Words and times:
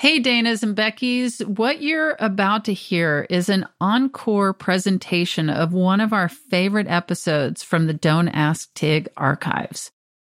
Hey, 0.00 0.18
Danas 0.18 0.62
and 0.62 0.74
Becky's. 0.74 1.40
What 1.40 1.82
you're 1.82 2.16
about 2.20 2.64
to 2.64 2.72
hear 2.72 3.26
is 3.28 3.50
an 3.50 3.66
encore 3.82 4.54
presentation 4.54 5.50
of 5.50 5.74
one 5.74 6.00
of 6.00 6.14
our 6.14 6.30
favorite 6.30 6.86
episodes 6.86 7.62
from 7.62 7.86
the 7.86 7.92
Don't 7.92 8.28
Ask 8.28 8.72
Tig 8.72 9.10
archives. 9.18 9.90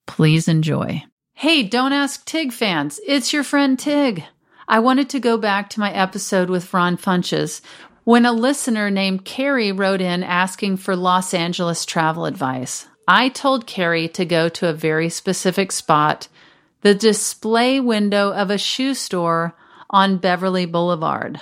Please 0.06 0.48
enjoy. 0.48 1.02
Hey, 1.32 1.62
Don't 1.62 1.94
Ask 1.94 2.26
Tig 2.26 2.52
fans, 2.52 3.00
it's 3.06 3.32
your 3.32 3.42
friend 3.42 3.78
Tig. 3.78 4.24
I 4.68 4.80
wanted 4.80 5.08
to 5.08 5.18
go 5.18 5.38
back 5.38 5.70
to 5.70 5.80
my 5.80 5.90
episode 5.92 6.50
with 6.50 6.74
Ron 6.74 6.98
Funches 6.98 7.62
when 8.04 8.26
a 8.26 8.32
listener 8.32 8.90
named 8.90 9.24
Carrie 9.24 9.72
wrote 9.72 10.02
in 10.02 10.22
asking 10.22 10.76
for 10.76 10.94
Los 10.94 11.32
Angeles 11.32 11.86
travel 11.86 12.26
advice. 12.26 12.86
I 13.08 13.30
told 13.30 13.66
Carrie 13.66 14.08
to 14.08 14.26
go 14.26 14.50
to 14.50 14.68
a 14.68 14.74
very 14.74 15.08
specific 15.08 15.72
spot 15.72 16.28
the 16.84 16.94
display 16.94 17.80
window 17.80 18.30
of 18.30 18.50
a 18.50 18.58
shoe 18.58 18.92
store 18.92 19.56
on 19.88 20.18
Beverly 20.18 20.66
Boulevard. 20.66 21.40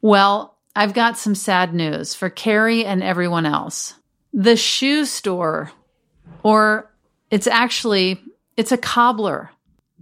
Well, 0.00 0.56
I've 0.74 0.94
got 0.94 1.18
some 1.18 1.34
sad 1.34 1.74
news 1.74 2.14
for 2.14 2.30
Carrie 2.30 2.86
and 2.86 3.02
everyone 3.02 3.44
else. 3.44 3.94
The 4.32 4.56
shoe 4.56 5.04
store, 5.04 5.70
or 6.42 6.90
it's 7.30 7.46
actually, 7.46 8.22
it's 8.56 8.72
a 8.72 8.78
cobbler 8.78 9.50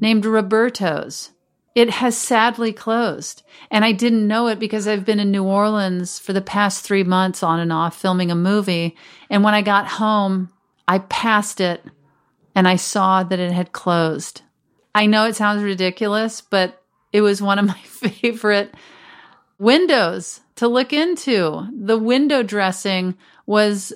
named 0.00 0.24
Roberto's. 0.24 1.32
It 1.74 1.90
has 1.90 2.16
sadly 2.16 2.72
closed. 2.72 3.42
And 3.72 3.84
I 3.84 3.90
didn't 3.90 4.28
know 4.28 4.46
it 4.46 4.60
because 4.60 4.86
I've 4.86 5.04
been 5.04 5.18
in 5.18 5.32
New 5.32 5.44
Orleans 5.44 6.20
for 6.20 6.32
the 6.32 6.40
past 6.40 6.84
three 6.84 7.04
months 7.04 7.42
on 7.42 7.58
and 7.58 7.72
off 7.72 8.00
filming 8.00 8.30
a 8.30 8.36
movie. 8.36 8.96
And 9.28 9.42
when 9.42 9.54
I 9.54 9.62
got 9.62 9.88
home, 9.88 10.50
I 10.86 11.00
passed 11.00 11.60
it 11.60 11.82
and 12.54 12.68
I 12.68 12.76
saw 12.76 13.24
that 13.24 13.40
it 13.40 13.50
had 13.50 13.72
closed. 13.72 14.42
I 14.94 15.06
know 15.06 15.24
it 15.24 15.36
sounds 15.36 15.62
ridiculous, 15.62 16.40
but 16.40 16.82
it 17.12 17.20
was 17.20 17.42
one 17.42 17.58
of 17.58 17.66
my 17.66 17.78
favorite 17.82 18.74
windows 19.58 20.40
to 20.56 20.68
look 20.68 20.92
into. 20.92 21.66
The 21.72 21.98
window 21.98 22.42
dressing 22.42 23.16
was 23.46 23.92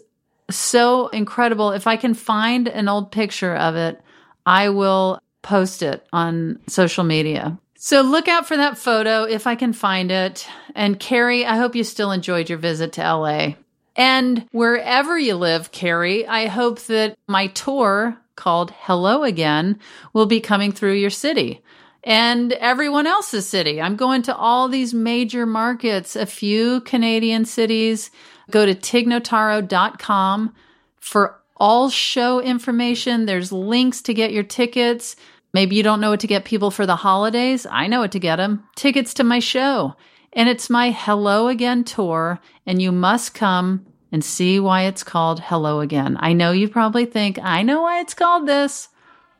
so 0.50 1.08
incredible. 1.08 1.70
If 1.70 1.86
I 1.86 1.96
can 1.96 2.14
find 2.14 2.68
an 2.68 2.88
old 2.88 3.12
picture 3.12 3.54
of 3.54 3.76
it, 3.76 4.00
I 4.46 4.70
will 4.70 5.20
post 5.42 5.82
it 5.82 6.06
on 6.12 6.60
social 6.68 7.04
media. 7.04 7.58
So 7.76 8.00
look 8.02 8.28
out 8.28 8.46
for 8.46 8.56
that 8.56 8.78
photo 8.78 9.24
if 9.24 9.46
I 9.46 9.56
can 9.56 9.72
find 9.72 10.12
it. 10.12 10.46
And 10.74 11.00
Carrie, 11.00 11.44
I 11.44 11.56
hope 11.56 11.74
you 11.74 11.82
still 11.82 12.12
enjoyed 12.12 12.48
your 12.48 12.58
visit 12.58 12.92
to 12.92 13.02
LA. 13.02 13.54
And 13.96 14.46
wherever 14.52 15.18
you 15.18 15.34
live, 15.34 15.72
Carrie, 15.72 16.26
I 16.26 16.46
hope 16.46 16.80
that 16.82 17.18
my 17.26 17.48
tour 17.48 18.16
called 18.36 18.72
Hello 18.72 19.22
Again 19.22 19.78
will 20.12 20.26
be 20.26 20.40
coming 20.40 20.72
through 20.72 20.94
your 20.94 21.10
city 21.10 21.62
and 22.04 22.52
everyone 22.54 23.06
else's 23.06 23.48
city. 23.48 23.80
I'm 23.80 23.96
going 23.96 24.22
to 24.22 24.36
all 24.36 24.68
these 24.68 24.92
major 24.92 25.46
markets, 25.46 26.16
a 26.16 26.26
few 26.26 26.80
Canadian 26.80 27.44
cities. 27.44 28.10
Go 28.50 28.66
to 28.66 28.74
tignotaro.com 28.74 30.54
for 31.00 31.40
all 31.56 31.90
show 31.90 32.40
information. 32.40 33.26
There's 33.26 33.52
links 33.52 34.02
to 34.02 34.14
get 34.14 34.32
your 34.32 34.42
tickets. 34.42 35.14
Maybe 35.54 35.76
you 35.76 35.82
don't 35.82 36.00
know 36.00 36.10
what 36.10 36.20
to 36.20 36.26
get 36.26 36.44
people 36.44 36.70
for 36.70 36.86
the 36.86 36.96
holidays. 36.96 37.66
I 37.70 37.86
know 37.86 38.00
what 38.00 38.12
to 38.12 38.18
get 38.18 38.36
them. 38.36 38.64
Tickets 38.74 39.14
to 39.14 39.24
my 39.24 39.38
show. 39.38 39.94
And 40.32 40.48
it's 40.48 40.70
my 40.70 40.90
Hello 40.90 41.48
Again 41.48 41.84
tour, 41.84 42.40
and 42.66 42.80
you 42.80 42.90
must 42.90 43.34
come 43.34 43.86
and 44.12 44.22
see 44.22 44.60
why 44.60 44.82
it's 44.82 45.02
called 45.02 45.40
Hello 45.40 45.80
Again. 45.80 46.18
I 46.20 46.34
know 46.34 46.52
you 46.52 46.68
probably 46.68 47.06
think, 47.06 47.38
I 47.42 47.62
know 47.62 47.80
why 47.82 48.00
it's 48.00 48.12
called 48.12 48.46
this. 48.46 48.88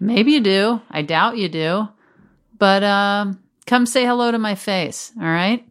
Maybe 0.01 0.33
you 0.33 0.41
do. 0.41 0.81
I 0.91 1.03
doubt 1.03 1.37
you 1.37 1.49
do. 1.49 1.89
But 2.59 2.83
uh, 2.83 3.35
come 3.67 3.85
say 3.85 4.07
hello 4.07 4.33
to 4.33 4.39
my 4.39 4.55
face, 4.55 5.13
all 5.21 5.25
right? 5.25 5.65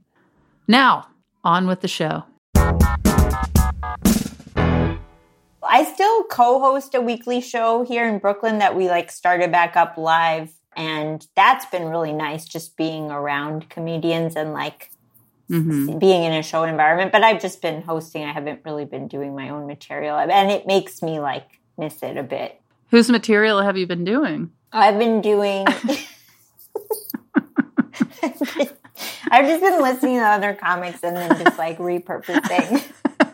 Now, 0.67 1.07
on 1.43 1.65
with 1.65 1.81
the 1.81 1.87
show. 1.87 2.23
I 5.63 5.83
still 5.93 6.23
co-host 6.25 6.93
a 6.93 7.01
weekly 7.01 7.41
show 7.41 7.83
here 7.83 8.07
in 8.07 8.19
Brooklyn 8.19 8.59
that 8.59 8.75
we 8.75 8.87
like 8.87 9.11
started 9.11 9.51
back 9.51 9.75
up 9.75 9.97
live 9.97 10.51
and 10.75 11.25
that's 11.35 11.65
been 11.65 11.85
really 11.85 12.13
nice 12.13 12.45
just 12.45 12.77
being 12.77 13.11
around 13.11 13.69
comedians 13.69 14.35
and 14.35 14.53
like 14.53 14.90
mm-hmm. 15.51 15.99
being 15.99 16.23
in 16.23 16.33
a 16.33 16.43
show 16.43 16.63
environment. 16.63 17.11
But 17.11 17.23
I've 17.23 17.41
just 17.41 17.61
been 17.61 17.81
hosting. 17.81 18.23
I 18.23 18.31
haven't 18.31 18.61
really 18.65 18.85
been 18.85 19.07
doing 19.07 19.35
my 19.35 19.49
own 19.49 19.67
material, 19.67 20.17
and 20.17 20.51
it 20.51 20.65
makes 20.65 21.01
me 21.01 21.19
like 21.19 21.59
miss 21.77 22.01
it 22.01 22.17
a 22.17 22.23
bit. 22.23 22.59
Whose 22.89 23.09
material 23.09 23.61
have 23.61 23.77
you 23.77 23.87
been 23.87 24.03
doing? 24.03 24.51
I've 24.71 24.97
been 24.97 25.21
doing. 25.21 25.65
I've 29.31 29.45
just 29.45 29.61
been 29.61 29.81
listening 29.81 30.17
to 30.17 30.25
other 30.25 30.53
comics 30.53 31.03
and 31.03 31.15
then 31.15 31.43
just 31.43 31.57
like 31.57 31.77
repurposing 31.77 32.83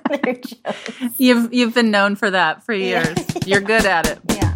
their 0.23 0.33
jokes. 0.33 1.19
You've 1.19 1.53
you've 1.53 1.73
been 1.73 1.91
known 1.91 2.15
for 2.15 2.29
that 2.29 2.63
for 2.63 2.73
years. 2.73 3.17
Yeah. 3.17 3.39
You're 3.45 3.61
good 3.61 3.85
at 3.85 4.07
it. 4.07 4.19
Yeah. 4.29 4.46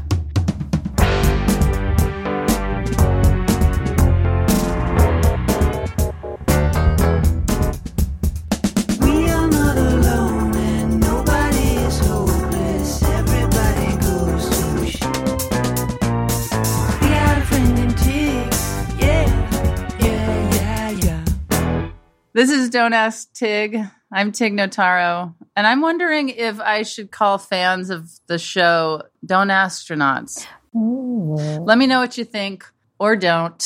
This 22.42 22.50
is 22.50 22.72
Don't 22.72 22.94
Ask 22.94 23.32
Tig. 23.34 23.78
I'm 24.12 24.32
Tig 24.32 24.54
Notaro. 24.54 25.36
And 25.56 25.68
I'm 25.68 25.80
wondering 25.80 26.30
if 26.30 26.60
I 26.60 26.82
should 26.82 27.12
call 27.12 27.38
fans 27.38 27.92
of 27.92 28.10
the 28.26 28.40
show 28.40 29.04
Don't 29.24 29.50
Astronauts. 29.50 30.48
Ooh. 30.76 31.36
Let 31.64 31.78
me 31.78 31.86
know 31.86 32.00
what 32.00 32.18
you 32.18 32.26
think 32.26 32.66
or 32.98 33.16
don't. 33.16 33.64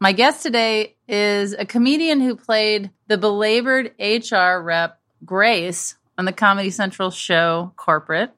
My 0.00 0.12
guest 0.12 0.42
today 0.42 0.96
is 1.06 1.52
a 1.52 1.66
comedian 1.66 2.22
who 2.22 2.36
played 2.36 2.90
the 3.06 3.18
belabored 3.18 3.92
HR 4.00 4.62
rep 4.62 4.98
Grace 5.22 5.96
on 6.16 6.24
the 6.24 6.32
Comedy 6.32 6.70
Central 6.70 7.10
show 7.10 7.74
Corporate. 7.76 8.30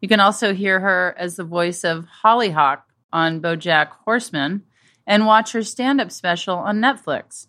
You 0.00 0.06
can 0.06 0.20
also 0.20 0.54
hear 0.54 0.78
her 0.78 1.12
as 1.18 1.34
the 1.34 1.42
voice 1.42 1.82
of 1.82 2.06
Hollyhock 2.22 2.82
on 3.12 3.40
BoJack 3.40 3.88
Horseman 4.04 4.62
and 5.08 5.26
watch 5.26 5.50
her 5.50 5.64
stand 5.64 6.00
up 6.00 6.12
special 6.12 6.56
on 6.56 6.78
Netflix. 6.78 7.48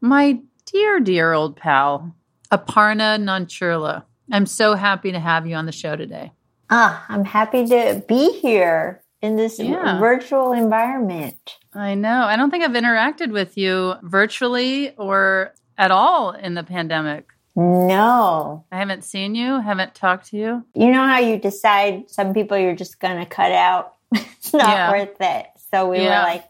My 0.00 0.40
Dear, 0.66 0.98
dear 0.98 1.32
old 1.32 1.56
pal, 1.56 2.12
Aparna 2.50 3.22
Nancherla. 3.22 4.02
I'm 4.32 4.46
so 4.46 4.74
happy 4.74 5.12
to 5.12 5.20
have 5.20 5.46
you 5.46 5.54
on 5.54 5.64
the 5.64 5.72
show 5.72 5.94
today. 5.94 6.32
Ah, 6.70 7.06
I'm 7.08 7.24
happy 7.24 7.64
to 7.66 8.02
be 8.08 8.32
here 8.40 9.00
in 9.22 9.36
this 9.36 9.60
yeah. 9.60 10.00
virtual 10.00 10.50
environment. 10.50 11.58
I 11.72 11.94
know. 11.94 12.22
I 12.22 12.34
don't 12.34 12.50
think 12.50 12.64
I've 12.64 12.72
interacted 12.72 13.30
with 13.30 13.56
you 13.56 13.94
virtually 14.02 14.92
or 14.96 15.54
at 15.78 15.92
all 15.92 16.32
in 16.32 16.54
the 16.54 16.64
pandemic. 16.64 17.28
No. 17.54 18.64
I 18.72 18.78
haven't 18.78 19.04
seen 19.04 19.36
you, 19.36 19.60
haven't 19.60 19.94
talked 19.94 20.30
to 20.30 20.36
you. 20.36 20.66
You 20.74 20.90
know 20.90 21.06
how 21.06 21.20
you 21.20 21.38
decide 21.38 22.10
some 22.10 22.34
people 22.34 22.58
you're 22.58 22.74
just 22.74 22.98
going 22.98 23.18
to 23.18 23.26
cut 23.26 23.52
out? 23.52 23.94
it's 24.12 24.52
not 24.52 24.66
yeah. 24.66 24.90
worth 24.90 25.16
it. 25.20 25.46
So 25.70 25.88
we 25.90 25.98
yeah. 25.98 26.22
were 26.22 26.28
like, 26.28 26.44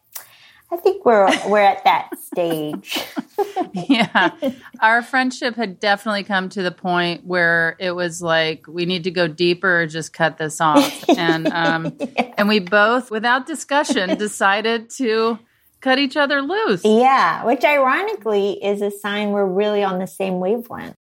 I 0.70 0.76
think 0.76 1.04
we're 1.04 1.26
we're 1.48 1.60
at 1.60 1.84
that 1.84 2.10
stage. 2.18 3.04
yeah. 3.72 4.32
Our 4.80 5.02
friendship 5.02 5.54
had 5.54 5.78
definitely 5.78 6.24
come 6.24 6.48
to 6.50 6.62
the 6.62 6.72
point 6.72 7.24
where 7.24 7.76
it 7.78 7.92
was 7.92 8.20
like 8.20 8.66
we 8.66 8.84
need 8.84 9.04
to 9.04 9.12
go 9.12 9.28
deeper 9.28 9.82
or 9.82 9.86
just 9.86 10.12
cut 10.12 10.38
this 10.38 10.60
off. 10.60 11.08
And 11.10 11.46
um 11.52 11.96
yeah. 12.00 12.34
and 12.36 12.48
we 12.48 12.58
both 12.58 13.10
without 13.10 13.46
discussion 13.46 14.18
decided 14.18 14.90
to 14.90 15.38
cut 15.80 15.98
each 16.00 16.16
other 16.16 16.42
loose. 16.42 16.84
Yeah, 16.84 17.44
which 17.44 17.64
ironically 17.64 18.62
is 18.64 18.82
a 18.82 18.90
sign 18.90 19.30
we're 19.30 19.46
really 19.46 19.84
on 19.84 20.00
the 20.00 20.06
same 20.06 20.40
wavelength. 20.40 20.96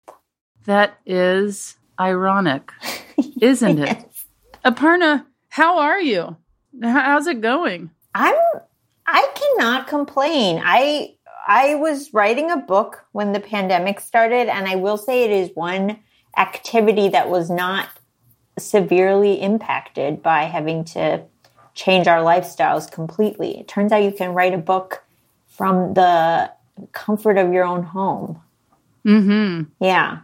That 0.66 0.98
is 1.06 1.78
ironic, 2.00 2.72
isn't 3.42 3.78
yes. 3.78 4.04
it? 4.04 4.10
Aparna, 4.66 5.26
how 5.50 5.80
are 5.80 6.02
you? 6.02 6.36
How's 6.82 7.28
it 7.28 7.40
going? 7.40 7.92
I'm 8.14 8.36
I 9.06 9.28
cannot 9.36 9.88
complain. 9.88 10.62
I 10.64 11.16
I 11.48 11.76
was 11.76 12.14
writing 12.14 12.50
a 12.52 12.58
book 12.58 13.06
when 13.12 13.34
the 13.34 13.40
pandemic 13.40 14.00
started, 14.00 14.48
and 14.48 14.68
I 14.68 14.76
will 14.76 14.98
say 14.98 15.24
it 15.24 15.32
is 15.32 15.52
one 15.56 16.00
activity 16.38 17.10
that 17.10 17.30
was 17.30 17.50
not 17.50 17.90
severely 18.58 19.42
impacted 19.42 20.24
by 20.24 20.44
having 20.44 20.84
to 20.86 21.24
change 21.74 22.08
our 22.08 22.20
lifestyles 22.20 22.90
completely. 22.90 23.60
It 23.60 23.68
turns 23.68 23.92
out 23.92 24.04
you 24.04 24.12
can 24.12 24.34
write 24.34 24.54
a 24.54 24.60
book 24.60 25.04
from 25.48 25.94
the 25.96 26.52
comfort 26.92 27.38
of 27.38 27.52
your 27.52 27.66
own 27.66 27.84
home. 27.84 28.42
Mm-hmm. 29.06 29.64
Yeah. 29.84 30.20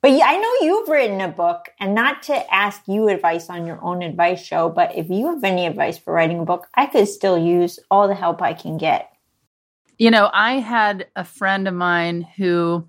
But 0.00 0.12
I 0.12 0.36
know 0.36 0.52
you've 0.66 0.88
written 0.88 1.20
a 1.20 1.28
book, 1.28 1.70
and 1.80 1.94
not 1.94 2.22
to 2.24 2.54
ask 2.54 2.82
you 2.86 3.08
advice 3.08 3.50
on 3.50 3.66
your 3.66 3.82
own 3.82 4.02
advice 4.02 4.44
show, 4.44 4.68
but 4.68 4.96
if 4.96 5.10
you 5.10 5.26
have 5.34 5.42
any 5.42 5.66
advice 5.66 5.98
for 5.98 6.14
writing 6.14 6.38
a 6.38 6.44
book, 6.44 6.68
I 6.74 6.86
could 6.86 7.08
still 7.08 7.36
use 7.36 7.80
all 7.90 8.06
the 8.06 8.14
help 8.14 8.40
I 8.40 8.52
can 8.52 8.78
get. 8.78 9.10
You 9.98 10.12
know, 10.12 10.30
I 10.32 10.54
had 10.60 11.08
a 11.16 11.24
friend 11.24 11.66
of 11.66 11.74
mine 11.74 12.22
who 12.36 12.86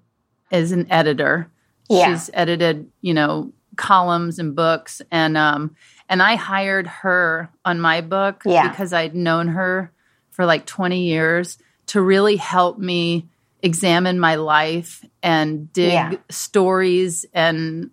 is 0.52 0.72
an 0.72 0.92
editor. 0.92 1.50
Yeah. 1.90 2.14
She's 2.14 2.30
edited, 2.34 2.92
you 3.02 3.16
know, 3.16 3.52
columns 3.76 4.40
and 4.40 4.56
books 4.58 5.02
and 5.10 5.38
um 5.38 5.74
and 6.10 6.22
I 6.22 6.36
hired 6.36 6.86
her 6.86 7.50
on 7.64 7.80
my 7.80 8.02
book 8.02 8.42
Yeah. 8.46 8.68
because 8.70 8.92
I'd 8.92 9.16
known 9.16 9.48
her 9.48 9.94
for 10.32 10.46
like 10.46 10.66
20 10.66 11.04
years 11.04 11.58
to 11.88 12.02
really 12.02 12.36
help 12.36 12.78
me 12.78 13.30
examine 13.62 14.20
my 14.20 14.36
life 14.36 15.04
and 15.22 15.72
dig 15.74 15.92
Yeah. 15.92 16.14
stories 16.30 17.26
and 17.34 17.90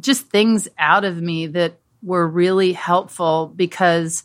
just 0.00 0.26
things 0.26 0.68
out 0.78 1.04
of 1.04 1.20
me 1.20 1.46
that 1.48 1.78
were 2.02 2.26
really 2.26 2.72
helpful 2.72 3.52
because 3.54 4.24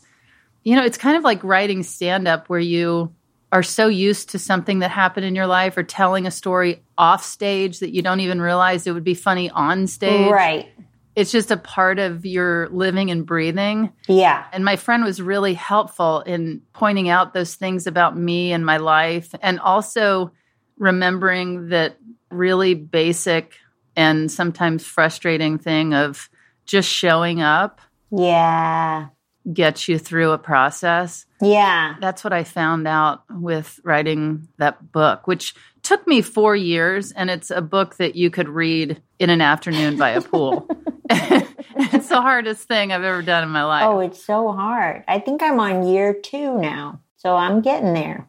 you 0.62 0.76
know, 0.76 0.84
it's 0.84 0.98
kind 0.98 1.16
of 1.16 1.24
like 1.24 1.42
writing 1.42 1.82
stand 1.82 2.28
up 2.28 2.48
where 2.48 2.60
you 2.60 3.14
are 3.50 3.62
so 3.62 3.88
used 3.88 4.28
to 4.30 4.38
something 4.38 4.80
that 4.80 4.90
happened 4.90 5.24
in 5.24 5.34
your 5.34 5.46
life 5.46 5.76
or 5.76 5.82
telling 5.82 6.26
a 6.26 6.30
story 6.30 6.82
off 6.98 7.24
stage 7.24 7.80
that 7.80 7.94
you 7.94 8.02
don't 8.02 8.20
even 8.20 8.42
realize 8.42 8.86
it 8.86 8.92
would 8.92 9.02
be 9.02 9.14
funny 9.14 9.48
on 9.48 9.86
stage. 9.86 10.30
Right. 10.30 10.68
It's 11.16 11.32
just 11.32 11.50
a 11.50 11.56
part 11.56 11.98
of 11.98 12.24
your 12.26 12.68
living 12.68 13.10
and 13.10 13.24
breathing. 13.26 13.90
Yeah. 14.06 14.44
And 14.52 14.64
my 14.64 14.76
friend 14.76 15.02
was 15.02 15.20
really 15.20 15.54
helpful 15.54 16.20
in 16.20 16.60
pointing 16.74 17.08
out 17.08 17.32
those 17.32 17.54
things 17.54 17.86
about 17.86 18.16
me 18.16 18.52
and 18.52 18.64
my 18.64 18.76
life 18.76 19.34
and 19.40 19.58
also 19.58 20.30
remembering 20.80 21.68
that 21.68 21.96
really 22.30 22.74
basic 22.74 23.54
and 23.94 24.32
sometimes 24.32 24.84
frustrating 24.84 25.58
thing 25.58 25.94
of 25.94 26.28
just 26.64 26.88
showing 26.88 27.40
up 27.42 27.80
Yeah. 28.10 29.08
gets 29.52 29.88
you 29.88 29.98
through 29.98 30.30
a 30.32 30.38
process. 30.38 31.26
Yeah. 31.40 31.94
That's 32.00 32.24
what 32.24 32.32
I 32.32 32.44
found 32.44 32.88
out 32.88 33.22
with 33.30 33.78
writing 33.84 34.48
that 34.58 34.90
book, 34.92 35.26
which 35.26 35.54
took 35.82 36.06
me 36.06 36.22
four 36.22 36.56
years. 36.56 37.12
And 37.12 37.30
it's 37.30 37.50
a 37.50 37.62
book 37.62 37.96
that 37.96 38.16
you 38.16 38.30
could 38.30 38.48
read 38.48 39.00
in 39.18 39.30
an 39.30 39.40
afternoon 39.40 39.96
by 39.96 40.10
a 40.10 40.20
pool. 40.22 40.68
it's 41.10 42.08
the 42.08 42.20
hardest 42.20 42.68
thing 42.68 42.92
I've 42.92 43.02
ever 43.02 43.22
done 43.22 43.42
in 43.42 43.50
my 43.50 43.64
life. 43.64 43.84
Oh, 43.84 44.00
it's 44.00 44.22
so 44.24 44.52
hard. 44.52 45.04
I 45.08 45.18
think 45.18 45.42
I'm 45.42 45.58
on 45.58 45.86
year 45.86 46.14
two 46.14 46.58
now. 46.58 47.00
So 47.16 47.34
I'm 47.36 47.60
getting 47.60 47.92
there. 47.94 48.26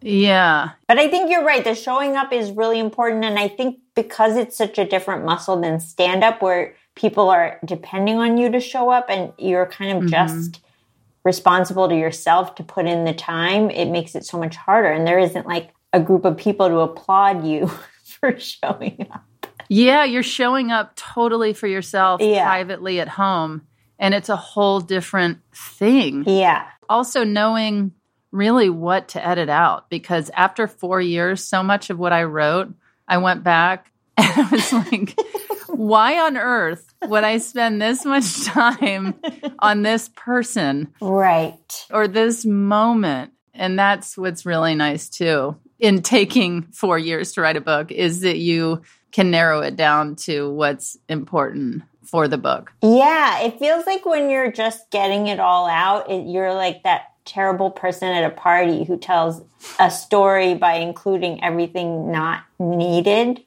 Yeah. 0.00 0.70
But 0.86 0.98
I 0.98 1.08
think 1.08 1.30
you're 1.30 1.44
right. 1.44 1.64
The 1.64 1.74
showing 1.74 2.16
up 2.16 2.32
is 2.32 2.50
really 2.50 2.78
important. 2.78 3.24
And 3.24 3.38
I 3.38 3.48
think 3.48 3.78
because 3.94 4.36
it's 4.36 4.56
such 4.56 4.78
a 4.78 4.84
different 4.84 5.24
muscle 5.24 5.60
than 5.60 5.80
stand 5.80 6.22
up, 6.22 6.40
where 6.40 6.74
people 6.94 7.30
are 7.30 7.58
depending 7.64 8.18
on 8.18 8.36
you 8.36 8.50
to 8.50 8.60
show 8.60 8.90
up 8.90 9.06
and 9.08 9.32
you're 9.38 9.66
kind 9.66 9.92
of 9.92 10.04
mm-hmm. 10.04 10.08
just 10.08 10.60
responsible 11.24 11.88
to 11.88 11.96
yourself 11.96 12.54
to 12.56 12.62
put 12.62 12.86
in 12.86 13.04
the 13.04 13.12
time, 13.12 13.70
it 13.70 13.86
makes 13.86 14.14
it 14.14 14.24
so 14.24 14.38
much 14.38 14.56
harder. 14.56 14.90
And 14.90 15.06
there 15.06 15.18
isn't 15.18 15.46
like 15.46 15.70
a 15.92 16.00
group 16.00 16.24
of 16.24 16.36
people 16.36 16.68
to 16.68 16.78
applaud 16.78 17.44
you 17.44 17.66
for 18.04 18.38
showing 18.38 19.06
up. 19.10 19.24
Yeah. 19.68 20.04
You're 20.04 20.22
showing 20.22 20.70
up 20.70 20.94
totally 20.96 21.52
for 21.52 21.66
yourself 21.66 22.20
Yeah. 22.20 22.44
privately 22.46 23.00
at 23.00 23.08
home. 23.08 23.62
And 23.98 24.14
it's 24.14 24.28
a 24.28 24.36
whole 24.36 24.80
different 24.80 25.38
thing. 25.52 26.24
Yeah. 26.26 26.66
also 26.88 27.22
knowing 27.22 27.92
really 28.30 28.70
what 28.70 29.08
to 29.08 29.26
edit 29.26 29.48
out 29.48 29.88
because 29.90 30.30
after 30.34 30.66
four 30.66 31.00
years, 31.00 31.42
so 31.44 31.62
much 31.62 31.90
of 31.90 31.98
what 31.98 32.12
I 32.12 32.24
wrote, 32.24 32.72
I 33.06 33.18
went 33.18 33.42
back 33.42 33.90
and 34.16 34.26
I 34.46 34.48
was 34.50 34.72
like, 34.72 35.18
why 35.68 36.18
on 36.18 36.36
earth 36.36 36.92
would 37.04 37.24
I 37.24 37.38
spend 37.38 37.80
this 37.80 38.04
much 38.04 38.44
time 38.44 39.14
on 39.60 39.82
this 39.82 40.10
person 40.14 40.92
Right. 41.00 41.86
or 41.90 42.08
this 42.08 42.44
moment? 42.44 43.32
And 43.54 43.78
that's 43.78 44.16
what's 44.16 44.46
really 44.46 44.74
nice 44.74 45.08
too 45.08 45.56
in 45.78 46.02
taking 46.02 46.62
four 46.72 46.98
years 46.98 47.32
to 47.32 47.40
write 47.40 47.56
a 47.56 47.60
book 47.60 47.92
is 47.92 48.20
that 48.22 48.38
you 48.38 48.82
can 49.12 49.30
narrow 49.30 49.60
it 49.60 49.76
down 49.76 50.16
to 50.16 50.50
what's 50.52 50.98
important 51.08 51.82
for 52.04 52.26
the 52.26 52.38
book. 52.38 52.72
Yeah, 52.82 53.40
it 53.40 53.58
feels 53.58 53.86
like 53.86 54.04
when 54.04 54.30
you're 54.30 54.50
just 54.50 54.90
getting 54.90 55.28
it 55.28 55.38
all 55.38 55.68
out, 55.68 56.10
it, 56.10 56.26
you're 56.26 56.54
like 56.54 56.82
that 56.84 57.12
terrible 57.28 57.70
person 57.70 58.08
at 58.08 58.24
a 58.24 58.34
party 58.34 58.84
who 58.84 58.96
tells 58.96 59.42
a 59.78 59.90
story 59.90 60.54
by 60.54 60.74
including 60.74 61.42
everything 61.44 62.10
not 62.10 62.42
needed. 62.58 63.40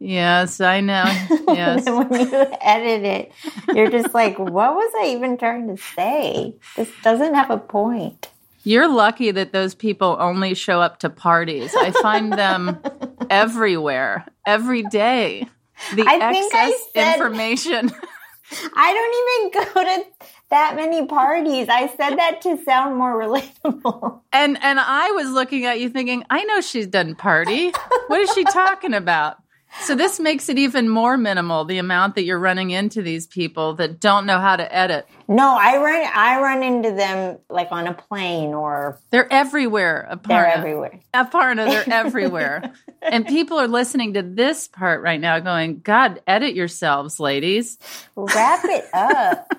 Yes, 0.00 0.60
I 0.60 0.80
know. 0.80 1.04
Yes. 1.48 1.86
and 1.86 1.96
when 2.10 2.20
you 2.20 2.46
edit 2.60 3.04
it, 3.04 3.32
you're 3.74 3.90
just 3.90 4.14
like, 4.14 4.38
what 4.38 4.74
was 4.74 4.92
I 5.00 5.08
even 5.08 5.36
trying 5.38 5.66
to 5.74 5.82
say? 5.82 6.54
This 6.76 6.90
doesn't 7.02 7.34
have 7.34 7.50
a 7.50 7.56
point. 7.58 8.30
You're 8.64 8.86
lucky 8.88 9.30
that 9.30 9.52
those 9.52 9.74
people 9.74 10.16
only 10.20 10.54
show 10.54 10.80
up 10.80 10.98
to 11.00 11.10
parties. 11.10 11.74
I 11.74 11.90
find 11.90 12.32
them 12.32 12.78
everywhere, 13.30 14.26
every 14.46 14.82
day. 14.84 15.48
The 15.94 16.02
I 16.06 16.32
think 16.32 16.54
I 16.54 16.68
excess 16.68 16.80
said- 16.92 17.14
information. 17.14 17.90
I 18.76 19.50
don't 19.50 19.62
even 19.62 19.74
go 19.74 19.84
to 19.84 20.04
that 20.50 20.76
many 20.76 21.06
parties. 21.06 21.68
I 21.68 21.88
said 21.88 22.16
that 22.16 22.40
to 22.42 22.62
sound 22.64 22.96
more 22.96 23.14
relatable. 23.22 24.20
and 24.32 24.58
and 24.62 24.80
I 24.80 25.10
was 25.12 25.30
looking 25.30 25.64
at 25.66 25.80
you 25.80 25.88
thinking, 25.90 26.24
I 26.30 26.44
know 26.44 26.60
she's 26.60 26.86
doesn't 26.86 27.16
party. 27.16 27.72
What 28.08 28.20
is 28.20 28.32
she 28.34 28.44
talking 28.44 28.94
about? 28.94 29.36
So 29.82 29.94
this 29.94 30.18
makes 30.18 30.48
it 30.48 30.58
even 30.58 30.88
more 30.88 31.18
minimal 31.18 31.66
the 31.66 31.76
amount 31.76 32.14
that 32.14 32.22
you're 32.22 32.38
running 32.38 32.70
into 32.70 33.02
these 33.02 33.26
people 33.26 33.74
that 33.74 34.00
don't 34.00 34.24
know 34.24 34.38
how 34.40 34.56
to 34.56 34.74
edit. 34.74 35.06
No, 35.28 35.54
I 35.60 35.76
run 35.76 36.10
I 36.14 36.40
run 36.40 36.62
into 36.62 36.92
them 36.92 37.38
like 37.50 37.68
on 37.70 37.86
a 37.86 37.92
plane 37.92 38.54
or 38.54 38.98
They're 39.10 39.30
everywhere. 39.30 40.08
Aparna. 40.10 40.26
they're 40.28 40.46
everywhere. 40.46 41.00
Aparna, 41.12 41.68
they're 41.68 41.92
everywhere. 41.92 42.72
and 43.02 43.26
people 43.26 43.60
are 43.60 43.68
listening 43.68 44.14
to 44.14 44.22
this 44.22 44.68
part 44.68 45.02
right 45.02 45.20
now 45.20 45.38
going, 45.40 45.80
God, 45.80 46.22
edit 46.26 46.54
yourselves, 46.54 47.20
ladies. 47.20 47.78
Wrap 48.16 48.64
it 48.64 48.86
up. 48.94 49.52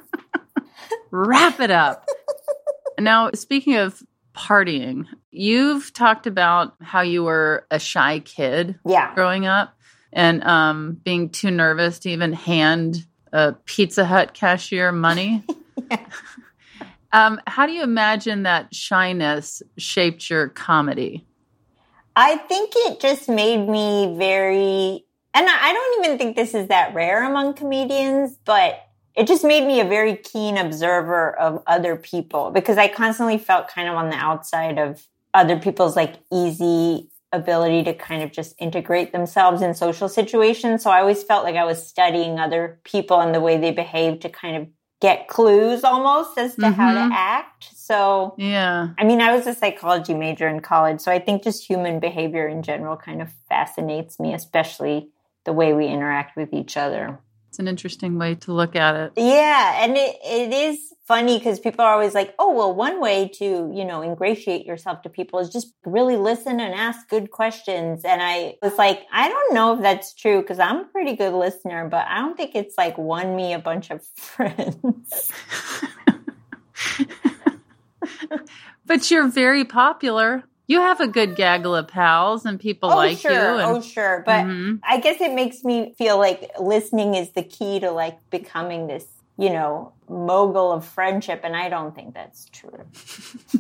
Wrap 1.12 1.60
it 1.60 1.72
up. 1.72 2.08
now, 3.00 3.32
speaking 3.34 3.76
of 3.76 4.02
partying, 4.36 5.06
you've 5.32 5.94
talked 5.94 6.28
about 6.28 6.76
how 6.82 7.02
you 7.02 7.24
were 7.24 7.66
a 7.72 7.80
shy 7.80 8.20
kid 8.20 8.80
Yeah. 8.86 9.14
growing 9.16 9.46
up 9.46 9.76
and 10.14 10.44
um, 10.44 10.94
being 11.04 11.30
too 11.30 11.52
nervous 11.52 12.00
to 12.00 12.10
even 12.10 12.34
hand 12.34 13.06
a 13.32 13.54
Pizza 13.66 14.06
Hut 14.06 14.34
cashier 14.34 14.92
money. 14.92 15.44
um, 17.12 17.40
how 17.48 17.66
do 17.66 17.74
you 17.74 17.84
imagine 17.84 18.44
that 18.44 18.74
shyness 18.74 19.62
shaped 19.78 20.30
your 20.30 20.50
comedy? 20.50 21.26
I 22.16 22.38
think 22.38 22.74
it 22.76 23.00
just 23.00 23.30
made 23.30 23.66
me 23.68 24.16
very, 24.18 25.06
and 25.34 25.48
I 25.48 25.74
don't 25.74 26.06
even 26.06 26.18
think 26.18 26.36
this 26.36 26.54
is 26.54 26.68
that 26.68 26.94
rare 26.94 27.24
among 27.24 27.54
comedians, 27.54 28.38
but 28.44 28.82
it 29.20 29.28
just 29.28 29.44
made 29.44 29.66
me 29.68 29.80
a 29.82 29.86
very 29.86 30.16
keen 30.16 30.58
observer 30.58 31.38
of 31.38 31.62
other 31.68 31.96
people 31.96 32.52
because 32.52 32.78
I 32.78 32.88
constantly 32.88 33.38
felt 33.38 33.68
kind 33.68 33.90
of 33.90 33.96
on 33.96 34.10
the 34.10 34.16
outside 34.16 34.78
of 34.80 35.06
other 35.34 35.60
people's 35.60 35.96
like 35.96 36.16
easy 36.32 37.10
ability 37.32 37.84
to 37.84 37.94
kind 37.94 38.24
of 38.24 38.32
just 38.32 38.56
integrate 38.60 39.12
themselves 39.12 39.62
in 39.62 39.74
social 39.76 40.10
situations. 40.10 40.82
So 40.82 40.90
I 40.90 41.02
always 41.02 41.22
felt 41.22 41.44
like 41.44 41.56
I 41.56 41.66
was 41.66 41.86
studying 41.86 42.40
other 42.40 42.80
people 42.86 43.20
and 43.20 43.36
the 43.36 43.42
way 43.42 43.58
they 43.58 43.72
behave 43.72 44.22
to 44.22 44.30
kind 44.30 44.56
of 44.58 44.68
get 45.02 45.28
clues 45.28 45.84
almost 45.84 46.38
as 46.38 46.56
to 46.56 46.70
how 46.72 46.90
Mhm. 46.90 47.10
to 47.10 47.16
act. 47.16 47.70
So 47.76 48.34
Yeah. 48.38 48.90
I 48.98 49.04
mean, 49.04 49.22
I 49.22 49.34
was 49.36 49.46
a 49.48 49.54
psychology 49.54 50.14
major 50.14 50.48
in 50.48 50.60
college, 50.62 51.00
so 51.02 51.12
I 51.12 51.20
think 51.20 51.44
just 51.44 51.66
human 51.70 52.00
behavior 52.00 52.48
in 52.48 52.64
general 52.64 52.98
kind 52.98 53.22
of 53.22 53.30
fascinates 53.48 54.20
me, 54.20 54.34
especially 54.34 55.10
the 55.46 55.54
way 55.54 55.74
we 55.74 55.88
interact 55.88 56.36
with 56.36 56.52
each 56.54 56.76
other. 56.78 57.20
It's 57.50 57.60
an 57.60 57.68
interesting 57.68 58.18
way 58.18 58.36
to 58.36 58.54
look 58.54 58.76
at 58.76 58.96
it. 58.96 59.14
Yeah, 59.18 59.84
and 59.84 59.98
it, 59.98 60.16
it 60.24 60.54
is 60.54 60.94
funny 61.08 61.40
because 61.40 61.60
people 61.60 61.84
are 61.84 61.92
always 61.92 62.14
like, 62.14 62.36
oh, 62.38 62.54
well, 62.54 62.74
one 62.74 63.02
way 63.02 63.28
to, 63.28 63.72
you 63.74 63.84
know, 63.84 64.04
ingratiate 64.04 64.68
yourself 64.68 65.02
to 65.02 65.10
people 65.10 65.40
is 65.40 65.50
just 65.50 65.74
really 65.84 66.16
listen 66.16 66.60
and 66.60 66.76
ask 66.76 67.10
good 67.10 67.32
questions. 67.32 68.06
And 68.06 68.22
I 68.22 68.56
was 68.62 68.78
like, 68.78 69.02
I 69.12 69.28
don't 69.28 69.56
know 69.56 69.74
if 69.74 69.82
that's 69.82 70.14
true 70.14 70.42
because 70.42 70.60
I'm 70.60 70.82
a 70.82 70.86
pretty 70.86 71.16
good 71.16 71.34
listener, 71.34 71.90
but 71.90 72.06
I 72.08 72.20
don't 72.20 72.38
think 72.38 72.54
it's 72.54 72.78
like 72.78 72.98
won 72.98 73.36
me 73.36 73.54
a 73.54 73.60
bunch 73.60 73.90
of 73.90 74.06
friends. 74.16 75.32
But 78.90 79.12
you're 79.12 79.28
very 79.28 79.66
popular. 79.66 80.44
You 80.70 80.80
have 80.82 81.02
a 81.02 81.08
good 81.08 81.36
gaggle 81.36 81.76
of 81.76 81.88
pals 81.88 82.46
and 82.46 82.60
people 82.60 82.92
oh, 82.92 82.96
like 82.96 83.18
sure. 83.18 83.32
you. 83.32 83.38
And, 83.38 83.78
oh, 83.78 83.82
sure. 83.82 84.22
But 84.24 84.46
Mhm. 84.46 84.80
I 84.84 85.00
guess 85.00 85.20
it 85.20 85.34
makes 85.34 85.64
me 85.64 85.94
feel 85.98 86.20
like 86.20 86.52
listening 86.60 87.16
is 87.16 87.32
the 87.32 87.42
key 87.42 87.80
to 87.80 87.90
like 87.90 88.20
becoming 88.30 88.86
this, 88.86 89.06
you 89.36 89.50
know, 89.50 89.94
mogul 90.08 90.72
of 90.72 90.86
friendship. 90.86 91.42
And 91.44 91.58
I 91.58 91.70
don't 91.70 91.96
think 91.96 92.14
that's 92.14 92.46
true. 92.52 92.86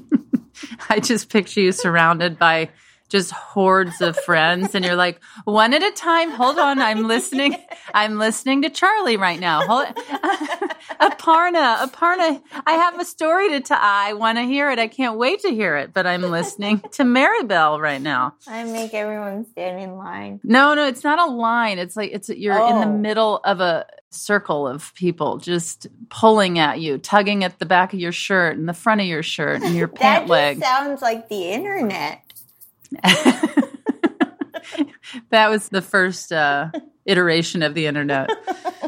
I 0.89 0.99
just 0.99 1.29
picture 1.29 1.61
you 1.61 1.71
surrounded 1.71 2.37
by 2.37 2.69
just 3.09 3.31
hordes 3.31 4.01
of 4.01 4.15
friends 4.17 4.75
and 4.75 4.85
you're 4.85 4.95
like 4.95 5.19
one 5.45 5.73
at 5.73 5.81
a 5.81 5.91
time 5.91 6.29
hold 6.29 6.59
on 6.59 6.79
i'm 6.79 7.07
listening 7.07 7.55
i'm 7.95 8.19
listening 8.19 8.61
to 8.61 8.69
charlie 8.69 9.17
right 9.17 9.39
now 9.39 9.65
hold 9.65 9.87
aparna 11.01 11.77
aparna 11.77 12.41
i 12.67 12.73
have 12.73 12.99
a 12.99 13.05
story 13.05 13.49
to 13.49 13.61
tell 13.61 13.77
i 13.81 14.13
want 14.13 14.37
to 14.37 14.43
hear 14.43 14.69
it 14.69 14.79
i 14.79 14.87
can't 14.87 15.17
wait 15.17 15.39
to 15.39 15.49
hear 15.49 15.77
it 15.77 15.93
but 15.93 16.05
i'm 16.05 16.21
listening 16.21 16.79
to 16.91 17.03
maribel 17.03 17.79
right 17.79 18.01
now 18.01 18.33
I 18.47 18.63
make 18.65 18.93
everyone 18.93 19.45
stand 19.51 19.79
in 19.81 19.95
line. 19.97 20.39
no 20.43 20.73
no 20.73 20.85
it's 20.87 21.03
not 21.03 21.17
a 21.19 21.31
line 21.31 21.79
it's 21.79 21.95
like 21.95 22.11
it's 22.11 22.27
you're 22.29 22.53
in 22.69 22.79
the 22.81 22.87
Oh. 22.87 22.97
middle 22.97 23.37
of 23.45 23.59
a 23.61 23.85
circle 24.11 24.67
of 24.67 24.93
people 24.95 25.37
just 25.37 25.87
pulling 26.09 26.59
at 26.59 26.79
you 26.81 26.97
tugging 26.97 27.43
at 27.43 27.59
the 27.59 27.65
back 27.65 27.93
of 27.93 27.99
your 27.99 28.11
shirt 28.11 28.57
and 28.57 28.67
the 28.67 28.73
front 28.73 28.99
of 29.01 29.07
your 29.07 29.23
shirt 29.23 29.61
and 29.61 29.75
your 29.75 29.87
pant 29.99 30.27
leg 30.27 30.59
sounds 30.59 31.01
like 31.01 31.29
the 31.29 31.43
internet. 31.51 32.21
that 35.29 35.49
was 35.49 35.69
the 35.69 35.81
first 35.81 36.31
uh, 36.31 36.69
iteration 37.05 37.61
of 37.63 37.73
the 37.75 37.85
internet. 37.85 38.29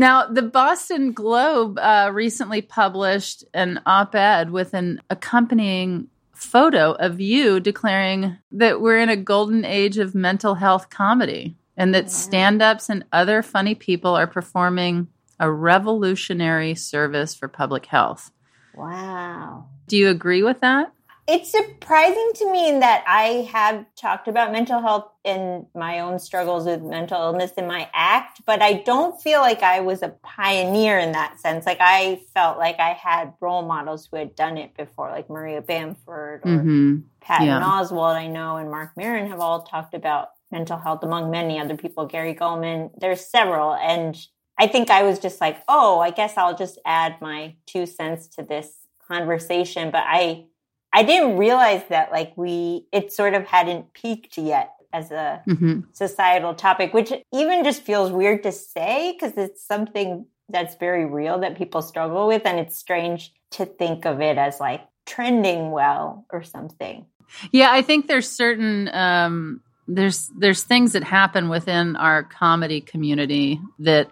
Now, 0.00 0.26
the 0.26 0.40
Boston 0.40 1.12
Globe 1.12 1.78
uh, 1.78 2.08
recently 2.10 2.62
published 2.62 3.44
an 3.52 3.82
op 3.84 4.14
ed 4.14 4.50
with 4.50 4.72
an 4.72 5.02
accompanying 5.10 6.08
photo 6.32 6.92
of 6.92 7.20
you 7.20 7.60
declaring 7.60 8.38
that 8.50 8.80
we're 8.80 8.98
in 8.98 9.10
a 9.10 9.16
golden 9.16 9.62
age 9.66 9.98
of 9.98 10.14
mental 10.14 10.54
health 10.54 10.88
comedy 10.88 11.54
and 11.76 11.94
that 11.94 12.10
stand 12.10 12.62
ups 12.62 12.88
and 12.88 13.04
other 13.12 13.42
funny 13.42 13.74
people 13.74 14.14
are 14.14 14.26
performing 14.26 15.08
a 15.38 15.52
revolutionary 15.52 16.74
service 16.74 17.34
for 17.34 17.46
public 17.46 17.84
health. 17.84 18.30
Wow. 18.74 19.66
Do 19.86 19.98
you 19.98 20.08
agree 20.08 20.42
with 20.42 20.60
that? 20.60 20.94
It's 21.32 21.52
surprising 21.52 22.32
to 22.36 22.50
me 22.50 22.68
in 22.68 22.80
that 22.80 23.04
I 23.06 23.48
have 23.52 23.86
talked 23.94 24.26
about 24.26 24.50
mental 24.50 24.80
health 24.80 25.12
and 25.24 25.66
my 25.76 26.00
own 26.00 26.18
struggles 26.18 26.64
with 26.66 26.82
mental 26.82 27.22
illness 27.22 27.52
in 27.52 27.68
my 27.68 27.88
act, 27.94 28.40
but 28.44 28.60
I 28.60 28.72
don't 28.84 29.20
feel 29.22 29.38
like 29.40 29.62
I 29.62 29.78
was 29.78 30.02
a 30.02 30.08
pioneer 30.24 30.98
in 30.98 31.12
that 31.12 31.38
sense. 31.38 31.66
Like 31.66 31.78
I 31.80 32.20
felt 32.34 32.58
like 32.58 32.80
I 32.80 32.94
had 32.94 33.34
role 33.40 33.62
models 33.62 34.08
who 34.10 34.16
had 34.16 34.34
done 34.34 34.58
it 34.58 34.76
before, 34.76 35.10
like 35.10 35.30
Maria 35.30 35.62
Bamford 35.62 36.40
or 36.44 36.50
Mm-hmm. 36.50 36.96
Patton 37.20 37.46
Yeah. 37.46 37.60
Oswalt, 37.60 38.16
I 38.16 38.26
know, 38.26 38.56
and 38.56 38.68
Mark 38.68 38.96
Maron 38.96 39.28
have 39.28 39.38
all 39.38 39.62
talked 39.62 39.94
about 39.94 40.30
mental 40.50 40.78
health 40.78 41.04
among 41.04 41.30
many 41.30 41.60
other 41.60 41.76
people. 41.76 42.06
Gary 42.06 42.34
Gulman, 42.34 42.90
there's 42.98 43.24
several. 43.24 43.74
And 43.74 44.16
I 44.58 44.66
think 44.66 44.90
I 44.90 45.04
was 45.04 45.20
just 45.20 45.40
like, 45.40 45.62
oh, 45.68 46.00
I 46.00 46.10
guess 46.10 46.36
I'll 46.36 46.56
just 46.56 46.80
add 46.84 47.20
my 47.20 47.54
two 47.66 47.86
cents 47.86 48.26
to 48.34 48.42
this 48.42 48.72
conversation. 49.06 49.92
But 49.92 50.02
I, 50.06 50.46
I 50.92 51.02
didn't 51.02 51.36
realize 51.36 51.82
that 51.88 52.10
like 52.10 52.32
we, 52.36 52.86
it 52.92 53.12
sort 53.12 53.34
of 53.34 53.46
hadn't 53.46 53.92
peaked 53.92 54.36
yet 54.38 54.74
as 54.92 55.10
a 55.10 55.42
Mm-hmm. 55.46 55.80
societal 55.92 56.54
topic, 56.54 56.92
which 56.92 57.12
even 57.32 57.62
just 57.64 57.82
feels 57.82 58.10
weird 58.10 58.42
to 58.42 58.52
say 58.52 59.12
because 59.12 59.36
it's 59.36 59.64
something 59.64 60.26
that's 60.48 60.74
very 60.76 61.04
real 61.04 61.38
that 61.40 61.56
people 61.56 61.80
struggle 61.80 62.26
with. 62.26 62.42
And 62.44 62.58
it's 62.58 62.76
strange 62.76 63.32
to 63.52 63.66
think 63.66 64.04
of 64.04 64.20
it 64.20 64.36
as 64.36 64.58
like 64.58 64.80
trending 65.06 65.70
well 65.70 66.26
or 66.30 66.42
something. 66.42 67.06
Yeah, 67.52 67.68
I 67.70 67.82
think 67.82 68.08
there's 68.08 68.28
certain 68.28 68.88
um, 68.92 69.60
there's 69.86 70.28
there's 70.36 70.64
things 70.64 70.92
that 70.94 71.04
happen 71.04 71.48
within 71.48 71.94
our 71.94 72.24
comedy 72.24 72.80
community 72.80 73.60
that 73.78 74.10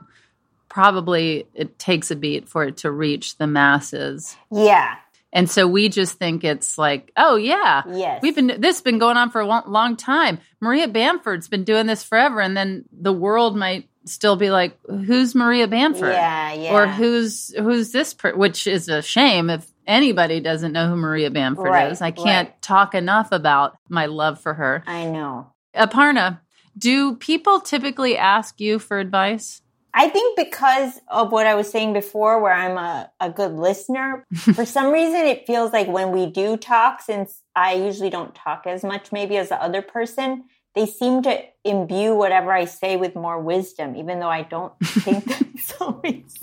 probably 0.69 1.47
it 1.55 1.79
takes 1.79 2.11
a 2.13 2.17
beat 2.17 2.49
for 2.49 2.65
it 2.65 2.77
to 2.79 2.91
reach 2.91 3.37
the 3.39 3.47
masses. 3.47 4.37
Yeah. 4.53 4.97
And 5.33 5.49
so 5.51 5.67
we 5.69 5.89
just 5.91 6.15
think 6.19 6.43
it's 6.43 6.79
like, 6.79 7.13
oh 7.17 7.37
yeah, 7.37 7.83
Yes. 7.91 8.23
we've 8.23 8.35
been 8.35 8.47
this 8.47 8.77
has 8.77 8.81
been 8.81 8.99
going 8.99 9.17
on 9.17 9.31
for 9.31 9.41
a 9.41 9.47
long, 9.47 9.65
long 9.67 9.97
time. 9.97 10.39
Maria 10.61 10.89
Bamford's 10.89 11.49
been 11.49 11.65
doing 11.65 11.87
this 11.87 12.03
forever, 12.03 12.41
and 12.41 12.57
then 12.57 12.85
the 12.93 13.13
world 13.13 13.57
might 13.57 13.89
still 14.07 14.37
be 14.37 14.51
like, 14.51 14.79
who's 14.87 15.35
Maria 15.35 15.69
Bamford? 15.69 16.13
Yeah, 16.15 16.53
yeah. 16.55 16.73
Or 16.75 16.87
who's 16.87 17.53
who's 17.55 17.93
this? 17.93 18.15
Per-? 18.15 18.35
Which 18.37 18.67
is 18.67 18.89
a 18.89 19.03
shame 19.03 19.51
if 19.51 19.71
anybody 19.87 20.41
doesn't 20.41 20.73
know 20.73 20.89
who 20.89 20.97
Maria 20.97 21.31
Bamford 21.31 21.67
Right, 21.67 21.93
is. 21.93 22.01
I 22.01 22.11
can't 22.11 22.49
right. 22.49 22.63
talk 22.63 22.95
enough 22.95 23.29
about 23.33 23.77
my 23.89 24.07
love 24.07 24.41
for 24.41 24.55
her. 24.55 24.83
I 24.87 25.05
know. 25.05 25.53
Uh, 25.75 25.87
Aparna, 25.87 26.41
do 26.77 27.17
people 27.17 27.61
typically 27.61 28.17
ask 28.17 28.61
you 28.61 28.79
for 28.79 28.99
advice? 28.99 29.61
I 29.99 30.09
think 30.09 30.37
because 30.37 31.01
of 31.09 31.33
what 31.33 31.49
I 31.49 31.57
was 31.57 31.69
saying 31.69 31.93
before, 31.93 32.41
where 32.41 32.53
I'm 32.53 32.79
a, 32.79 33.11
a 33.19 33.31
good 33.31 33.55
listener, 33.55 34.25
for 34.55 34.65
some 34.65 34.93
reason 34.93 35.27
it 35.27 35.45
feels 35.45 35.73
like 35.73 35.89
when 35.89 36.13
we 36.13 36.27
do 36.27 36.57
talk, 36.57 37.03
since 37.03 37.43
I 37.57 37.73
usually 37.73 38.09
don't 38.09 38.33
talk 38.33 38.63
as 38.69 38.85
much 38.85 39.11
maybe 39.11 39.37
as 39.37 39.49
the 39.49 39.61
other 39.61 39.83
person, 39.83 40.45
they 40.77 40.87
seem 40.87 41.23
to 41.23 41.43
imbue 41.65 42.15
whatever 42.15 42.53
I 42.53 42.67
say 42.67 42.97
with 42.97 43.17
more 43.17 43.41
wisdom, 43.41 43.97
even 43.97 44.21
though 44.21 44.29
I 44.29 44.43
don't 44.43 44.73
think 44.85 45.25
that's 45.25 45.75
always, 45.81 46.39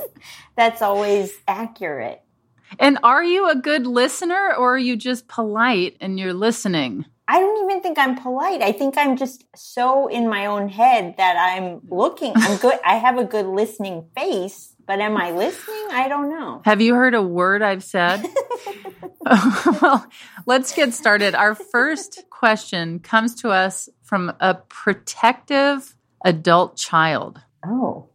that's 0.58 0.82
always 0.82 1.32
accurate. 1.48 2.24
And 2.78 3.00
are 3.04 3.24
you 3.24 3.50
a 3.50 3.56
good 3.56 3.88
listener 3.88 4.54
or 4.58 4.76
are 4.76 4.78
you 4.78 4.98
just 4.98 5.30
polite 5.30 5.96
and 6.02 6.20
you're 6.20 6.34
listening? 6.34 7.06
I 7.28 7.40
don't 7.40 7.70
even 7.70 7.82
think 7.82 7.98
I'm 7.98 8.16
polite. 8.16 8.62
I 8.62 8.72
think 8.72 8.98
I'm 8.98 9.18
just 9.18 9.44
so 9.56 10.08
in 10.08 10.30
my 10.30 10.46
own 10.46 10.70
head 10.70 11.16
that 11.18 11.36
I'm 11.38 11.82
looking. 11.90 12.34
I'm 12.36 12.58
good. 12.58 12.78
I 12.86 12.96
have 12.96 13.18
a 13.18 13.24
good 13.24 13.48
listening 13.48 14.06
face, 14.16 14.76
but 14.86 15.00
am 15.00 15.18
I 15.18 15.32
listening? 15.32 15.88
I 15.92 16.08
don't 16.08 16.30
know. 16.30 16.62
Have 16.66 16.82
you 16.82 16.94
heard 16.94 17.16
a 17.16 17.24
word 17.24 17.64
I've 17.64 17.84
said? 17.84 18.24
well, 19.82 20.06
let's 20.46 20.76
get 20.76 20.94
started. 20.94 21.34
Our 21.34 21.56
first 21.56 22.26
question 22.30 23.00
comes 23.00 23.34
to 23.36 23.50
us 23.50 23.90
from 24.04 24.32
a 24.40 24.54
protective 24.54 25.96
adult 26.24 26.78
child. 26.78 27.42
Oh. 27.66 28.08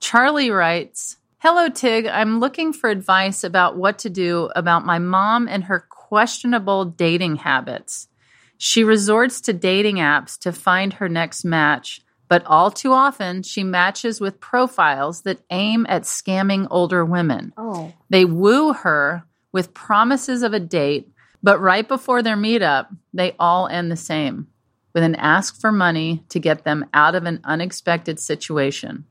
Charlie 0.00 0.50
writes 0.50 1.16
Hello, 1.38 1.70
Tig. 1.70 2.06
I'm 2.06 2.40
looking 2.40 2.74
for 2.74 2.90
advice 2.90 3.42
about 3.42 3.76
what 3.76 4.00
to 4.00 4.10
do 4.10 4.50
about 4.54 4.84
my 4.84 4.98
mom 4.98 5.48
and 5.48 5.64
her 5.64 5.86
questionable 6.08 6.86
dating 6.86 7.36
habits. 7.36 8.08
She 8.56 8.82
resorts 8.82 9.42
to 9.42 9.52
dating 9.52 9.96
apps 9.96 10.38
to 10.38 10.52
find 10.52 10.94
her 10.94 11.06
next 11.06 11.44
match, 11.44 12.00
but 12.28 12.42
all 12.46 12.70
too 12.70 12.94
often 12.94 13.42
she 13.42 13.62
matches 13.62 14.18
with 14.18 14.40
profiles 14.40 15.20
that 15.22 15.42
aim 15.50 15.84
at 15.86 16.04
scamming 16.04 16.66
older 16.70 17.04
women. 17.04 17.52
Oh. 17.58 17.92
They 18.08 18.24
woo 18.24 18.72
her 18.72 19.22
with 19.52 19.74
promises 19.74 20.42
of 20.42 20.54
a 20.54 20.60
date, 20.60 21.10
but 21.42 21.60
right 21.60 21.86
before 21.86 22.22
their 22.22 22.36
meetup, 22.38 22.86
they 23.12 23.36
all 23.38 23.68
end 23.68 23.92
the 23.92 23.96
same 23.96 24.46
with 24.94 25.02
an 25.02 25.14
ask 25.16 25.60
for 25.60 25.70
money 25.70 26.24
to 26.30 26.40
get 26.40 26.64
them 26.64 26.86
out 26.94 27.14
of 27.14 27.24
an 27.24 27.40
unexpected 27.44 28.18
situation. 28.18 29.04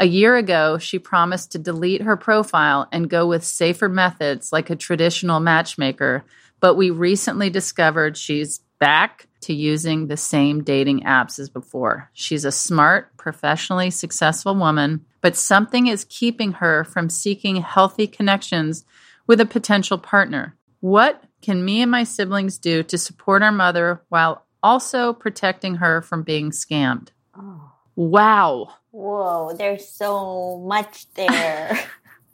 A 0.00 0.06
year 0.06 0.36
ago, 0.36 0.78
she 0.78 1.00
promised 1.00 1.52
to 1.52 1.58
delete 1.58 2.02
her 2.02 2.16
profile 2.16 2.88
and 2.92 3.10
go 3.10 3.26
with 3.26 3.42
safer 3.42 3.88
methods 3.88 4.52
like 4.52 4.70
a 4.70 4.76
traditional 4.76 5.40
matchmaker, 5.40 6.24
but 6.60 6.76
we 6.76 6.90
recently 6.90 7.50
discovered 7.50 8.16
she's 8.16 8.60
back 8.78 9.26
to 9.40 9.52
using 9.52 10.06
the 10.06 10.16
same 10.16 10.62
dating 10.62 11.00
apps 11.00 11.40
as 11.40 11.48
before. 11.48 12.10
She's 12.12 12.44
a 12.44 12.52
smart, 12.52 13.16
professionally 13.16 13.90
successful 13.90 14.54
woman, 14.54 15.04
but 15.20 15.36
something 15.36 15.88
is 15.88 16.06
keeping 16.08 16.52
her 16.52 16.84
from 16.84 17.10
seeking 17.10 17.56
healthy 17.56 18.06
connections 18.06 18.84
with 19.26 19.40
a 19.40 19.46
potential 19.46 19.98
partner. 19.98 20.56
What 20.78 21.24
can 21.42 21.64
me 21.64 21.82
and 21.82 21.90
my 21.90 22.04
siblings 22.04 22.58
do 22.58 22.84
to 22.84 22.98
support 22.98 23.42
our 23.42 23.52
mother 23.52 24.02
while 24.10 24.44
also 24.62 25.12
protecting 25.12 25.76
her 25.76 26.02
from 26.02 26.22
being 26.22 26.50
scammed? 26.50 27.08
Oh. 27.36 27.72
Wow. 27.96 28.74
Whoa, 28.90 29.54
there's 29.56 29.88
so 29.88 30.58
much 30.66 31.12
there. 31.14 31.78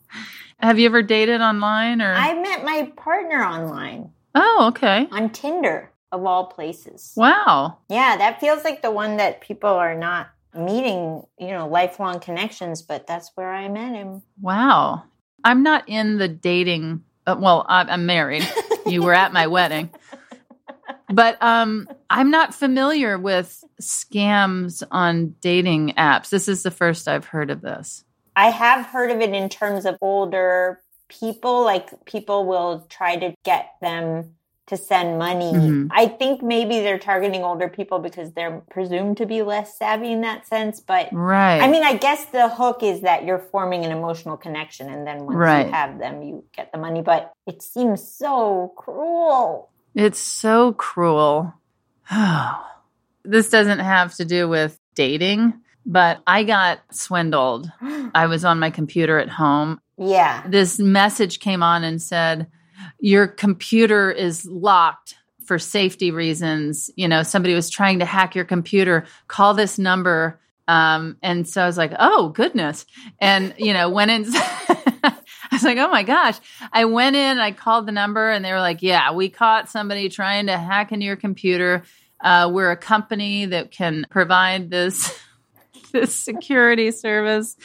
Have 0.58 0.78
you 0.78 0.86
ever 0.86 1.02
dated 1.02 1.40
online 1.40 2.00
or? 2.00 2.12
I 2.12 2.34
met 2.40 2.64
my 2.64 2.92
partner 2.96 3.44
online 3.44 4.10
oh, 4.34 4.66
okay. 4.68 5.08
on 5.10 5.30
Tinder, 5.30 5.90
of 6.12 6.24
all 6.24 6.46
places. 6.46 7.12
Wow. 7.16 7.78
Yeah, 7.88 8.16
that 8.16 8.40
feels 8.40 8.64
like 8.64 8.82
the 8.82 8.90
one 8.90 9.16
that 9.16 9.40
people 9.40 9.70
are 9.70 9.96
not 9.96 10.30
meeting, 10.56 11.22
you 11.38 11.48
know, 11.48 11.66
lifelong 11.66 12.20
connections, 12.20 12.82
but 12.82 13.06
that's 13.06 13.32
where 13.34 13.52
I 13.52 13.68
met 13.68 13.94
him. 13.94 14.22
Wow. 14.40 15.04
I'm 15.42 15.62
not 15.62 15.88
in 15.88 16.18
the 16.18 16.28
dating. 16.28 17.04
Uh, 17.26 17.36
well, 17.38 17.66
I'm 17.68 18.06
married. 18.06 18.48
you 18.86 19.02
were 19.02 19.14
at 19.14 19.32
my 19.32 19.48
wedding. 19.48 19.90
But 21.12 21.42
um, 21.42 21.88
I'm 22.14 22.30
not 22.30 22.54
familiar 22.54 23.18
with 23.18 23.64
scams 23.82 24.84
on 24.92 25.34
dating 25.40 25.94
apps. 25.98 26.30
This 26.30 26.46
is 26.46 26.62
the 26.62 26.70
first 26.70 27.08
I've 27.08 27.24
heard 27.24 27.50
of 27.50 27.60
this. 27.60 28.04
I 28.36 28.50
have 28.50 28.86
heard 28.86 29.10
of 29.10 29.20
it 29.20 29.30
in 29.30 29.48
terms 29.48 29.84
of 29.84 29.96
older 30.00 30.80
people, 31.08 31.64
like 31.64 32.04
people 32.04 32.46
will 32.46 32.86
try 32.88 33.16
to 33.16 33.34
get 33.44 33.74
them 33.80 34.34
to 34.66 34.76
send 34.76 35.18
money. 35.18 35.52
Mhm. 35.52 35.88
I 35.90 36.06
think 36.06 36.40
maybe 36.40 36.80
they're 36.80 36.98
targeting 37.00 37.42
older 37.42 37.68
people 37.68 37.98
because 37.98 38.32
they're 38.32 38.62
presumed 38.70 39.16
to 39.18 39.26
be 39.26 39.42
less 39.42 39.76
savvy 39.76 40.12
in 40.12 40.20
that 40.22 40.46
sense, 40.46 40.80
but 40.80 41.08
Right. 41.12 41.60
I 41.60 41.68
mean, 41.68 41.82
I 41.82 41.96
guess 41.96 42.24
the 42.26 42.48
hook 42.48 42.82
is 42.82 43.00
that 43.02 43.24
you're 43.24 43.38
forming 43.40 43.84
an 43.84 43.90
emotional 43.90 44.36
connection, 44.36 44.88
and 44.88 45.04
then 45.06 45.26
once 45.26 45.36
Right. 45.36 45.66
you 45.66 45.72
have 45.72 45.98
them, 45.98 46.22
you 46.22 46.44
get 46.56 46.70
the 46.72 46.78
money. 46.78 47.02
But 47.02 47.32
it 47.46 47.60
seems 47.60 48.08
so 48.08 48.72
cruel. 48.76 49.68
It's 49.94 50.18
so 50.20 50.72
cruel. 50.72 51.52
this 53.24 53.50
doesn't 53.50 53.78
have 53.78 54.14
to 54.16 54.24
do 54.24 54.48
with 54.48 54.78
dating, 54.94 55.54
but 55.86 56.22
I 56.26 56.44
got 56.44 56.80
swindled. 56.90 57.70
I 58.14 58.26
was 58.26 58.44
on 58.44 58.58
my 58.58 58.70
computer 58.70 59.18
at 59.18 59.28
home. 59.28 59.80
Yeah. 59.96 60.42
This 60.46 60.78
message 60.78 61.40
came 61.40 61.62
on 61.62 61.84
and 61.84 62.00
said, 62.00 62.48
Your 62.98 63.26
computer 63.26 64.10
is 64.10 64.44
locked 64.44 65.16
for 65.46 65.58
safety 65.58 66.10
reasons. 66.10 66.90
You 66.96 67.08
know, 67.08 67.22
somebody 67.22 67.54
was 67.54 67.70
trying 67.70 68.00
to 68.00 68.04
hack 68.04 68.34
your 68.34 68.44
computer. 68.44 69.04
Call 69.28 69.54
this 69.54 69.78
number. 69.78 70.40
Um, 70.66 71.18
and 71.22 71.46
so 71.46 71.62
I 71.62 71.66
was 71.66 71.76
like, 71.76 71.92
Oh, 71.98 72.30
goodness. 72.30 72.86
And, 73.20 73.54
you 73.58 73.72
know, 73.72 73.88
went 73.90 74.10
in. 74.10 74.26
I 75.54 75.56
was 75.56 75.62
like, 75.62 75.78
oh 75.78 75.88
my 75.88 76.02
gosh. 76.02 76.36
I 76.72 76.86
went 76.86 77.14
in, 77.14 77.38
I 77.38 77.52
called 77.52 77.86
the 77.86 77.92
number, 77.92 78.28
and 78.28 78.44
they 78.44 78.50
were 78.50 78.58
like, 78.58 78.82
yeah, 78.82 79.12
we 79.12 79.28
caught 79.28 79.70
somebody 79.70 80.08
trying 80.08 80.48
to 80.48 80.58
hack 80.58 80.90
into 80.90 81.06
your 81.06 81.14
computer. 81.14 81.84
Uh, 82.20 82.50
we're 82.52 82.72
a 82.72 82.76
company 82.76 83.46
that 83.46 83.70
can 83.70 84.04
provide 84.10 84.68
this 84.68 85.16
this 85.92 86.12
security 86.12 86.90
service. 86.90 87.56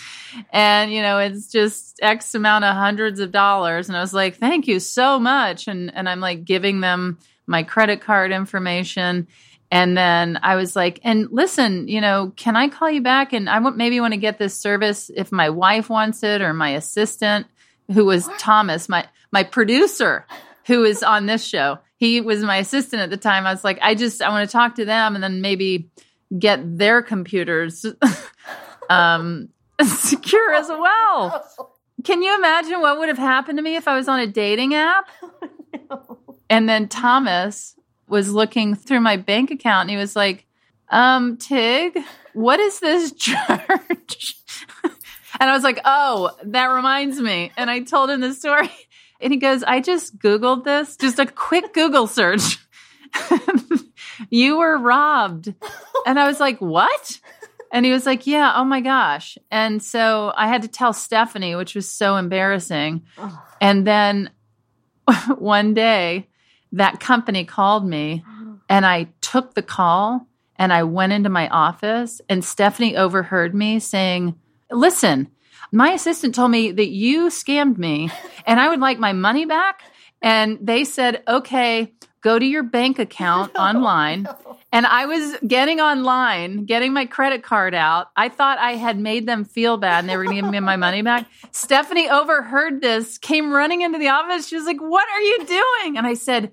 And 0.54 0.94
you 0.94 1.02
know 1.02 1.18
it's 1.18 1.52
just 1.52 1.98
x 2.00 2.36
amount 2.36 2.66
of 2.66 2.76
hundreds 2.76 3.20
of 3.20 3.32
dollars. 3.32 3.90
And 3.90 3.98
i 3.98 4.02
was 4.02 4.14
like 4.14 4.38
thank 4.38 4.68
you 4.68 4.80
so 4.80 5.18
much. 5.18 5.68
And 5.68 5.92
and 5.92 6.08
i'm 6.08 6.20
like 6.20 6.46
giving 6.46 6.82
them 6.82 7.18
my 7.48 7.64
credit 7.64 8.02
card 8.02 8.32
information. 8.32 9.28
And 9.72 9.98
then 9.98 10.38
i 10.44 10.58
was 10.58 10.76
like 10.76 11.00
and 11.04 11.28
listen 11.32 11.88
you 11.88 12.02
know 12.02 12.32
can 12.36 12.56
i 12.56 12.68
call 12.68 12.92
you 12.92 13.02
back? 13.02 13.34
And 13.34 13.50
i 13.50 13.58
maybe 13.58 14.00
want 14.00 14.14
to 14.14 14.20
get 14.20 14.38
this 14.38 14.56
service 14.56 15.10
if 15.16 15.32
my 15.32 15.50
wife 15.50 15.90
wants 15.90 16.22
it 16.22 16.44
or 16.44 16.54
my 16.54 16.72
assistant 16.76 17.48
who 17.92 18.06
was 18.06 18.30
Thomas, 18.38 18.90
my 18.90 19.08
my 19.32 19.44
producer, 19.44 20.26
who 20.66 20.84
is 20.84 21.04
on 21.04 21.26
this 21.26 21.46
show. 21.46 21.80
He 21.98 22.22
was 22.22 22.42
my 22.44 22.58
assistant 22.58 23.02
at 23.02 23.10
the 23.10 23.18
time. 23.18 23.46
I 23.46 23.52
was 23.52 23.64
like, 23.64 23.80
I 23.82 23.96
just 23.96 24.22
I 24.22 24.30
want 24.30 24.50
to 24.50 24.52
talk 24.52 24.76
to 24.76 24.86
them 24.86 25.16
and 25.16 25.24
then 25.24 25.42
maybe 25.42 25.90
get 26.38 26.78
their 26.78 27.02
computers 27.02 27.86
um, 28.90 29.50
secure 29.84 30.54
as 30.54 30.68
well. 30.68 31.46
Can 32.04 32.22
you 32.22 32.34
imagine 32.36 32.80
what 32.80 32.98
would 33.00 33.10
have 33.10 33.18
happened 33.18 33.58
to 33.58 33.62
me 33.62 33.76
if 33.76 33.88
I 33.88 33.96
was 33.96 34.08
on 34.08 34.20
a 34.20 34.28
dating 34.28 34.74
app? 34.74 35.10
And 36.50 36.68
then 36.68 36.88
Thomas 36.88 37.76
was 38.08 38.32
looking 38.32 38.74
through 38.74 39.02
my 39.02 39.18
bank 39.18 39.52
account 39.52 39.82
and 39.82 39.90
he 39.92 39.98
was 39.98 40.16
like, 40.16 40.46
um, 40.90 41.38
Tig, 41.38 41.98
what 42.34 42.60
is 42.60 42.80
this 42.80 43.12
charge? 43.12 44.38
And 45.40 45.50
I 45.50 45.54
was 45.54 45.64
like, 45.64 45.80
oh, 45.86 46.32
that 46.44 46.66
reminds 46.66 47.20
me. 47.20 47.52
And 47.56 47.70
I 47.70 47.82
told 47.82 48.10
him 48.10 48.22
the 48.22 48.34
story. 48.34 48.70
And 49.22 49.34
he 49.34 49.38
goes, 49.38 49.64
I 49.64 49.82
just 49.82 50.18
Googled 50.18 50.64
this, 50.64 50.96
just 50.96 51.20
a 51.20 51.26
quick 51.26 51.74
Google 51.74 52.08
search. 52.08 52.58
you 54.30 54.58
were 54.58 54.78
robbed. 54.78 55.54
And 56.06 56.18
I 56.18 56.26
was 56.26 56.40
like, 56.40 56.60
what? 56.60 57.20
And 57.70 57.86
he 57.86 57.92
was 57.92 58.06
like, 58.06 58.26
yeah, 58.26 58.54
oh 58.56 58.64
my 58.64 58.80
gosh. 58.80 59.38
And 59.52 59.84
so 59.84 60.32
I 60.38 60.48
had 60.48 60.62
to 60.62 60.70
tell 60.70 60.94
Stephanie, 60.94 61.56
which 61.56 61.76
was 61.76 61.92
so 61.92 62.16
embarrassing. 62.16 63.04
And 63.60 63.86
then 63.86 64.30
one 65.38 65.74
day, 65.74 66.30
that 66.72 67.00
company 67.00 67.46
called 67.46 67.86
me 67.86 68.24
and 68.70 68.86
I 68.86 69.10
took 69.22 69.54
the 69.54 69.62
call 69.62 70.28
and 70.56 70.72
I 70.72 70.84
went 70.84 71.14
into 71.14 71.30
my 71.30 71.48
office 71.50 72.22
and 72.30 72.44
Stephanie 72.44 72.96
overheard 72.96 73.56
me 73.56 73.80
saying, 73.80 74.36
listen, 74.72 75.30
my 75.72 75.92
assistant 75.92 76.36
told 76.36 76.52
me 76.52 76.72
that 76.72 76.90
you 76.90 77.28
scammed 77.28 77.78
me 77.78 78.10
and 78.46 78.60
I 78.60 78.70
would 78.70 78.80
like 78.80 79.00
my 79.00 79.14
money 79.14 79.46
back. 79.46 79.82
And 80.22 80.58
they 80.62 80.84
said, 80.84 81.24
okay, 81.28 81.94
go 82.22 82.38
to 82.38 82.46
your 82.46 82.64
bank 82.64 83.00
account 83.00 83.52
oh, 83.56 83.62
online. 83.62 84.28
And 84.72 84.86
I 84.86 85.06
was 85.06 85.36
getting 85.48 85.80
online, 85.80 86.66
getting 86.66 86.94
my 86.94 87.06
credit 87.06 87.44
card 87.44 87.74
out. 87.74 88.08
I 88.16 88.30
thought 88.30 88.58
I 88.60 88.74
had 88.74 89.00
made 89.00 89.28
them 89.28 89.46
feel 89.46 89.78
bad 89.78 90.00
and 90.00 90.10
they 90.10 90.18
were 90.18 90.26
going 90.26 90.38
to 90.38 90.42
give 90.42 90.52
me 90.52 90.60
my 90.60 90.76
money 90.76 91.02
back. 91.02 91.28
Stephanie 91.52 92.10
overheard 92.10 92.82
this, 92.82 93.18
came 93.18 93.52
running 93.52 93.82
into 93.82 93.98
the 93.98 94.10
office. 94.10 94.48
She 94.48 94.56
was 94.56 94.66
like, 94.66 94.80
What 94.80 95.08
are 95.10 95.22
you 95.22 95.46
doing? 95.46 95.98
And 95.98 96.06
I 96.06 96.14
said, 96.14 96.52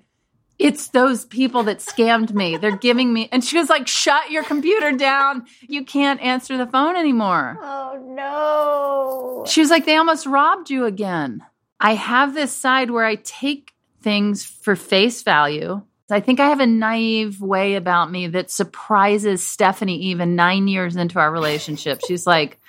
it's 0.59 0.87
those 0.89 1.25
people 1.25 1.63
that 1.63 1.79
scammed 1.79 2.33
me. 2.33 2.57
They're 2.57 2.75
giving 2.75 3.13
me, 3.13 3.29
and 3.31 3.43
she 3.43 3.57
was 3.57 3.69
like, 3.69 3.87
shut 3.87 4.31
your 4.31 4.43
computer 4.43 4.91
down. 4.91 5.45
You 5.61 5.85
can't 5.85 6.21
answer 6.21 6.57
the 6.57 6.65
phone 6.65 6.95
anymore. 6.95 7.59
Oh, 7.61 8.03
no. 8.07 9.45
She 9.47 9.61
was 9.61 9.69
like, 9.69 9.85
they 9.85 9.97
almost 9.97 10.25
robbed 10.25 10.69
you 10.69 10.85
again. 10.85 11.43
I 11.79 11.93
have 11.93 12.33
this 12.33 12.51
side 12.51 12.89
where 12.89 13.05
I 13.05 13.15
take 13.15 13.73
things 14.01 14.43
for 14.43 14.75
face 14.75 15.21
value. 15.21 15.81
I 16.09 16.21
think 16.21 16.39
I 16.39 16.47
have 16.47 16.61
a 16.61 16.65
naive 16.65 17.41
way 17.41 17.75
about 17.75 18.09
me 18.09 18.27
that 18.27 18.49
surprises 18.49 19.45
Stephanie 19.45 19.97
even 20.03 20.35
nine 20.35 20.67
years 20.67 20.95
into 20.95 21.19
our 21.19 21.31
relationship. 21.31 21.99
She's 22.07 22.25
like, 22.25 22.59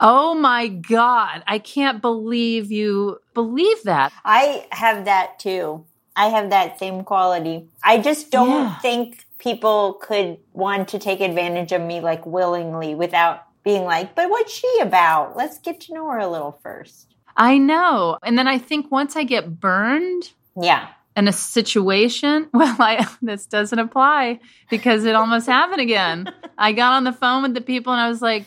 Oh 0.00 0.34
my 0.34 0.68
God, 0.68 1.42
I 1.46 1.58
can't 1.58 2.02
believe 2.02 2.72
you 2.72 3.20
believe 3.32 3.82
that. 3.84 4.12
I 4.24 4.66
have 4.70 5.04
that 5.04 5.38
too. 5.38 5.84
I 6.16 6.28
have 6.28 6.50
that 6.50 6.78
same 6.78 7.02
quality. 7.04 7.68
I 7.82 7.98
just 7.98 8.30
don't 8.30 8.48
Yeah. 8.50 8.78
think 8.78 9.26
people 9.38 9.94
could 10.00 10.38
want 10.52 10.88
to 10.88 10.98
take 10.98 11.20
advantage 11.20 11.72
of 11.72 11.82
me 11.82 12.00
like 12.00 12.24
willingly 12.24 12.94
without 12.94 13.42
being 13.64 13.84
like, 13.84 14.14
but 14.14 14.30
what's 14.30 14.52
she 14.52 14.78
about? 14.80 15.36
Let's 15.36 15.58
get 15.58 15.80
to 15.82 15.94
know 15.94 16.08
her 16.10 16.18
a 16.18 16.28
little 16.28 16.58
first. 16.62 17.14
I 17.36 17.58
know. 17.58 18.18
And 18.22 18.38
then 18.38 18.46
I 18.46 18.58
think 18.58 18.90
once 18.92 19.16
I 19.16 19.24
get 19.24 19.58
burned, 19.60 20.30
Yeah. 20.60 20.88
in 21.16 21.28
a 21.28 21.32
situation 21.32 22.48
well 22.52 22.74
i 22.80 23.06
this 23.22 23.46
doesn't 23.46 23.78
apply 23.78 24.40
because 24.68 25.04
it 25.04 25.14
almost 25.14 25.46
happened 25.46 25.80
again 25.80 26.26
i 26.58 26.72
got 26.72 26.94
on 26.94 27.04
the 27.04 27.12
phone 27.12 27.42
with 27.44 27.54
the 27.54 27.60
people 27.60 27.92
and 27.92 28.02
i 28.02 28.08
was 28.08 28.20
like 28.20 28.44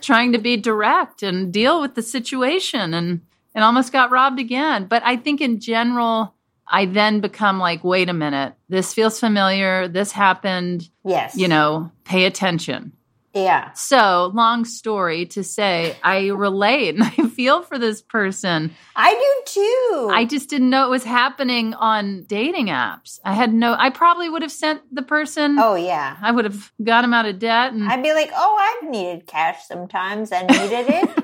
trying 0.00 0.32
to 0.32 0.38
be 0.38 0.56
direct 0.56 1.22
and 1.22 1.52
deal 1.52 1.80
with 1.80 1.94
the 1.94 2.02
situation 2.02 2.94
and 2.94 3.20
and 3.54 3.62
almost 3.64 3.92
got 3.92 4.10
robbed 4.10 4.40
again 4.40 4.86
but 4.86 5.02
i 5.04 5.16
think 5.16 5.40
in 5.40 5.60
general 5.60 6.33
i 6.68 6.84
then 6.86 7.20
become 7.20 7.58
like 7.58 7.82
wait 7.84 8.08
a 8.08 8.12
minute 8.12 8.54
this 8.68 8.94
feels 8.94 9.18
familiar 9.20 9.88
this 9.88 10.12
happened 10.12 10.88
Yes. 11.04 11.36
you 11.36 11.48
know 11.48 11.90
pay 12.04 12.24
attention 12.24 12.92
Yeah. 13.34 13.72
so 13.72 14.30
long 14.34 14.64
story 14.64 15.26
to 15.26 15.42
say 15.44 15.96
i 16.02 16.28
relate 16.28 16.94
and 16.94 17.02
i 17.18 17.28
feel 17.28 17.62
for 17.62 17.78
this 17.78 18.00
person 18.02 18.74
I 18.96 19.10
do 19.12 19.60
too. 19.60 20.10
I 20.12 20.24
just 20.24 20.48
didn't 20.48 20.70
know 20.70 20.86
it 20.86 20.90
was 20.90 21.02
happening 21.02 21.74
on 21.74 22.22
dating 22.28 22.66
apps. 22.66 23.18
I 23.24 23.32
had 23.32 23.52
no, 23.52 23.74
I 23.76 23.90
probably 23.90 24.28
would 24.28 24.42
have 24.42 24.52
sent 24.52 24.82
the 24.94 25.02
person, 25.02 25.58
Oh 25.58 25.74
yeah. 25.74 26.16
I 26.22 26.30
would 26.30 26.44
have 26.44 26.72
got 26.82 27.02
him 27.04 27.12
out 27.12 27.26
of 27.26 27.40
debt. 27.40 27.72
And 27.72 27.88
I'd 27.88 28.04
be 28.04 28.12
like, 28.12 28.30
oh, 28.32 28.56
I've 28.82 28.88
needed 28.88 29.26
cash 29.26 29.66
sometimes 29.66 30.30
and 30.30 30.46
needed 30.48 30.86
it. 30.88 31.23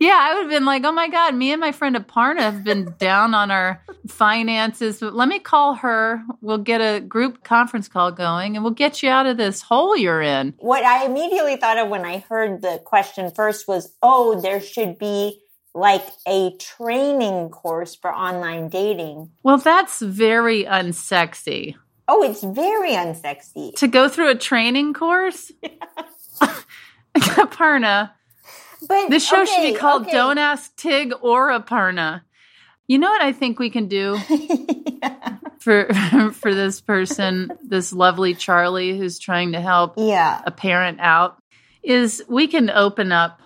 yeah, 0.00 0.18
I 0.20 0.34
would 0.34 0.42
have 0.42 0.50
been 0.50 0.64
like, 0.64 0.84
oh 0.84 0.92
my 0.92 1.08
God, 1.08 1.34
me 1.34 1.52
and 1.52 1.60
my 1.60 1.72
friend 1.72 1.96
Aparna 1.96 2.40
have 2.40 2.64
been 2.64 2.94
down 2.98 3.34
on 3.34 3.50
our 3.50 3.82
finances. 4.08 5.00
But 5.00 5.14
let 5.14 5.28
me 5.28 5.38
call 5.38 5.74
her. 5.74 6.22
We'll 6.40 6.58
get 6.58 6.80
a 6.80 7.00
group 7.00 7.44
conference 7.44 7.88
call 7.88 8.12
going 8.12 8.56
and 8.56 8.64
we'll 8.64 8.74
get 8.74 9.02
you 9.02 9.10
out 9.10 9.26
of 9.26 9.36
this 9.36 9.62
hole 9.62 9.96
you're 9.96 10.22
in. 10.22 10.54
what 10.58 10.84
I 10.84 11.06
immediately 11.06 11.56
thought 11.56 11.78
of 11.78 11.88
when 11.88 12.04
I 12.04 12.18
heard 12.18 12.62
the 12.62 12.80
question 12.84 13.30
first 13.30 13.68
was, 13.68 13.94
oh, 14.02 14.40
there 14.40 14.60
should 14.60 14.98
be 14.98 15.40
like 15.74 16.06
a 16.28 16.56
training 16.58 17.48
course 17.50 17.94
for 17.94 18.14
online 18.14 18.68
dating. 18.68 19.30
Well, 19.42 19.58
that's 19.58 20.00
very 20.00 20.64
unsexy. 20.64 21.74
Oh, 22.06 22.22
it's 22.22 22.42
very 22.42 22.92
unsexy. 22.92 23.74
To 23.76 23.88
go 23.88 24.08
through 24.08 24.30
a 24.30 24.34
training 24.34 24.92
course? 24.92 25.50
Aparna, 27.14 28.10
But 28.88 29.10
This 29.10 29.26
show 29.26 29.44
should 29.44 29.62
be 29.62 29.74
called 29.74 30.02
okay. 30.02 30.12
Don't 30.12 30.38
Ask 30.38 30.74
Tig 30.76 31.12
or 31.20 31.50
Aparna. 31.50 32.22
You 32.86 32.98
know 32.98 33.08
what 33.10 33.22
I 33.22 33.32
think 33.32 33.58
we 33.58 33.70
can 33.70 33.88
do 33.88 34.18
for 35.58 35.88
for 36.32 36.54
this 36.54 36.80
person, 36.80 37.50
this 37.62 37.92
lovely 37.92 38.34
Charlie 38.34 38.96
who's 38.98 39.18
trying 39.18 39.52
to 39.52 39.60
help 39.60 39.94
Yeah. 39.96 40.40
a 40.46 40.50
parent 40.50 40.98
out 41.00 41.38
is 41.82 42.22
we 42.28 42.46
can 42.46 42.70
open 42.70 43.12
up 43.12 43.40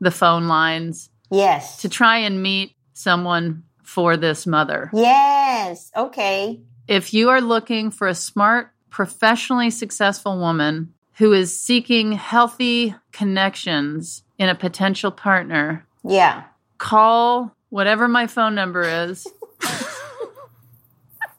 the 0.00 0.10
phone 0.10 0.48
lines 0.48 1.10
Yes. 1.30 1.78
to 1.82 1.88
try 1.88 2.18
and 2.18 2.42
meet 2.42 2.74
someone 2.92 3.64
for 3.82 4.16
this 4.16 4.46
mother. 4.46 4.90
Yes. 4.92 5.90
Okay. 5.96 6.60
If 6.86 7.14
you 7.14 7.30
are 7.30 7.40
looking 7.40 7.90
for 7.90 8.06
a 8.08 8.14
smart, 8.14 8.70
professionally 8.90 9.70
successful 9.70 10.38
woman 10.38 10.94
who 11.18 11.32
is 11.32 11.58
seeking 11.58 12.12
healthy 12.12 12.94
connections 13.12 14.22
in 14.38 14.48
a 14.48 14.54
potential 14.54 15.10
partner, 15.10 15.86
Yeah. 16.02 16.44
call 16.78 17.54
whatever 17.70 18.08
my 18.08 18.26
phone 18.26 18.54
number 18.54 18.82
is 18.82 19.26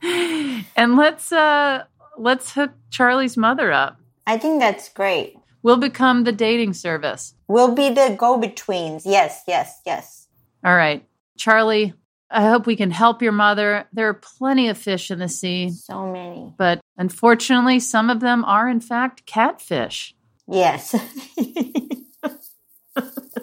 and 0.02 0.96
let's 0.98 1.32
uh 1.32 1.84
let's 2.18 2.52
hook 2.54 2.72
charlie's 2.90 3.38
mother 3.38 3.72
up 3.72 3.98
I 4.28 4.38
think 4.38 4.60
that's 4.60 4.90
great. 4.90 5.38
we'll 5.64 5.78
become 5.78 6.24
the 6.24 6.32
dating 6.32 6.74
service 6.74 7.34
We'll 7.48 7.76
be 7.76 7.90
the 7.90 8.16
go 8.18 8.38
betweens. 8.40 9.06
Yes. 9.06 9.44
Yes. 9.48 9.82
Yes. 9.86 10.28
all 10.64 10.76
right 10.76 11.06
charlie 11.38 11.94
I 12.30 12.50
hope 12.50 12.66
we 12.66 12.76
can 12.76 12.92
help 12.92 13.22
your 13.22 13.32
mother. 13.32 13.88
There 13.94 14.10
are 14.10 14.14
plenty 14.16 14.70
of 14.70 14.78
fish 14.78 15.12
in 15.12 15.20
the 15.20 15.30
sea. 15.30 15.70
So 15.70 16.12
many. 16.12 16.52
But 16.58 16.82
unfortunately, 16.98 17.80
some 17.80 18.10
of 18.10 18.20
them 18.20 18.44
are, 18.46 18.68
in 18.68 18.80
fact, 18.80 19.26
catfish. 19.26 20.16
Yes. 20.48 20.94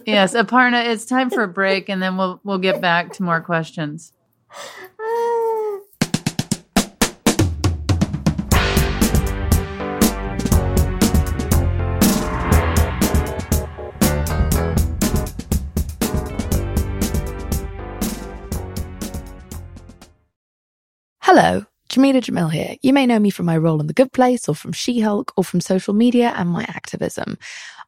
yes, 0.07 0.35
Aparna, 0.35 0.87
it's 0.87 1.05
time 1.05 1.31
for 1.31 1.43
a 1.43 1.49
break 1.49 1.89
and 1.89 2.03
then 2.03 2.17
we'll 2.17 2.41
we'll 2.45 2.59
get 2.59 2.81
back 2.81 3.13
to 3.15 3.23
more 3.23 3.41
questions. 3.41 4.13
Hello, 21.35 21.65
Jameela 21.89 22.21
Jamil 22.21 22.53
here. 22.53 22.77
You 22.83 22.93
may 22.93 23.07
know 23.07 23.19
me 23.19 23.31
from 23.31 23.47
my 23.47 23.57
role 23.57 23.81
in 23.81 23.87
The 23.87 23.95
Good 23.95 24.13
Place 24.13 24.51
or 24.51 24.55
from 24.55 24.73
She 24.73 25.01
Hulk 25.01 25.33
or 25.35 25.43
from 25.43 25.63
social 25.63 25.95
media 25.95 26.35
and 26.37 26.51
my 26.51 26.65
activism. 26.65 27.39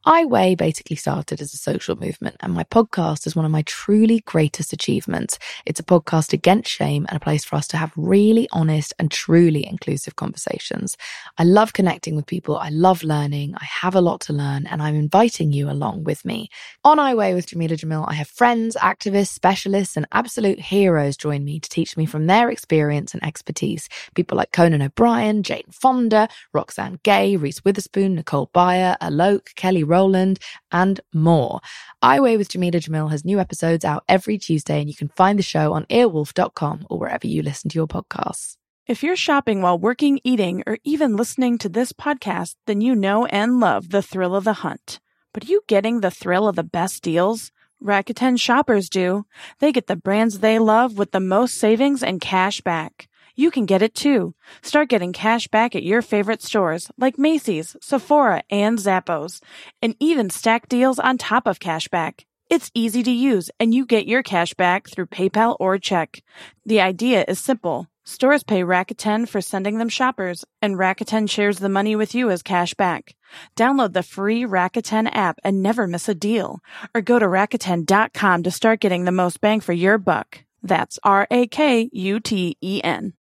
I 0.07 0.23
Weigh 0.23 0.53
basically 0.53 0.97
started 0.97 1.41
as 1.41 1.51
a 1.51 1.57
social 1.57 1.95
movement, 1.95 2.35
and 2.41 2.53
my 2.53 2.63
podcast 2.63 3.25
is 3.25 3.35
one 3.35 3.43
of 3.43 3.49
my 3.49 3.63
truly 3.63 4.19
greatest 4.19 4.71
achievements. 4.71 5.39
It's 5.65 5.79
a 5.79 5.83
podcast 5.83 6.31
against 6.31 6.69
shame 6.69 7.07
and 7.09 7.17
a 7.17 7.19
place 7.19 7.43
for 7.43 7.55
us 7.55 7.67
to 7.69 7.77
have 7.77 7.91
really 7.95 8.47
honest 8.51 8.93
and 8.99 9.09
truly 9.09 9.65
inclusive 9.65 10.15
conversations. 10.15 10.95
I 11.39 11.43
love 11.43 11.73
connecting 11.73 12.15
with 12.15 12.27
people. 12.27 12.55
I 12.55 12.69
love 12.69 13.01
learning. 13.01 13.55
I 13.55 13.65
have 13.65 13.95
a 13.95 14.01
lot 14.01 14.21
to 14.21 14.33
learn, 14.33 14.67
and 14.67 14.79
I'm 14.79 14.93
inviting 14.93 15.51
you 15.51 15.71
along 15.71 16.03
with 16.03 16.23
me. 16.23 16.49
On 16.83 16.99
I 16.99 17.15
Weigh 17.15 17.33
with 17.33 17.47
Jameela 17.47 17.75
Jamil, 17.75 18.05
I 18.07 18.13
have 18.13 18.27
friends, 18.27 18.75
activists, 18.75 19.33
specialists, 19.33 19.97
and 19.97 20.05
absolute 20.11 20.59
heroes 20.59 21.17
join 21.17 21.43
me 21.43 21.59
to 21.59 21.67
teach 21.67 21.97
me 21.97 22.05
from 22.05 22.27
their 22.27 22.51
experience 22.51 23.15
and 23.15 23.23
expertise. 23.23 23.89
People 24.13 24.37
like 24.37 24.51
Conan 24.51 24.83
O'Brien, 24.83 25.41
Jane 25.41 25.71
Fonda, 25.71 26.29
Roxane 26.53 26.99
Gay, 27.01 27.37
Reese 27.37 27.65
Witherspoon, 27.65 28.13
Nicole 28.13 28.51
Byer, 28.53 28.95
Alok, 29.01 29.55
Kelly 29.55 29.83
Rowland, 29.95 30.39
and 30.71 30.99
more. 31.13 31.61
I 32.01 32.19
Weigh 32.19 32.37
with 32.37 32.49
Jameela 32.49 32.81
Jamil 32.85 33.11
has 33.11 33.23
new 33.23 33.39
episodes 33.39 33.85
out 33.85 34.03
every 34.09 34.37
Tuesday, 34.37 34.79
and 34.81 34.89
you 34.89 34.95
can 34.95 35.07
find 35.07 35.39
the 35.39 35.43
show 35.53 35.73
on 35.73 35.85
earwolf.com 35.85 36.87
or 36.89 36.99
wherever 36.99 37.27
you 37.27 37.41
listen 37.41 37.69
to 37.69 37.79
your 37.79 37.87
podcasts. 37.87 38.57
If 38.87 39.01
you're 39.03 39.15
shopping 39.27 39.61
while 39.61 39.79
working, 39.79 40.19
eating, 40.23 40.63
or 40.67 40.77
even 40.83 41.15
listening 41.15 41.57
to 41.59 41.69
this 41.69 41.93
podcast, 41.93 42.55
then 42.67 42.81
you 42.81 42.93
know 42.93 43.25
and 43.27 43.59
love 43.59 43.89
the 43.89 44.01
thrill 44.01 44.35
of 44.35 44.43
the 44.43 44.61
hunt. 44.65 44.99
But 45.33 45.45
are 45.45 45.51
you 45.53 45.61
getting 45.67 46.01
the 46.01 46.11
thrill 46.11 46.47
of 46.47 46.55
the 46.55 46.69
best 46.79 47.01
deals? 47.01 47.51
Rakuten 47.81 48.39
shoppers 48.39 48.89
do. 48.89 49.25
They 49.59 49.71
get 49.71 49.87
the 49.87 49.95
brands 49.95 50.39
they 50.39 50.59
love 50.59 50.97
with 50.97 51.11
the 51.11 51.19
most 51.35 51.57
savings 51.57 52.03
and 52.03 52.21
cash 52.21 52.61
back 52.61 53.07
you 53.35 53.51
can 53.51 53.65
get 53.65 53.81
it 53.81 53.93
too. 53.93 54.33
Start 54.61 54.89
getting 54.89 55.13
cash 55.13 55.47
back 55.47 55.75
at 55.75 55.83
your 55.83 56.01
favorite 56.01 56.41
stores 56.41 56.89
like 56.97 57.17
Macy's, 57.17 57.75
Sephora, 57.81 58.43
and 58.49 58.77
Zappos, 58.77 59.41
and 59.81 59.95
even 59.99 60.29
stack 60.29 60.67
deals 60.69 60.99
on 60.99 61.17
top 61.17 61.47
of 61.47 61.59
cash 61.59 61.87
back. 61.87 62.25
It's 62.49 62.71
easy 62.73 63.01
to 63.03 63.11
use 63.11 63.49
and 63.59 63.73
you 63.73 63.85
get 63.85 64.07
your 64.07 64.23
cash 64.23 64.53
back 64.53 64.87
through 64.87 65.07
PayPal 65.07 65.57
or 65.59 65.77
check. 65.77 66.21
The 66.65 66.81
idea 66.81 67.25
is 67.27 67.39
simple. 67.39 67.87
Stores 68.07 68.43
pay 68.43 68.61
Rakuten 68.61 69.27
for 69.27 69.41
sending 69.41 69.79
them 69.79 69.89
shoppers, 69.89 70.45
and 70.61 70.75
Rakuten 70.75 71.27
shares 71.27 71.57
the 71.57 71.69
money 71.69 71.95
with 71.95 72.13
you 72.13 72.29
as 72.29 72.43
cash 72.43 72.75
back. 72.75 73.15
Download 73.55 73.93
the 73.93 74.03
free 74.03 74.43
Rakuten 74.43 75.09
app 75.11 75.39
and 75.43 75.63
never 75.63 75.87
miss 75.87 76.07
a 76.07 76.13
deal. 76.13 76.59
Or 76.93 77.01
go 77.01 77.17
to 77.17 77.25
Rakuten.com 77.25 78.43
to 78.43 78.51
start 78.51 78.79
getting 78.79 79.05
the 79.05 79.11
most 79.11 79.41
bang 79.41 79.59
for 79.59 79.73
your 79.73 79.97
buck. 79.97 80.43
That's 80.61 80.99
R 81.03 81.27
A 81.31 81.47
K 81.47 81.89
U 81.91 82.19
T 82.19 82.57
E 82.61 82.79
N. 82.83 83.13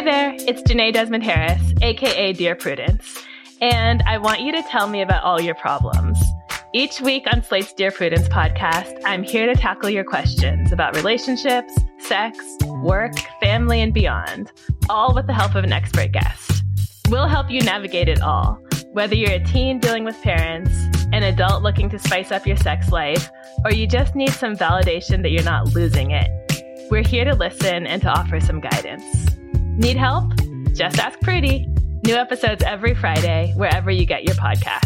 Hey 0.00 0.06
there, 0.06 0.34
it's 0.48 0.62
Jenée 0.62 0.94
Desmond 0.94 1.22
Harris, 1.22 1.60
aka 1.82 2.32
Dear 2.32 2.54
Prudence, 2.54 3.22
and 3.60 4.02
I 4.06 4.16
want 4.16 4.40
you 4.40 4.50
to 4.50 4.62
tell 4.62 4.88
me 4.88 5.02
about 5.02 5.22
all 5.22 5.38
your 5.38 5.54
problems. 5.54 6.18
Each 6.72 7.02
week 7.02 7.26
on 7.30 7.42
Slate's 7.42 7.74
Dear 7.74 7.90
Prudence 7.90 8.26
podcast, 8.26 8.98
I'm 9.04 9.22
here 9.22 9.44
to 9.44 9.54
tackle 9.54 9.90
your 9.90 10.04
questions 10.04 10.72
about 10.72 10.96
relationships, 10.96 11.74
sex, 11.98 12.38
work, 12.64 13.12
family, 13.42 13.82
and 13.82 13.92
beyond, 13.92 14.50
all 14.88 15.14
with 15.14 15.26
the 15.26 15.34
help 15.34 15.54
of 15.54 15.64
an 15.64 15.72
expert 15.74 16.12
guest. 16.12 16.62
We'll 17.10 17.28
help 17.28 17.50
you 17.50 17.60
navigate 17.60 18.08
it 18.08 18.22
all, 18.22 18.58
whether 18.92 19.14
you're 19.14 19.32
a 19.32 19.44
teen 19.44 19.80
dealing 19.80 20.04
with 20.04 20.18
parents, 20.22 20.72
an 21.12 21.24
adult 21.24 21.62
looking 21.62 21.90
to 21.90 21.98
spice 21.98 22.32
up 22.32 22.46
your 22.46 22.56
sex 22.56 22.90
life, 22.90 23.30
or 23.66 23.70
you 23.70 23.86
just 23.86 24.14
need 24.14 24.30
some 24.30 24.56
validation 24.56 25.20
that 25.20 25.30
you're 25.30 25.42
not 25.42 25.74
losing 25.74 26.12
it. 26.12 26.30
We're 26.90 27.06
here 27.06 27.26
to 27.26 27.34
listen 27.34 27.86
and 27.86 28.00
to 28.00 28.08
offer 28.08 28.40
some 28.40 28.60
guidance. 28.60 29.30
Need 29.80 29.96
help? 29.96 30.34
Just 30.74 30.98
ask 30.98 31.18
Prudie. 31.20 31.66
New 32.04 32.14
episodes 32.14 32.62
every 32.62 32.94
Friday, 32.94 33.54
wherever 33.56 33.90
you 33.90 34.04
get 34.04 34.24
your 34.24 34.34
podcasts. 34.34 34.84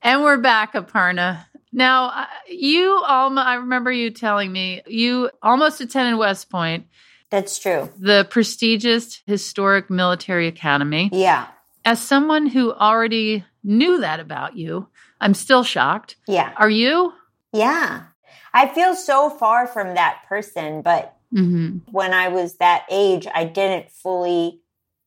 And 0.00 0.22
we're 0.22 0.38
back, 0.38 0.74
Aparna. 0.74 1.46
Now, 1.74 2.28
you, 2.48 3.02
Alma, 3.04 3.40
I 3.40 3.54
remember 3.54 3.90
you 3.90 4.10
telling 4.10 4.52
me 4.52 4.82
you 4.86 5.28
almost 5.42 5.80
attended 5.80 6.16
West 6.16 6.48
Point. 6.48 6.86
That's 7.30 7.58
true. 7.58 7.90
The 7.98 8.28
prestigious 8.30 9.20
historic 9.26 9.90
military 9.90 10.46
academy. 10.46 11.10
Yeah. 11.12 11.48
As 11.84 12.00
someone 12.00 12.46
who 12.46 12.72
already 12.72 13.44
knew 13.64 14.00
that 14.00 14.20
about 14.20 14.56
you, 14.56 14.86
I'm 15.20 15.34
still 15.34 15.64
shocked. 15.64 16.14
Yeah. 16.28 16.52
Are 16.56 16.70
you? 16.70 17.12
Yeah. 17.52 18.04
I 18.52 18.68
feel 18.68 18.94
so 18.94 19.28
far 19.28 19.66
from 19.66 19.94
that 19.94 20.22
person, 20.28 20.80
but 20.80 21.16
mm-hmm. 21.34 21.78
when 21.90 22.14
I 22.14 22.28
was 22.28 22.58
that 22.58 22.84
age, 22.88 23.26
I 23.34 23.46
didn't 23.46 23.90
fully, 23.90 24.60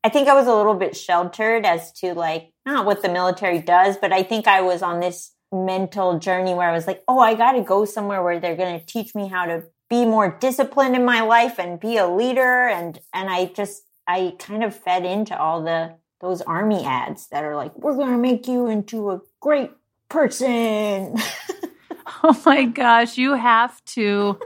I 0.03 0.09
think 0.09 0.27
I 0.27 0.33
was 0.33 0.47
a 0.47 0.53
little 0.53 0.73
bit 0.73 0.97
sheltered 0.97 1.65
as 1.65 1.93
to 1.99 2.13
like, 2.13 2.51
not 2.65 2.85
what 2.85 3.01
the 3.01 3.09
military 3.09 3.61
does, 3.61 3.95
but 3.95 4.11
I 4.11 4.23
think 4.23 4.47
I 4.47 4.61
was 4.61 4.81
on 4.81 4.99
this 4.99 5.31
mental 5.51 6.19
journey 6.19 6.53
where 6.53 6.69
I 6.69 6.73
was 6.73 6.87
like, 6.87 7.03
oh, 7.07 7.19
I 7.19 7.35
got 7.35 7.53
to 7.53 7.61
go 7.61 7.85
somewhere 7.85 8.21
where 8.21 8.39
they're 8.39 8.55
going 8.55 8.79
to 8.79 8.85
teach 8.85 9.15
me 9.15 9.27
how 9.27 9.45
to 9.45 9.63
be 9.89 10.05
more 10.05 10.37
disciplined 10.39 10.95
in 10.95 11.05
my 11.05 11.21
life 11.21 11.59
and 11.59 11.79
be 11.79 11.97
a 11.97 12.07
leader. 12.07 12.67
And, 12.67 12.99
and 13.13 13.29
I 13.29 13.45
just, 13.45 13.83
I 14.07 14.35
kind 14.39 14.63
of 14.63 14.75
fed 14.75 15.05
into 15.05 15.37
all 15.37 15.63
the, 15.63 15.95
those 16.19 16.41
army 16.41 16.83
ads 16.85 17.27
that 17.29 17.43
are 17.43 17.55
like, 17.55 17.77
we're 17.77 17.95
going 17.95 18.11
to 18.11 18.17
make 18.17 18.47
you 18.47 18.67
into 18.67 19.11
a 19.11 19.21
great 19.39 19.71
person. 20.09 21.15
oh 22.23 22.41
my 22.45 22.65
gosh. 22.65 23.17
You 23.17 23.33
have 23.33 23.83
to 23.85 24.39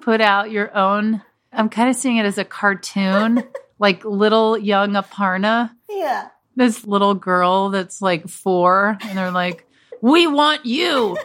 put 0.00 0.20
out 0.20 0.50
your 0.50 0.76
own. 0.76 1.22
I'm 1.52 1.68
kind 1.68 1.88
of 1.88 1.96
seeing 1.96 2.18
it 2.18 2.26
as 2.26 2.38
a 2.38 2.44
cartoon, 2.44 3.44
like 3.78 4.04
little 4.04 4.56
young 4.58 4.92
Aparna. 4.92 5.70
Yeah. 5.88 6.28
This 6.56 6.86
little 6.86 7.14
girl 7.14 7.70
that's 7.70 8.00
like 8.00 8.28
four, 8.28 8.96
and 9.00 9.18
they're 9.18 9.32
like, 9.32 9.63
we 10.04 10.26
want 10.26 10.66
you. 10.66 11.16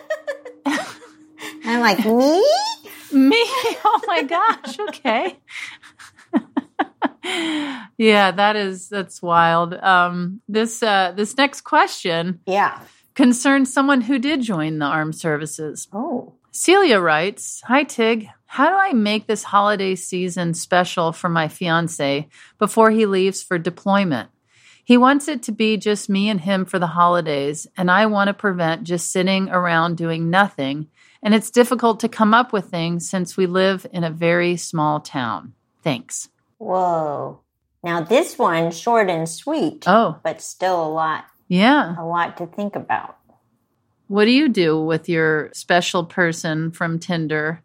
I'm 1.66 1.82
like, 1.82 2.00
me? 2.06 2.46
Me? 3.12 3.44
Oh 3.84 4.02
my 4.08 4.24
gosh. 4.24 4.80
Okay. 4.80 5.38
yeah, 7.98 8.32
that 8.32 8.56
is 8.56 8.88
that's 8.88 9.22
wild. 9.22 9.74
Um 9.74 10.42
this 10.48 10.82
uh 10.84 11.12
this 11.16 11.36
next 11.36 11.62
question 11.62 12.40
Yeah. 12.46 12.80
concerns 13.16 13.74
someone 13.74 14.02
who 14.02 14.20
did 14.20 14.42
join 14.42 14.80
the 14.80 14.86
armed 14.86 15.16
services. 15.16 15.88
Oh. 15.92 16.34
Celia 16.52 17.00
writes, 17.00 17.62
Hi 17.66 17.84
Tig, 17.84 18.28
how 18.46 18.70
do 18.70 18.76
I 18.76 18.94
make 18.94 19.28
this 19.28 19.44
holiday 19.44 19.96
season 19.96 20.54
special 20.54 21.12
for 21.12 21.30
my 21.30 21.48
fiance 21.48 22.28
before 22.60 22.92
he 22.92 23.06
leaves 23.06 23.42
for 23.44 23.58
deployment? 23.58 24.30
He 24.90 24.98
wants 24.98 25.28
it 25.28 25.44
to 25.44 25.52
be 25.52 25.78
just 25.78 26.10
me 26.10 26.30
and 26.30 26.42
him 26.42 26.66
for 26.66 26.80
the 26.80 26.88
holidays, 26.88 27.68
and 27.78 27.92
I 27.92 28.08
want 28.08 28.30
to 28.30 28.34
prevent 28.34 28.86
just 28.86 29.12
sitting 29.12 29.48
around 29.48 29.98
doing 29.98 30.32
nothing. 30.32 30.88
And 31.22 31.36
it's 31.36 31.52
difficult 31.52 32.00
to 32.00 32.10
come 32.10 32.34
up 32.34 32.52
with 32.52 32.72
things 32.72 33.08
since 33.08 33.38
we 33.38 33.46
live 33.46 33.86
in 33.94 34.04
a 34.04 34.10
very 34.10 34.58
small 34.58 35.00
town. 35.00 35.54
Thanks. 35.84 36.30
Whoa. 36.58 37.40
Now 37.84 38.02
this 38.02 38.40
one 38.40 38.72
short 38.72 39.12
and 39.12 39.30
sweet. 39.30 39.84
Oh. 39.86 40.18
But 40.24 40.42
still 40.42 40.84
a 40.84 40.90
lot. 40.90 41.26
Yeah. 41.48 41.94
A 41.96 42.04
lot 42.04 42.38
to 42.38 42.48
think 42.48 42.76
about. 42.76 43.16
What 44.08 44.26
do 44.26 44.32
you 44.32 44.50
do 44.50 44.82
with 44.82 45.08
your 45.08 45.52
special 45.54 46.04
person 46.04 46.72
from 46.72 46.98
Tinder? 46.98 47.62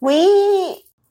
We 0.00 0.16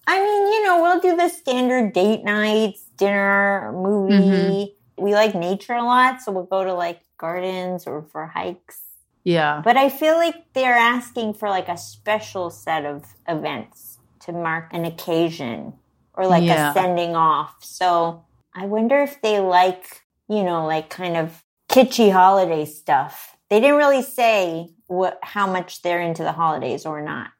I 0.06 0.20
mean, 0.20 0.52
you 0.52 0.64
know, 0.66 0.82
we'll 0.82 1.00
do 1.00 1.16
the 1.16 1.30
standard 1.30 1.94
date 1.94 2.26
nights, 2.26 2.84
dinner, 2.98 3.72
movie. 3.74 4.14
Mm-hmm 4.14 4.83
we 5.04 5.14
like 5.14 5.36
nature 5.36 5.74
a 5.74 5.84
lot, 5.84 6.22
so 6.22 6.32
we'll 6.32 6.46
go 6.46 6.64
to 6.64 6.74
like 6.74 7.02
gardens 7.18 7.86
or 7.86 8.02
for 8.04 8.26
hikes. 8.26 8.80
Yeah. 9.24 9.62
But 9.64 9.78
I 9.78 9.90
feel 9.90 10.16
like 10.16 10.54
they're 10.54 10.76
asking 10.76 11.36
for 11.36 11.50
like 11.50 11.68
a 11.70 11.78
special 11.78 12.50
set 12.50 12.86
of 12.86 13.06
events 13.28 14.00
to 14.22 14.32
mark 14.32 14.74
an 14.74 14.86
occasion 14.86 15.74
or 16.14 16.28
like 16.28 16.44
Yeah. 16.44 16.72
a 16.72 16.74
sending 16.74 17.16
off. 17.16 17.56
So 17.62 18.26
I 18.56 18.66
wonder 18.66 19.00
if 19.00 19.22
they 19.22 19.40
like, 19.40 20.02
you 20.30 20.44
know, 20.44 20.66
like 20.66 20.90
kind 20.90 21.18
of 21.18 21.44
kitschy 21.70 22.12
holiday 22.12 22.66
stuff. 22.66 23.36
They 23.50 23.60
didn't 23.60 23.78
really 23.78 24.02
say 24.04 24.70
what 24.88 25.20
how 25.22 25.48
much 25.48 25.82
they're 25.82 26.02
into 26.02 26.24
the 26.24 26.32
holidays 26.32 26.86
or 26.86 27.02
not. 27.02 27.32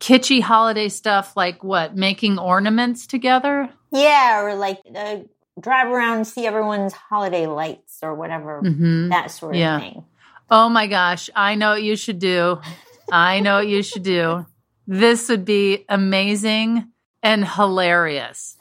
Kitschy 0.00 0.42
holiday 0.42 0.88
stuff 0.88 1.36
like 1.36 1.64
what? 1.64 1.96
Making 1.96 2.38
ornaments 2.38 3.06
together? 3.06 3.70
Yeah, 3.90 4.42
or 4.42 4.54
like 4.54 4.78
drive 5.60 5.88
around 5.88 6.26
see 6.26 6.46
everyone's 6.46 6.92
holiday 6.92 7.46
lights 7.46 7.98
or 8.02 8.14
whatever, 8.14 8.62
Mhm. 8.62 9.10
that 9.10 9.30
sort 9.30 9.54
of 9.54 9.60
Yeah. 9.60 9.78
thing. 9.80 10.04
Oh 10.50 10.68
my 10.68 10.86
gosh, 10.86 11.28
I 11.34 11.54
know 11.54 11.70
what 11.70 11.82
you 11.82 11.96
should 11.96 12.18
do. 12.18 12.60
I 13.10 13.40
know 13.40 13.56
what 13.56 13.68
you 13.68 13.82
should 13.82 14.02
do. 14.02 14.46
This 14.86 15.28
would 15.28 15.44
be 15.44 15.84
amazing 15.88 16.88
and 17.22 17.46
hilarious. 17.46 18.56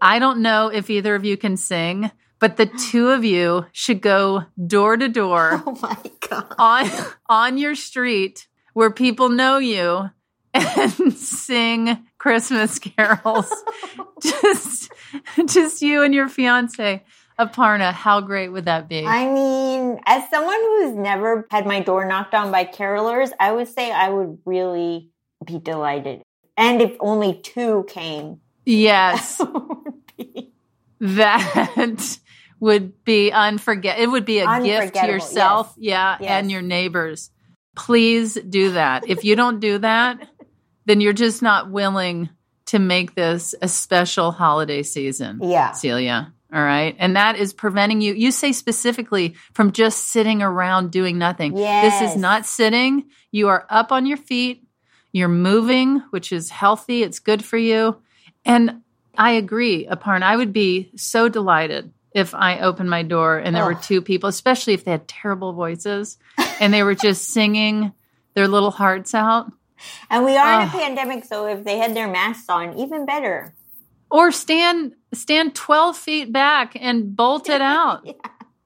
I 0.00 0.18
don't 0.18 0.40
know 0.40 0.68
if 0.68 0.90
either 0.90 1.14
of 1.14 1.24
you 1.24 1.36
can 1.36 1.56
sing, 1.56 2.10
but 2.40 2.56
the 2.56 2.66
two 2.66 3.10
of 3.10 3.24
you 3.24 3.66
should 3.72 4.00
go 4.00 4.44
door 4.66 4.96
to 4.96 5.08
door 5.08 5.62
Oh 5.66 5.78
my 5.80 5.96
god. 6.28 6.54
on 6.58 6.90
on 7.28 7.58
your 7.58 7.74
street 7.74 8.48
where 8.72 8.90
people 8.90 9.28
know 9.28 9.58
you 9.58 10.10
and 10.52 11.12
sing 11.16 12.04
Christmas 12.24 12.78
carols. 12.96 13.52
just 14.22 14.90
just 15.46 15.82
you 15.82 16.02
and 16.02 16.14
your 16.14 16.26
fiance. 16.30 17.04
Aparna, 17.38 17.92
how 17.92 18.22
great 18.22 18.48
would 18.48 18.64
that 18.64 18.88
be? 18.88 19.04
I 19.04 19.26
mean, 19.30 20.00
as 20.06 20.30
someone 20.30 20.58
who's 20.58 20.94
never 20.94 21.46
had 21.50 21.66
my 21.66 21.80
door 21.80 22.06
knocked 22.06 22.32
on 22.32 22.50
by 22.50 22.64
carolers, 22.64 23.30
I 23.38 23.52
would 23.52 23.68
say 23.68 23.92
I 23.92 24.08
would 24.08 24.38
really 24.46 25.10
be 25.44 25.58
delighted. 25.58 26.22
And 26.56 26.80
if 26.80 26.96
only 26.98 27.34
two 27.42 27.84
came, 27.88 28.40
yes. 28.64 29.38
would 29.40 30.06
be- 30.16 30.52
That 31.00 32.18
would 32.58 33.04
be 33.04 33.32
unforget. 33.34 33.98
It 33.98 34.06
would 34.10 34.24
be 34.24 34.38
a 34.38 34.46
gift 34.46 34.64
to 34.64 35.00
Unforgettable, 35.00 35.12
yourself, 35.12 35.74
yeah, 35.76 36.16
Yes. 36.20 36.30
and 36.30 36.50
your 36.50 36.62
neighbors. 36.62 37.30
Please 37.76 38.34
do 38.34 38.70
that. 38.72 39.08
If 39.08 39.24
you 39.24 39.34
don't 39.36 39.58
do 39.58 39.78
that, 39.78 40.28
then 40.86 41.00
you're 41.00 41.12
just 41.12 41.42
not 41.42 41.70
willing 41.70 42.28
to 42.66 42.78
make 42.78 43.14
this 43.14 43.54
a 43.60 43.68
special 43.68 44.32
holiday 44.32 44.82
season. 44.82 45.40
yeah. 45.42 45.72
Celia. 45.72 46.32
All 46.52 46.62
right. 46.62 46.94
And 46.98 47.16
that 47.16 47.36
is 47.36 47.52
preventing 47.52 48.00
you, 48.00 48.14
you 48.14 48.30
say 48.30 48.52
specifically 48.52 49.34
from 49.54 49.72
just 49.72 50.08
sitting 50.08 50.40
around 50.40 50.92
doing 50.92 51.18
nothing. 51.18 51.52
This 51.82 52.12
is 52.12 52.16
not 52.16 52.46
sitting. 52.46 53.06
You 53.32 53.48
are 53.48 53.66
up 53.68 53.90
on 53.90 54.06
your 54.06 54.16
feet. 54.16 54.64
You're 55.10 55.28
moving, 55.28 55.98
which 56.10 56.32
is 56.32 56.50
healthy. 56.50 57.02
It's 57.02 57.18
good 57.18 57.44
for 57.44 57.56
you. 57.56 58.00
And 58.44 58.82
I 59.16 59.32
agree, 59.32 59.86
Aparna. 59.86 60.22
I 60.22 60.36
would 60.36 60.52
be 60.52 60.90
so 60.96 61.28
delighted 61.28 61.92
if 62.12 62.34
I 62.34 62.60
opened 62.60 62.88
my 62.88 63.02
door 63.02 63.38
and 63.38 63.54
there 63.54 63.64
were 63.64 63.74
two 63.74 64.00
people, 64.00 64.28
especially 64.28 64.74
if 64.74 64.84
they 64.84 64.92
had 64.92 65.08
terrible 65.08 65.52
voices 65.52 66.18
and 66.60 66.72
they 66.72 66.84
were 66.84 66.94
just 66.94 67.28
singing 67.30 67.92
their 68.34 68.46
little 68.46 68.70
hearts 68.70 69.14
out. 69.14 69.50
And 70.10 70.24
we 70.24 70.36
are 70.36 70.60
in 70.62 70.68
a 70.68 70.70
Oh. 70.72 70.78
pandemic, 70.78 71.24
so 71.24 71.46
if 71.46 71.64
they 71.64 71.78
had 71.78 71.94
their 71.94 72.08
masks 72.08 72.48
on, 72.48 72.78
even 72.78 73.06
better. 73.06 73.54
Or 74.10 74.30
stand 74.32 74.92
stand 75.12 75.54
12 75.54 75.96
feet 75.96 76.32
back 76.32 76.76
and 76.80 77.14
bolt 77.16 77.48
it 77.48 77.60
out. 77.76 78.02
Yeah. 78.04 78.12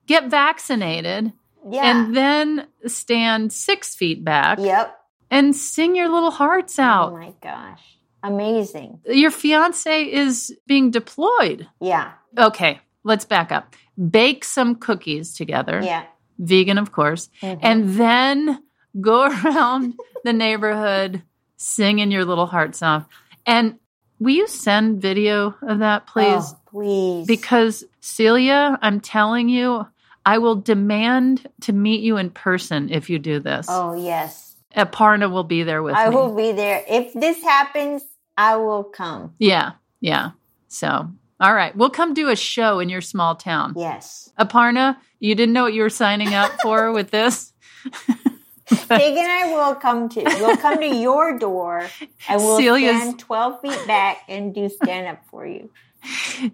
Get 0.07 0.25
vaccinated. 0.31 1.33
Yeah. 1.71 1.85
and 1.91 2.17
then 2.17 2.67
stand 2.87 3.53
six 3.53 3.95
feet 3.95 4.25
back 4.25 4.59
yep. 4.59 4.97
and 5.31 5.55
sing 5.55 5.95
your 5.97 6.09
little 6.09 6.31
hearts 6.31 6.79
Oh 6.79 6.83
out. 6.83 7.13
my 7.13 7.35
gosh. 7.43 7.83
Amazing. 8.23 9.01
Your 9.05 9.31
fiance 9.31 10.05
is 10.05 10.57
being 10.67 10.91
deployed. 10.91 11.69
Yeah. 11.81 12.13
Okay, 12.39 12.81
let's 13.05 13.25
back 13.27 13.53
up. 13.53 13.75
Bake 14.11 14.45
some 14.45 14.77
cookies 14.77 15.35
together, 15.35 15.81
Yeah. 15.83 16.05
vegan, 16.39 16.79
of 16.79 16.93
course, 16.93 17.29
Mhm. 17.43 17.59
and 17.63 17.89
then 17.97 18.63
go 19.01 19.23
around 19.45 19.95
the 20.25 20.33
neighborhood 20.33 21.23
singing 21.57 22.11
your 22.11 22.25
little 22.25 22.47
hearts 22.47 22.83
off. 22.83 23.07
And 23.47 23.79
will 24.19 24.35
you 24.35 24.47
send 24.47 25.01
video 25.03 25.55
of 25.63 25.81
that, 25.81 26.05
oh, 26.09 26.13
please? 26.13 26.53
Oh, 26.53 26.59
please. 26.71 27.27
Because 27.27 27.85
Celia, 28.01 28.79
I'm 28.81 29.01
telling 29.01 29.49
you, 29.49 29.87
I 30.25 30.39
will 30.39 30.57
demand 30.57 31.49
to 31.63 31.73
meet 31.73 32.03
you 32.03 32.17
in 32.17 32.31
person 32.31 32.91
if 32.91 33.09
you 33.09 33.19
do 33.19 33.41
this. 33.41 33.67
Oh, 33.69 33.95
yes. 33.95 34.57
Aparna 34.77 35.31
will 35.31 35.45
be 35.45 35.63
there 35.63 35.83
with 35.83 35.95
I 35.95 36.11
me. 36.11 36.15
will 36.15 36.35
be 36.35 36.53
there. 36.53 36.85
If 36.89 37.15
this 37.15 37.43
happens, 37.43 38.03
I 38.37 38.57
will 38.57 38.85
come. 38.85 39.35
Yeah, 39.39 39.73
yeah. 40.01 40.33
So, 40.69 41.11
all 41.41 41.55
right, 41.55 41.75
we'll 41.75 41.91
come 41.91 42.15
do 42.15 42.29
a 42.29 42.37
show 42.37 42.79
in 42.79 42.89
your 42.89 43.01
small 43.01 43.37
town. 43.37 43.75
Yes. 43.77 44.31
Aparna, 44.39 44.99
you 45.19 45.35
didn't 45.35 45.55
know 45.55 45.65
what 45.65 45.73
you 45.73 45.83
were 45.83 45.91
signing 45.91 46.35
up 46.35 46.53
for 46.63 46.93
with 46.99 47.11
this. 47.11 47.53
Tig 48.89 49.17
and 49.17 49.31
I 49.33 49.53
will 49.55 49.75
come 49.75 50.09
to 50.11 50.23
we'll 50.25 50.57
come 50.57 50.79
to 50.79 50.87
your 50.87 51.39
door 51.39 51.89
and 52.29 52.41
we'll 52.41 52.59
Celia's- 52.59 52.97
stand 53.01 53.19
twelve 53.19 53.61
feet 53.61 53.87
back 53.87 54.19
and 54.29 54.55
do 54.55 54.69
stand 54.69 55.07
up 55.09 55.25
for 55.31 55.47
you. 55.47 55.71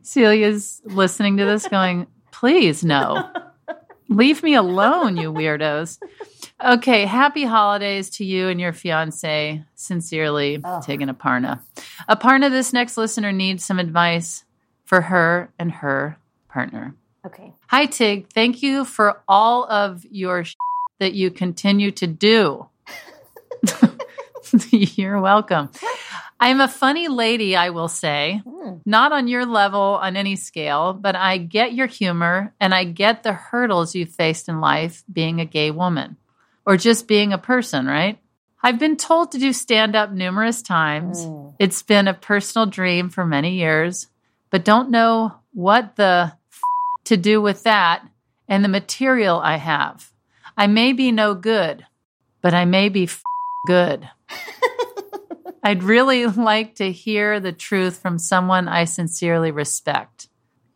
Celia's 0.02 0.80
listening 0.84 1.36
to 1.38 1.44
this, 1.44 1.68
going, 1.68 2.06
"Please, 2.32 2.84
no, 2.84 3.30
leave 4.08 4.42
me 4.42 4.54
alone, 4.54 5.16
you 5.16 5.32
weirdos." 5.32 5.98
Okay, 6.64 7.04
happy 7.04 7.44
holidays 7.44 8.08
to 8.10 8.24
you 8.24 8.48
and 8.48 8.60
your 8.60 8.72
fiance. 8.72 9.62
Sincerely, 9.74 10.60
Oh. 10.64 10.80
Tig 10.82 11.02
and 11.02 11.10
Aparna. 11.10 11.60
Aparna, 12.08 12.48
this 12.50 12.72
next 12.72 12.96
listener 12.96 13.32
needs 13.32 13.64
some 13.64 13.78
advice 13.78 14.44
for 14.84 15.00
her 15.02 15.50
and 15.58 15.70
her 15.72 16.16
partner. 16.48 16.94
Okay. 17.26 17.52
Hi, 17.68 17.86
Tig. 17.86 18.28
Thank 18.32 18.62
you 18.62 18.84
for 18.84 19.22
all 19.28 19.64
of 19.70 20.04
your 20.10 20.44
that 21.00 21.14
you 21.14 21.30
continue 21.30 21.90
to 21.92 22.06
do. 22.06 22.68
You're 24.70 25.20
welcome. 25.20 25.70
I'm 26.40 26.60
a 26.60 26.68
funny 26.68 27.08
lady, 27.08 27.56
I 27.56 27.70
will 27.70 27.88
say. 27.88 28.42
Hmm. 28.46 28.74
Not 28.84 29.12
on 29.12 29.28
your 29.28 29.46
level 29.46 29.80
on 29.80 30.16
any 30.16 30.36
scale, 30.36 30.92
but 30.92 31.16
I 31.16 31.38
get 31.38 31.72
your 31.72 31.86
humor 31.86 32.52
and 32.60 32.74
I 32.74 32.84
get 32.84 33.22
the 33.22 33.32
hurdles 33.32 33.94
you've 33.94 34.10
faced 34.10 34.48
in 34.48 34.60
life 34.60 35.04
being 35.10 35.40
a 35.40 35.46
gay 35.46 35.70
woman 35.70 36.16
or 36.66 36.76
just 36.76 37.08
being 37.08 37.32
a 37.32 37.38
person, 37.38 37.86
right? 37.86 38.18
I've 38.62 38.78
been 38.78 38.96
told 38.96 39.32
to 39.32 39.38
do 39.38 39.52
stand 39.52 39.94
up 39.94 40.10
numerous 40.10 40.62
times. 40.62 41.24
Hmm. 41.24 41.48
It's 41.58 41.82
been 41.82 42.08
a 42.08 42.14
personal 42.14 42.66
dream 42.66 43.10
for 43.10 43.24
many 43.24 43.54
years, 43.54 44.08
but 44.50 44.64
don't 44.64 44.90
know 44.90 45.34
what 45.52 45.96
the 45.96 46.32
f- 46.52 46.60
to 47.04 47.16
do 47.16 47.40
with 47.40 47.62
that 47.64 48.06
and 48.48 48.64
the 48.64 48.68
material 48.68 49.38
I 49.38 49.56
have. 49.56 50.10
I 50.56 50.66
may 50.66 50.92
be 50.92 51.10
no 51.12 51.34
good, 51.34 51.84
but 52.40 52.54
I 52.54 52.64
may 52.64 52.88
be 52.88 53.04
f- 53.04 53.22
good. 53.66 54.08
I'd 55.62 55.82
really 55.82 56.26
like 56.26 56.76
to 56.76 56.92
hear 56.92 57.40
the 57.40 57.52
truth 57.52 57.98
from 57.98 58.18
someone 58.18 58.68
I 58.68 58.84
sincerely 58.84 59.50
respect. 59.50 60.28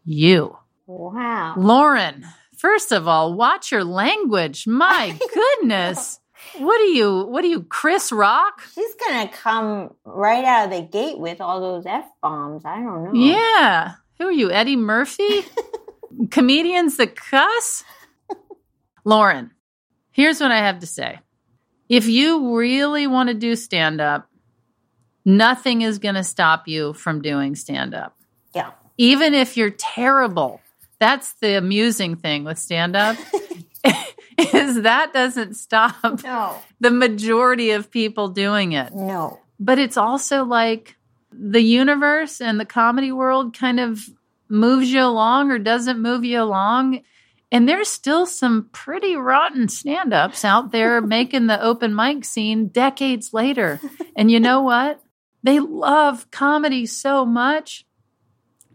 You. 0.05 0.57
Wow. 0.87 1.55
Lauren, 1.59 2.25
first 2.57 2.93
of 2.93 3.07
all, 3.07 3.35
watch 3.35 3.71
your 3.71 3.85
language. 3.85 4.67
My 4.67 5.17
goodness. 5.35 6.21
What 6.57 6.81
are 6.81 6.85
you, 6.85 7.25
what 7.27 7.45
are 7.45 7.49
you, 7.49 7.65
Chris 7.65 8.11
Rock? 8.11 8.63
She's 8.75 8.95
gonna 8.95 9.29
come 9.29 9.95
right 10.05 10.45
out 10.45 10.67
of 10.67 10.71
the 10.71 10.83
gate 10.83 11.19
with 11.19 11.41
all 11.41 11.61
those 11.61 11.85
F 11.85 12.07
bombs. 12.23 12.65
I 12.65 12.77
don't 12.77 13.05
know. 13.05 13.11
Yeah. 13.13 13.93
Who 14.19 14.29
are 14.29 14.33
you, 14.33 14.51
Eddie 14.51 14.77
Murphy? 14.77 15.43
Comedians 16.31 16.97
that 16.97 17.17
cuss? 17.17 17.85
Lauren, 19.05 19.51
here's 20.19 20.41
what 20.41 20.51
I 20.51 20.59
have 20.59 20.81
to 20.81 20.87
say. 20.87 21.21
If 21.89 22.09
you 22.09 22.57
really 22.59 23.07
want 23.07 23.29
to 23.29 23.35
do 23.35 23.55
stand 23.57 24.01
up, 24.01 24.29
nothing 25.25 25.83
is 25.83 25.99
going 25.99 26.17
to 26.17 26.25
stop 26.25 26.67
you 26.67 26.93
from 26.93 27.23
doing 27.23 27.55
stand 27.55 27.95
up. 27.95 28.17
Yeah. 28.55 28.73
Even 28.99 29.33
if 29.33 29.57
you're 29.57 29.71
terrible. 29.71 30.61
That's 30.99 31.35
the 31.35 31.57
amusing 31.57 32.17
thing 32.17 32.43
with 32.43 32.59
stand 32.59 32.97
up. 32.97 33.17
is 34.39 34.83
that 34.83 35.13
doesn't 35.13 35.55
stop 35.55 36.23
No. 36.25 36.57
the 36.81 36.91
majority 36.91 37.71
of 37.71 37.91
people 37.91 38.29
doing 38.29 38.73
it 38.73 38.95
No. 38.95 39.41
but 39.59 39.79
it's 39.79 39.97
also 39.97 40.45
like 40.45 40.97
the 41.33 41.61
universe 41.61 42.41
and 42.41 42.59
the 42.61 42.65
comedy 42.65 43.11
world 43.13 43.57
kind 43.57 43.79
of 43.81 44.01
moves 44.49 44.91
you 44.93 45.03
along 45.03 45.51
or 45.51 45.59
doesn't 45.59 46.01
move 46.01 46.25
you 46.25 46.41
along. 46.41 47.01
And 47.51 47.69
there's 47.69 47.89
still 47.89 48.27
some 48.27 48.69
pretty 48.73 49.17
rotten 49.17 49.69
stand 49.69 50.13
ups 50.13 50.45
out 50.45 50.71
there 50.71 51.01
making 51.17 51.47
the 51.47 51.61
open 51.63 51.95
mic 51.97 52.25
scene 52.25 52.69
decades 52.69 53.33
later. 53.33 53.81
And 54.17 54.31
you 54.31 54.39
know 54.41 54.63
what? 54.63 55.01
They 55.43 55.61
love 55.61 56.31
comedy 56.31 56.85
so 56.87 57.25
much. 57.25 57.87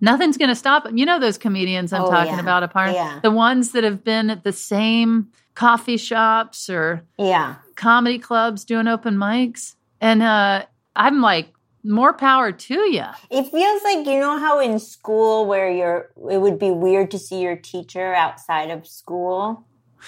Nothing's 0.02 0.38
going 0.38 0.50
to 0.50 0.56
stop 0.56 0.84
them. 0.84 0.98
You 0.98 1.06
know 1.06 1.20
those 1.20 1.38
comedians 1.38 1.94
I'm 1.94 2.02
Oh, 2.04 2.10
talking 2.10 2.34
yeah. 2.34 2.40
about, 2.40 2.70
Aparna 2.70 2.94
Yeah. 2.94 3.20
the 3.22 3.32
ones 3.32 3.72
that 3.72 3.84
have 3.84 4.04
been 4.04 4.30
at 4.30 4.44
the 4.44 4.52
same 4.52 5.28
coffee 5.56 5.98
shops 5.98 6.70
or 6.70 7.04
Yeah. 7.18 7.56
comedy 7.76 8.18
clubs 8.20 8.66
doing 8.66 8.88
open 8.88 9.16
mics, 9.16 9.76
and 10.02 10.22
uh, 10.24 10.66
I'm 10.96 11.22
like, 11.22 11.54
more 11.84 12.14
power 12.14 12.52
to 12.52 12.74
you. 12.92 13.04
It 13.30 13.44
feels 13.50 13.84
like 13.84 14.06
you 14.06 14.20
know 14.20 14.40
how 14.40 14.60
in 14.60 14.80
school 14.80 15.46
where 15.46 15.70
you're 15.70 16.10
it 16.32 16.38
would 16.40 16.60
be 16.60 16.72
weird 16.72 17.12
to 17.12 17.20
see 17.20 17.42
your 17.42 17.56
teacher 17.56 18.14
outside 18.14 18.70
of 18.72 18.88
school. 18.88 19.66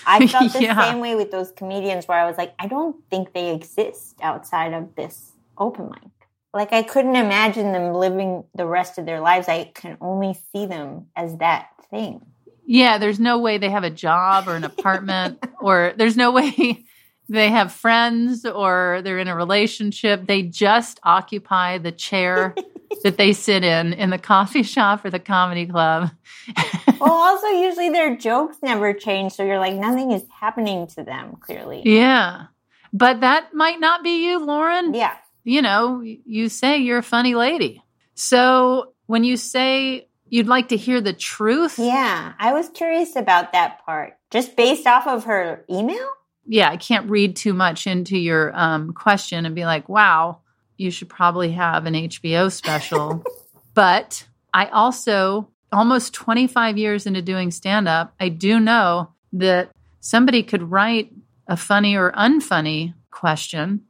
I 0.08 0.28
felt 0.28 0.54
the 0.54 0.62
Yeah. 0.62 0.80
same 0.80 1.00
way 1.00 1.16
with 1.16 1.32
those 1.32 1.52
comedians 1.52 2.08
where 2.08 2.20
I 2.20 2.26
was 2.26 2.38
like, 2.38 2.54
I 2.60 2.68
don't 2.68 2.96
think 3.10 3.34
they 3.34 3.54
exist 3.54 4.16
outside 4.22 4.74
of 4.74 4.96
this 4.96 5.32
open 5.58 5.90
mic. 5.90 6.12
Like 6.54 6.72
I 6.72 6.84
couldn't 6.84 7.16
imagine 7.16 7.72
them 7.74 7.94
living 7.94 8.46
the 8.56 8.66
rest 8.66 8.98
of 8.98 9.06
their 9.06 9.20
lives. 9.20 9.50
I 9.50 9.72
can 9.76 9.98
only 10.00 10.38
see 10.54 10.66
them 10.66 11.08
as 11.16 11.38
that 11.38 11.68
thing. 11.90 12.22
Yeah, 12.66 12.98
there's 12.98 13.20
no 13.20 13.40
way 13.40 13.58
they 13.58 13.70
have 13.70 13.84
a 13.84 13.90
job 13.92 14.48
or 14.48 14.56
an 14.56 14.64
apartment, 14.64 15.44
or 15.62 15.94
there's 15.98 16.18
no 16.18 16.32
way 16.32 16.86
they 17.30 17.50
have 17.50 17.72
friends 17.72 18.46
or 18.46 19.02
they're 19.04 19.20
in 19.20 19.28
a 19.28 19.36
relationship. 19.36 20.26
They 20.28 20.44
just 20.44 21.00
occupy 21.04 21.78
the 21.80 21.92
chair 21.92 22.54
that 23.04 23.18
they 23.18 23.34
sit 23.34 23.64
in 23.64 23.94
in 23.94 24.10
the 24.12 24.18
coffee 24.18 24.64
shop 24.64 25.04
or 25.06 25.10
the 25.10 25.20
comedy 25.20 25.66
club. 25.66 26.12
Well, 26.98 27.12
also 27.12 27.48
usually 27.48 27.90
their 27.90 28.16
jokes 28.16 28.56
never 28.64 28.94
change, 28.94 29.34
so 29.34 29.44
you're 29.44 29.60
like 29.60 29.76
nothing 29.76 30.12
is 30.12 30.24
happening 30.40 30.88
to 30.96 31.04
them. 31.04 31.36
Clearly, 31.42 31.82
yeah. 31.84 32.46
But 32.94 33.20
that 33.20 33.54
might 33.54 33.82
not 33.82 34.02
be 34.02 34.26
you, 34.26 34.40
Lauren. 34.44 34.94
yeah. 34.94 35.16
You 35.44 35.62
know, 35.62 36.02
you 36.02 36.48
say 36.48 36.78
you're 36.78 37.00
a 37.00 37.04
funny 37.04 37.36
lady. 37.36 37.84
So 38.16 38.94
when 39.08 39.26
you 39.26 39.36
say 39.36 40.08
you'd 40.30 40.48
like 40.48 40.70
to 40.70 40.78
hear 40.78 41.02
the 41.02 41.12
truth, 41.14 41.78
Yeah, 41.78 42.32
I 42.40 42.54
was 42.54 42.70
curious 42.70 43.18
about 43.18 43.52
that 43.52 43.86
part. 43.86 44.14
Just 44.32 44.56
based 44.56 44.88
off 44.88 45.06
of 45.06 45.26
her 45.26 45.66
email? 45.70 46.08
Yeah, 46.46 46.70
I 46.70 46.78
can't 46.78 47.10
read 47.10 47.36
too 47.36 47.54
much 47.54 47.88
into 47.88 48.18
your 48.18 48.56
um, 48.58 48.94
question 48.94 49.46
and 49.46 49.56
be 49.56 49.66
like, 49.66 49.90
wow, 49.90 50.40
you 50.78 50.92
should 50.92 51.10
probably 51.10 51.52
have 51.52 51.86
an 51.86 51.94
HBO 51.94 52.52
special. 52.52 53.24
but 53.74 54.26
I 54.54 54.68
also, 54.68 55.50
almost 55.72 56.14
25 56.14 56.78
years 56.78 57.06
into 57.06 57.22
doing 57.22 57.52
stand 57.52 57.88
up, 57.88 58.14
I 58.20 58.30
do 58.30 58.60
know 58.60 59.10
that 59.34 59.70
somebody 60.00 60.44
could 60.44 60.70
write 60.72 61.12
a 61.48 61.58
funny 61.58 61.96
or 61.96 62.12
unfunny 62.12 62.94
question, 63.12 63.82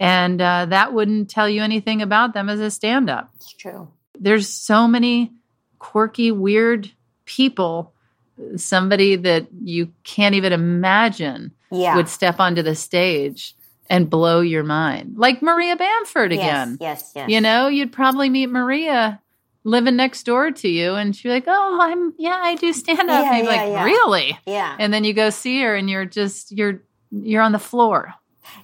and 0.00 0.40
uh, 0.40 0.66
that 0.66 0.92
wouldn't 0.92 1.30
tell 1.30 1.48
you 1.48 1.62
anything 1.62 2.02
about 2.02 2.34
them 2.34 2.48
as 2.48 2.58
a 2.60 2.70
stand 2.70 3.08
up 3.08 3.30
It's 3.36 3.52
true. 3.52 3.88
there's 4.18 4.48
so 4.48 4.88
many 4.88 5.32
quirky, 5.78 6.32
weird 6.32 6.90
people. 7.24 7.92
Somebody 8.56 9.16
that 9.16 9.46
you 9.62 9.92
can't 10.04 10.34
even 10.34 10.52
imagine 10.52 11.52
Yeah. 11.72 11.96
would 11.96 12.08
step 12.08 12.38
onto 12.38 12.62
the 12.62 12.74
stage 12.74 13.56
and 13.88 14.08
blow 14.08 14.40
your 14.40 14.62
mind, 14.62 15.14
like 15.16 15.42
Maria 15.42 15.76
Bamford 15.76 16.32
again. 16.32 16.78
Yes, 16.80 17.00
yes, 17.00 17.12
yes. 17.14 17.30
You 17.30 17.40
know, 17.40 17.68
you'd 17.68 17.92
probably 17.92 18.30
meet 18.30 18.48
Maria 18.48 19.20
living 19.64 19.96
next 19.96 20.24
door 20.24 20.50
to 20.50 20.68
you, 20.68 20.94
and 20.94 21.14
she'd 21.14 21.28
be 21.28 21.34
like, 21.34 21.44
"Oh, 21.46 21.78
I'm 21.80 22.14
yeah, 22.18 22.40
I 22.42 22.54
do 22.54 22.72
stand 22.72 23.10
up." 23.10 23.24
Yeah, 23.24 23.28
and 23.28 23.38
you'd 23.38 23.50
be 23.50 23.54
yeah, 23.54 23.62
like, 23.62 23.70
yeah. 23.70 23.84
"Really?" 23.84 24.38
Yeah. 24.46 24.76
And 24.78 24.92
then 24.92 25.04
you 25.04 25.12
go 25.12 25.30
see 25.30 25.60
her, 25.62 25.74
and 25.74 25.90
you're 25.90 26.04
just 26.04 26.52
you're 26.52 26.82
you're 27.10 27.42
on 27.42 27.52
the 27.52 27.58
floor. 27.58 28.14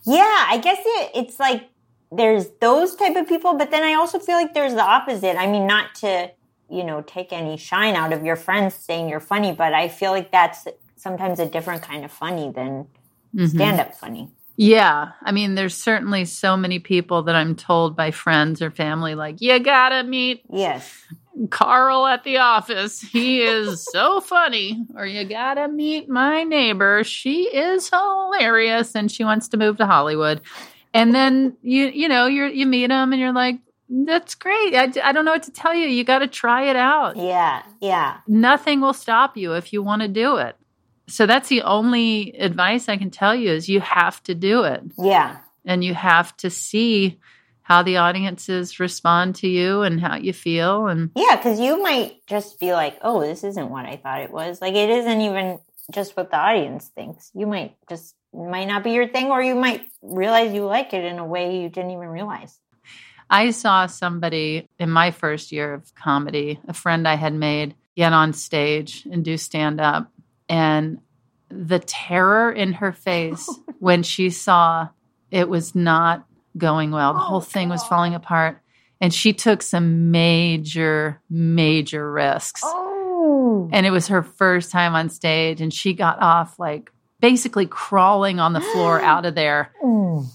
Yeah, 0.05 0.47
I 0.49 0.59
guess 0.59 0.79
it, 0.81 1.11
it's 1.15 1.39
like 1.39 1.69
there's 2.11 2.47
those 2.61 2.95
type 2.95 3.17
of 3.17 3.29
people, 3.29 3.55
but 3.55 3.71
then 3.71 3.83
I 3.83 3.95
also 3.95 4.19
feel 4.19 4.37
like 4.37 4.55
there's 4.55 4.75
the 4.75 4.83
opposite. 4.83 5.37
I 5.39 5.47
mean, 5.47 5.67
not 5.67 5.95
to, 5.97 6.31
you 6.71 6.85
know, 6.85 7.03
take 7.03 7.33
any 7.33 7.57
shine 7.57 7.95
out 7.95 8.13
of 8.13 8.25
your 8.25 8.37
friends 8.37 8.75
saying 8.75 9.09
you're 9.09 9.21
funny, 9.21 9.53
but 9.53 9.75
I 9.75 9.89
feel 9.89 10.13
like 10.13 10.31
that's 10.31 10.67
sometimes 10.97 11.39
a 11.39 11.47
different 11.47 11.83
kind 11.83 12.05
of 12.05 12.11
funny 12.11 12.51
than 12.51 12.87
Mhm. 13.35 13.49
stand 13.51 13.81
up 13.81 13.95
funny. 13.95 14.31
Yeah. 14.57 15.13
I 15.23 15.31
mean, 15.33 15.55
there's 15.55 15.75
certainly 15.77 16.25
so 16.25 16.57
many 16.57 16.79
people 16.81 17.23
that 17.23 17.37
I'm 17.37 17.55
told 17.55 17.95
by 17.97 18.11
friends 18.11 18.61
or 18.61 18.71
family, 18.73 19.15
like, 19.15 19.41
you 19.41 19.59
gotta 19.61 20.03
meet 20.03 20.43
Yes. 20.51 20.93
Carl 21.51 22.07
at 22.07 22.25
the 22.25 22.39
office. 22.39 23.01
He 23.01 23.43
is 23.43 23.85
so 23.93 24.21
funny. 24.21 24.85
Or 24.97 25.07
you 25.07 25.25
gotta 25.25 25.69
meet 25.69 26.09
my 26.09 26.43
neighbor. 26.43 27.05
She 27.05 27.45
is 27.45 27.89
hilarious 27.89 28.97
and 28.97 29.11
she 29.13 29.23
wants 29.23 29.47
to 29.49 29.57
move 29.57 29.77
to 29.77 29.87
Hollywood. 29.87 30.41
And 30.93 31.15
then 31.15 31.57
you, 31.63 31.87
you 31.87 32.09
know, 32.09 32.27
you 32.27 32.47
you 32.47 32.67
meet 32.67 32.89
them 32.89 33.13
and 33.13 33.21
you're 33.21 33.33
like, 33.33 33.61
that's 33.89 34.35
great. 34.35 34.75
I, 34.75 34.93
I 35.03 35.13
don't 35.13 35.25
know 35.25 35.31
what 35.33 35.45
to 35.45 35.53
tell 35.53 35.73
you. 35.75 35.87
You 35.87 36.03
got 36.05 36.19
to 36.19 36.27
try 36.27 36.65
it 36.69 36.77
out. 36.77 37.17
Yeah. 37.17 37.63
Yeah. 37.81 38.19
Nothing 38.27 38.81
will 38.83 38.93
stop 38.93 39.37
you 39.37 39.55
if 39.55 39.73
you 39.73 39.83
want 39.83 40.03
to 40.03 40.09
do 40.09 40.37
it. 40.37 40.57
So 41.09 41.27
that's 41.27 41.49
the 41.49 41.63
only 41.63 42.33
advice 42.39 42.89
I 42.89 42.97
can 42.97 43.11
tell 43.11 43.35
you 43.35 43.51
is 43.51 43.69
you 43.69 43.81
have 43.81 44.23
to 44.25 44.35
do 44.35 44.65
it 44.65 44.83
Yeah. 44.99 45.39
and 45.65 45.83
you 45.83 45.95
have 45.95 46.37
to 46.39 46.51
see 46.51 47.19
how 47.63 47.83
the 47.83 47.99
audiences 47.99 48.81
respond 48.81 49.35
to 49.37 49.49
you 49.49 49.83
and 49.83 50.01
how 50.01 50.17
you 50.17 50.33
feel 50.33 50.87
and 50.87 51.11
Yeah, 51.15 51.37
because 51.37 51.61
you 51.61 51.83
might 51.83 52.27
just 52.27 52.59
be 52.59 52.73
like, 52.73 52.99
oh, 53.03 53.21
this 53.21 53.45
isn't 53.45 53.69
what 53.69 53.85
I 53.85 53.97
thought 53.97 54.23
it 54.23 54.31
was. 54.31 54.61
Like, 54.63 54.75
it 54.75 54.89
isn't 54.89 55.21
even 55.21 55.59
just 55.93 56.17
what 56.17 56.31
the 56.31 56.39
audience 56.39 56.87
thinks. 56.95 57.31
You 57.35 57.47
might 57.47 57.77
just, 57.89 58.15
might 58.33 58.67
not 58.69 58.85
be 58.85 58.93
your 58.93 59.09
thing, 59.09 59.31
or 59.31 59.43
you 59.43 59.55
might 59.55 59.83
realize 60.03 60.53
you 60.53 60.65
like 60.65 60.95
it 60.95 61.05
in 61.05 61.19
a 61.19 61.27
way 61.27 61.61
you 61.61 61.69
didn't 61.69 61.91
even 61.91 62.09
realize. 62.09 62.59
I 63.31 63.51
saw 63.51 63.87
somebody 63.87 64.69
in 64.79 64.91
my 64.91 65.11
first 65.11 65.53
year 65.53 65.75
of 65.75 65.95
comedy, 65.95 66.61
a 66.67 66.73
friend 66.73 67.07
I 67.07 67.17
had 67.17 67.35
made, 67.35 67.75
get 67.97 68.13
on 68.15 68.33
stage 68.33 69.07
and 69.11 69.23
do 69.25 69.37
stand 69.37 69.81
up. 69.81 70.11
And 70.49 70.99
the 71.49 71.79
terror 71.79 72.51
in 72.53 72.75
her 72.75 72.93
face 72.93 73.49
when 73.79 74.03
she 74.03 74.31
saw 74.31 74.89
it 75.31 75.49
was 75.49 75.75
not 75.75 76.27
going 76.57 76.91
well, 76.91 77.13
the 77.13 77.19
whole 77.21 77.41
thing 77.41 77.69
was 77.69 77.85
falling 77.85 78.15
apart. 78.15 78.61
And 79.01 79.15
she 79.15 79.33
took 79.33 79.63
some 79.63 80.11
major, 80.11 81.21
major 81.31 82.11
risks. 82.11 82.63
Oh. 82.65 83.69
And 83.73 83.87
it 83.87 83.91
was 83.91 84.09
her 84.09 84.23
first 84.23 84.73
time 84.73 84.95
on 84.95 85.09
stage. 85.09 85.61
And 85.61 85.73
she 85.73 85.93
got 85.93 86.21
off 86.21 86.59
like 86.59 86.91
basically 87.21 87.67
crawling 87.67 88.41
on 88.41 88.53
the 88.53 88.61
floor 88.61 89.01
out 89.03 89.27
of 89.27 89.35
there 89.35 89.73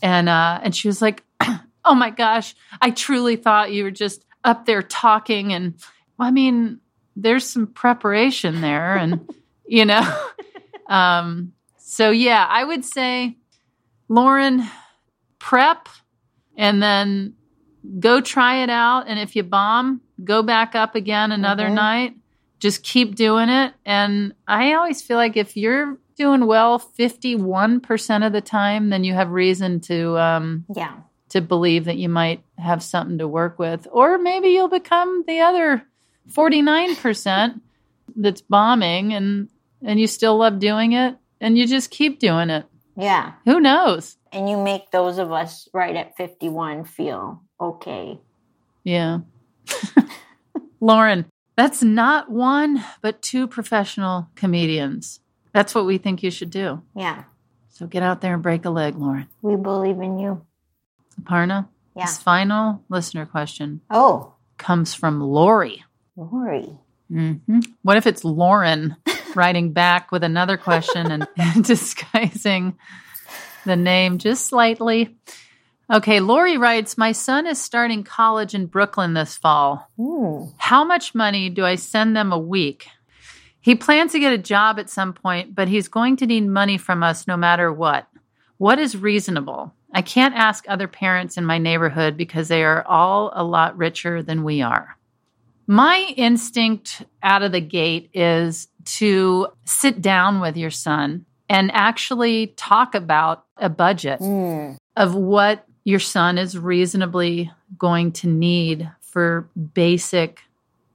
and 0.01 0.29
uh 0.29 0.59
and 0.63 0.75
she 0.75 0.87
was 0.87 1.01
like 1.01 1.23
oh 1.85 1.95
my 1.95 2.09
gosh 2.09 2.55
i 2.81 2.91
truly 2.91 3.35
thought 3.35 3.71
you 3.71 3.83
were 3.83 3.91
just 3.91 4.25
up 4.43 4.65
there 4.65 4.81
talking 4.81 5.53
and 5.53 5.75
well, 6.17 6.27
i 6.27 6.31
mean 6.31 6.79
there's 7.15 7.45
some 7.45 7.67
preparation 7.67 8.61
there 8.61 8.95
and 8.95 9.29
you 9.65 9.85
know? 9.85 10.01
Um 10.87 11.53
so 11.77 12.11
yeah 12.11 12.45
i 12.49 12.63
would 12.63 12.83
say 12.83 13.37
lauren 14.09 14.63
prep 15.39 15.87
and 16.57 16.83
then 16.83 17.35
go 17.99 18.19
try 18.21 18.63
it 18.63 18.69
out. 18.69 19.05
And 19.07 19.17
if 19.19 19.35
you 19.35 19.43
bomb 19.43 20.01
go 20.23 20.43
back 20.43 20.75
up 20.75 20.95
again 20.95 21.31
another 21.31 21.67
Mhm. 21.69 21.73
night. 21.73 22.15
Just 22.59 22.83
keep 22.83 23.15
doing 23.15 23.47
it. 23.49 23.73
And 23.85 24.33
i 24.47 24.73
always 24.73 25.01
feel 25.01 25.17
like 25.17 25.37
if 25.37 25.55
you're 25.55 25.97
doing 26.17 26.45
well 26.45 26.77
51% 26.77 28.23
of 28.25 28.33
the 28.33 28.41
time 28.41 28.89
then 28.89 29.03
you 29.05 29.13
have 29.13 29.31
reason 29.31 29.79
to 29.81 30.17
um 30.19 30.65
Yeah. 30.75 30.93
to 31.29 31.39
believe 31.41 31.85
that 31.85 31.97
you 31.97 32.09
might 32.09 32.43
have 32.57 32.83
something 32.83 33.17
to 33.19 33.27
work 33.27 33.57
with. 33.57 33.87
Or 33.91 34.17
maybe 34.17 34.49
you'll 34.49 34.67
become 34.67 35.23
the 35.27 35.39
other 35.39 35.83
49% 36.29 37.61
that's 38.15 38.41
bombing. 38.41 39.13
And 39.13 39.49
and 39.83 39.99
you 39.99 40.07
still 40.07 40.37
love 40.37 40.59
doing 40.59 40.93
it 40.93 41.15
and 41.41 41.57
you 41.57 41.67
just 41.67 41.91
keep 41.91 42.19
doing 42.19 42.49
it 42.49 42.65
Yeah. 42.95 43.33
who 43.45 43.59
knows 43.59 44.17
And 44.31 44.49
you 44.49 44.57
make 44.57 44.91
those 44.91 45.17
of 45.17 45.31
us 45.31 45.67
right 45.73 45.95
at 45.95 46.15
51 46.17 46.85
feel 46.85 47.41
okay. 47.59 48.19
yeah 48.83 49.19
lauren 50.79 51.25
that's 51.55 51.83
not 51.83 52.29
one 52.31 52.83
but 53.01 53.21
two 53.21 53.47
professional 53.47 54.27
comedians 54.35 55.19
that's 55.53 55.75
what 55.75 55.85
we 55.85 55.97
think 55.97 56.23
you 56.23 56.31
should 56.31 56.49
do 56.49 56.81
Yeah. 56.95 57.23
so 57.69 57.87
get 57.87 58.03
out 58.03 58.21
there 58.21 58.33
and 58.33 58.43
break 58.43 58.65
a 58.65 58.69
leg 58.69 58.95
lauren 58.95 59.27
We 59.41 59.55
believe 59.55 59.99
in 59.99 60.17
you. 60.19 60.45
aparna 61.21 61.67
Yeah. 61.95 62.05
this 62.05 62.17
final 62.21 62.83
listener 62.89 63.25
question 63.25 63.81
Oh, 63.89 64.33
comes 64.57 64.93
from 64.93 65.21
lori 65.21 65.83
Lori. 66.15 66.69
hmm 67.09 67.59
What 67.81 67.97
if 67.97 68.05
it's 68.07 68.23
Lauren 68.23 68.95
writing 69.35 69.71
back 69.71 70.11
with 70.11 70.23
another 70.23 70.57
question 70.57 71.11
and 71.37 71.63
disguising 71.63 72.77
the 73.65 73.75
name 73.75 74.17
just 74.17 74.47
slightly? 74.47 75.15
Okay, 75.91 76.19
Lori 76.19 76.57
writes 76.57 76.97
My 76.97 77.11
son 77.11 77.45
is 77.45 77.61
starting 77.61 78.03
college 78.03 78.55
in 78.55 78.67
Brooklyn 78.67 79.13
this 79.13 79.35
fall. 79.37 79.89
Hmm. 79.97 80.45
How 80.57 80.83
much 80.83 81.13
money 81.13 81.49
do 81.49 81.65
I 81.65 81.75
send 81.75 82.15
them 82.15 82.31
a 82.31 82.39
week? 82.39 82.87
He 83.59 83.75
plans 83.75 84.11
to 84.11 84.19
get 84.19 84.33
a 84.33 84.37
job 84.37 84.79
at 84.79 84.89
some 84.89 85.13
point, 85.13 85.55
but 85.55 85.67
he's 85.67 85.87
going 85.87 86.17
to 86.17 86.25
need 86.25 86.47
money 86.47 86.77
from 86.77 87.03
us 87.03 87.27
no 87.27 87.37
matter 87.37 87.71
what. 87.71 88.07
What 88.57 88.79
is 88.79 88.97
reasonable? 88.97 89.73
I 89.93 90.01
can't 90.01 90.35
ask 90.35 90.65
other 90.67 90.87
parents 90.87 91.37
in 91.37 91.45
my 91.45 91.59
neighborhood 91.59 92.17
because 92.17 92.47
they 92.47 92.63
are 92.63 92.85
all 92.87 93.31
a 93.33 93.43
lot 93.43 93.77
richer 93.77 94.23
than 94.23 94.43
we 94.43 94.61
are. 94.61 94.97
My 95.67 96.13
instinct 96.17 97.03
out 97.21 97.43
of 97.43 97.51
the 97.51 97.61
gate 97.61 98.09
is 98.13 98.67
to 98.85 99.47
sit 99.65 100.01
down 100.01 100.39
with 100.39 100.57
your 100.57 100.69
son 100.71 101.25
and 101.49 101.71
actually 101.73 102.47
talk 102.55 102.95
about 102.95 103.45
a 103.57 103.69
budget 103.69 104.19
Mm. 104.19 104.77
of 104.95 105.15
what 105.15 105.65
your 105.83 105.99
son 105.99 106.37
is 106.37 106.57
reasonably 106.57 107.51
going 107.77 108.11
to 108.13 108.27
need 108.27 108.89
for 109.01 109.47
basic 109.73 110.41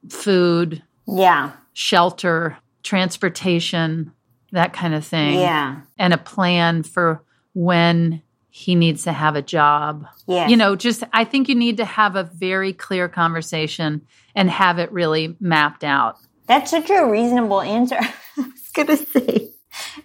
food, 0.09 0.83
Yeah. 1.07 1.51
shelter, 1.75 2.57
transportation, 2.83 4.13
that 4.53 4.73
kind 4.73 4.95
of 4.95 5.05
thing. 5.05 5.39
Yeah. 5.39 5.77
And 5.99 6.15
a 6.15 6.19
plan 6.19 6.83
for 6.83 7.23
when 7.55 8.23
he 8.51 8.75
needs 8.75 9.05
to 9.05 9.13
have 9.13 9.37
a 9.37 9.43
job. 9.43 10.07
Yeah. 10.27 10.49
You 10.49 10.57
know, 10.57 10.75
just 10.75 11.05
I 11.13 11.25
think 11.25 11.49
you 11.49 11.55
need 11.55 11.77
to 11.77 11.85
have 11.85 12.17
a 12.17 12.25
very 12.25 12.73
clear 12.73 13.09
conversation 13.09 14.03
and 14.35 14.51
have 14.51 14.79
it 14.79 14.91
really 14.91 15.37
mapped 15.41 15.85
out. 15.85 16.17
That's 16.49 16.71
such 16.71 16.91
a 16.91 17.05
reasonable 17.07 17.61
answer. 17.61 17.99
I 18.01 18.13
was 18.37 18.71
gonna 18.75 18.97
say, 18.97 19.51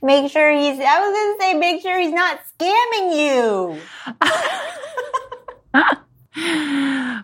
make 0.01 0.31
sure 0.31 0.51
he's. 0.51 0.79
I 0.79 0.99
was 0.99 1.13
gonna 1.13 1.37
say, 1.39 1.57
make 1.57 1.81
sure 1.81 1.99
he's 1.99 2.11
not 2.11 2.39
scamming 2.59 3.17
you. 3.17 3.81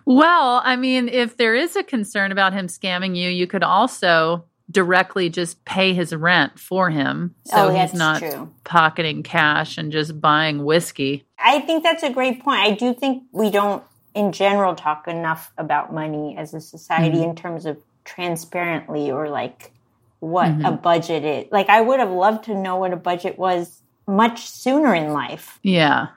well, 0.06 0.62
I 0.64 0.76
mean, 0.76 1.08
if 1.08 1.36
there 1.36 1.54
is 1.54 1.76
a 1.76 1.82
concern 1.82 2.32
about 2.32 2.52
him 2.52 2.66
scamming 2.66 3.16
you, 3.16 3.28
you 3.28 3.46
could 3.46 3.62
also 3.62 4.44
directly 4.70 5.28
just 5.28 5.64
pay 5.64 5.92
his 5.94 6.14
rent 6.14 6.58
for 6.58 6.90
him 6.90 7.34
so 7.44 7.68
oh, 7.68 7.74
he's 7.74 7.92
not 7.92 8.20
true. 8.20 8.48
pocketing 8.62 9.22
cash 9.24 9.76
and 9.76 9.90
just 9.90 10.20
buying 10.20 10.64
whiskey. 10.64 11.26
I 11.38 11.60
think 11.60 11.82
that's 11.82 12.04
a 12.04 12.10
great 12.10 12.42
point. 12.44 12.60
I 12.60 12.70
do 12.70 12.94
think 12.94 13.24
we 13.32 13.50
don't, 13.50 13.82
in 14.14 14.30
general, 14.30 14.76
talk 14.76 15.08
enough 15.08 15.52
about 15.58 15.92
money 15.92 16.36
as 16.38 16.54
a 16.54 16.60
society 16.60 17.18
Mm-hmm. 17.18 17.30
in 17.30 17.36
terms 17.36 17.66
of 17.66 17.78
transparently 18.14 19.10
or 19.10 19.28
like 19.28 19.72
what 20.20 20.48
a 20.48 20.72
Mhm. 20.72 20.82
budget 20.82 21.24
is. 21.24 21.46
Like, 21.50 21.68
I 21.70 21.80
would 21.80 21.98
have 22.00 22.10
loved 22.10 22.44
to 22.44 22.54
know 22.54 22.76
what 22.76 22.92
a 22.92 22.96
budget 22.96 23.38
was 23.38 23.80
much 24.06 24.46
sooner 24.48 24.94
in 24.94 25.12
life. 25.12 25.58
Yeah. 25.62 26.08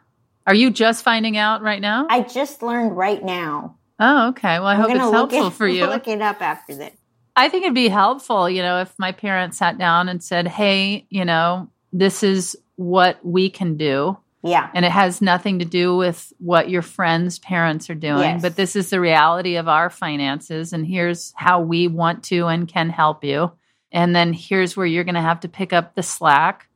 Are 0.45 0.53
you 0.55 0.71
just 0.71 1.03
finding 1.03 1.37
out 1.37 1.61
right 1.61 1.79
now? 1.81 2.07
I 2.09 2.21
just 2.21 2.61
learned 2.61 2.97
right 2.97 3.23
now. 3.23 3.75
oh, 3.99 4.29
okay. 4.29 4.59
Well, 4.59 4.67
I 4.67 4.73
I'm 4.73 4.81
hope 4.81 4.89
it's 4.91 4.99
helpful 4.99 5.47
it, 5.47 5.53
for 5.53 5.67
you. 5.75 5.85
Look 5.85 6.07
it 6.09 6.21
up 6.21 6.41
after 6.41 6.75
this. 6.75 6.91
I 7.35 7.47
think 7.47 7.63
it'd 7.63 7.73
be 7.75 7.87
helpful, 7.87 8.49
you 8.49 8.61
know, 8.61 8.81
if 8.81 8.93
my 8.99 9.11
parents 9.13 9.57
sat 9.57 9.77
down 9.77 10.09
and 10.09 10.21
said, 10.21 10.47
hey, 10.47 11.05
you 11.09 11.23
know, 11.25 11.69
this 11.93 12.21
is 12.23 12.57
what 12.75 13.23
we 13.23 13.49
can 13.49 13.77
do. 13.77 14.17
Yeah. 14.43 14.69
And 14.73 14.83
it 14.85 14.91
has 14.91 15.21
nothing 15.21 15.59
to 15.59 15.65
do 15.65 15.95
with 15.95 16.33
what 16.37 16.69
your 16.69 16.81
friends' 16.81 17.39
parents 17.39 17.89
are 17.89 17.95
doing, 17.95 18.19
Yes. 18.19 18.41
but 18.41 18.55
this 18.55 18.75
is 18.75 18.89
the 18.89 18.99
reality 18.99 19.55
of 19.55 19.67
our 19.67 19.89
finances. 19.89 20.73
And 20.73 20.85
here's 20.85 21.33
how 21.35 21.61
we 21.61 21.87
want 21.87 22.23
to 22.25 22.47
and 22.47 22.67
can 22.67 22.89
help 22.89 23.23
you. 23.23 23.51
And 23.91 24.15
then 24.15 24.33
here's 24.33 24.75
where 24.75 24.85
you're 24.85 25.05
going 25.05 25.15
to 25.15 25.21
have 25.21 25.41
to 25.41 25.47
pick 25.47 25.71
up 25.71 25.95
the 25.95 26.03
slack. 26.03 26.67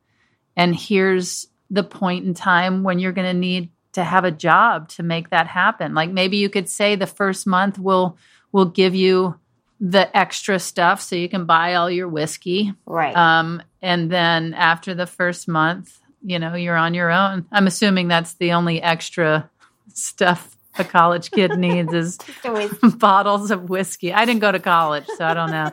And 0.56 0.76
here's 0.76 1.48
the 1.70 1.84
point 1.84 2.26
in 2.26 2.34
time 2.34 2.84
when 2.84 3.00
you're 3.00 3.12
going 3.12 3.28
to 3.28 3.38
need 3.38 3.70
to 3.94 4.04
have 4.04 4.24
a 4.24 4.32
job 4.32 4.88
to 4.90 5.04
make 5.04 5.32
that 5.32 5.48
happen. 5.48 5.94
Like 5.94 6.12
maybe 6.12 6.38
you 6.38 6.50
could 6.50 6.70
say 6.70 6.96
the 6.96 7.08
first 7.08 7.48
month 7.48 7.78
we'll 7.80 8.18
we'll 8.52 8.66
give 8.66 8.96
you 8.96 9.38
the 9.80 10.16
extra 10.18 10.60
stuff 10.60 11.02
so 11.02 11.16
you 11.16 11.28
can 11.28 11.46
buy 11.46 11.76
all 11.76 11.90
your 11.90 12.08
whiskey. 12.08 12.74
Right. 12.86 13.16
Um, 13.16 13.62
and 13.82 14.10
then 14.12 14.54
after 14.54 14.96
the 14.96 15.06
first 15.06 15.48
month, 15.48 16.00
you 16.28 16.40
know, 16.40 16.56
you're 16.56 16.76
on 16.76 16.94
your 16.94 17.10
own. 17.10 17.46
I'm 17.54 17.68
assuming 17.68 18.10
that's 18.10 18.34
the 18.34 18.52
only 18.52 18.82
extra 18.82 19.50
stuff 19.94 20.58
a 20.78 20.84
college 20.84 21.32
kid 21.32 21.52
needs 21.58 21.94
is 21.94 22.18
bottles 22.98 23.50
of 23.50 23.70
whiskey. 23.70 24.14
I 24.14 24.26
didn't 24.26 24.42
go 24.42 24.52
to 24.52 24.60
college, 24.60 25.06
so 25.18 25.26
I 25.26 25.34
don't 25.34 25.52
know. 25.52 25.72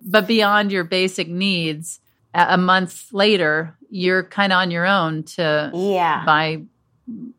But 0.00 0.26
beyond 0.26 0.72
your 0.72 0.84
basic 0.84 1.28
needs, 1.28 2.00
a 2.32 2.56
month 2.56 3.12
later, 3.12 3.76
you're 3.90 4.24
kind 4.24 4.54
of 4.54 4.56
on 4.56 4.70
your 4.70 4.86
own 4.86 5.24
to 5.24 5.70
yeah. 5.74 6.24
buy, 6.24 6.62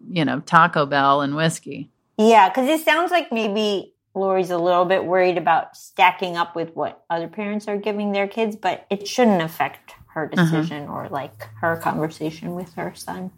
you 0.08 0.24
know, 0.24 0.42
Taco 0.42 0.86
Bell 0.86 1.22
and 1.22 1.36
whiskey. 1.36 1.90
Yeah, 2.20 2.48
because 2.50 2.70
it 2.70 2.86
sounds 2.86 3.10
like 3.10 3.32
maybe 3.32 3.91
Lori's 4.14 4.50
a 4.52 4.58
little 4.58 4.86
bit 4.86 5.06
worried 5.06 5.38
about 5.38 5.76
stacking 5.78 6.36
up 6.38 6.56
with 6.56 6.76
what 6.76 7.04
other 7.10 7.28
parents 7.28 7.68
are 7.68 7.78
giving 7.78 8.12
their 8.12 8.28
kids, 8.28 8.56
but 8.56 8.86
it 8.90 9.08
shouldn't 9.08 9.42
affect 9.42 9.94
her 10.14 10.30
Uh-huh. 10.32 10.44
decision 10.44 10.90
or 10.90 11.08
like 11.10 11.48
her 11.62 11.78
conversation 11.78 12.54
with 12.56 12.74
her 12.74 12.94
son. 12.96 13.32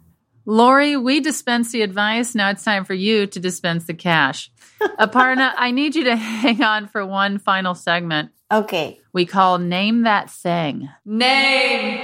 Lori, 0.46 0.96
we 0.96 1.20
dispense 1.20 1.70
the 1.72 1.82
advice. 1.82 2.34
Now 2.34 2.50
it's 2.50 2.64
time 2.64 2.84
for 2.84 2.92
you 2.94 3.26
to 3.28 3.40
dispense 3.40 3.84
the 3.86 3.94
cash. 3.94 4.50
Aparna, 4.98 5.52
I 5.56 5.70
need 5.70 5.94
you 5.94 6.04
to 6.04 6.16
hang 6.16 6.62
on 6.62 6.88
for 6.88 7.06
one 7.06 7.38
final 7.38 7.74
segment 7.74 8.30
Okay. 8.52 9.00
we 9.12 9.24
call 9.24 9.58
Name 9.58 10.02
That 10.02 10.28
Thing. 10.28 10.88
Name 11.06 11.98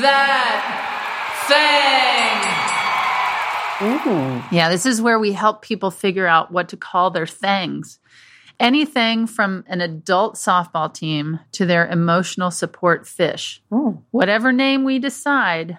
That 0.00 0.88
Thing. 3.80 3.88
Ooh. 3.88 4.42
Yeah, 4.56 4.68
this 4.68 4.86
is 4.86 5.02
where 5.02 5.18
we 5.18 5.32
help 5.32 5.62
people 5.62 5.90
figure 5.90 6.26
out 6.26 6.52
what 6.52 6.68
to 6.68 6.76
call 6.76 7.10
their 7.10 7.26
things. 7.26 7.98
Anything 8.62 9.26
from 9.26 9.64
an 9.66 9.80
adult 9.80 10.36
softball 10.36 10.94
team 10.94 11.40
to 11.50 11.66
their 11.66 11.84
emotional 11.88 12.52
support 12.52 13.08
fish. 13.08 13.60
Ooh. 13.74 14.04
Whatever 14.12 14.52
name 14.52 14.84
we 14.84 15.00
decide 15.00 15.78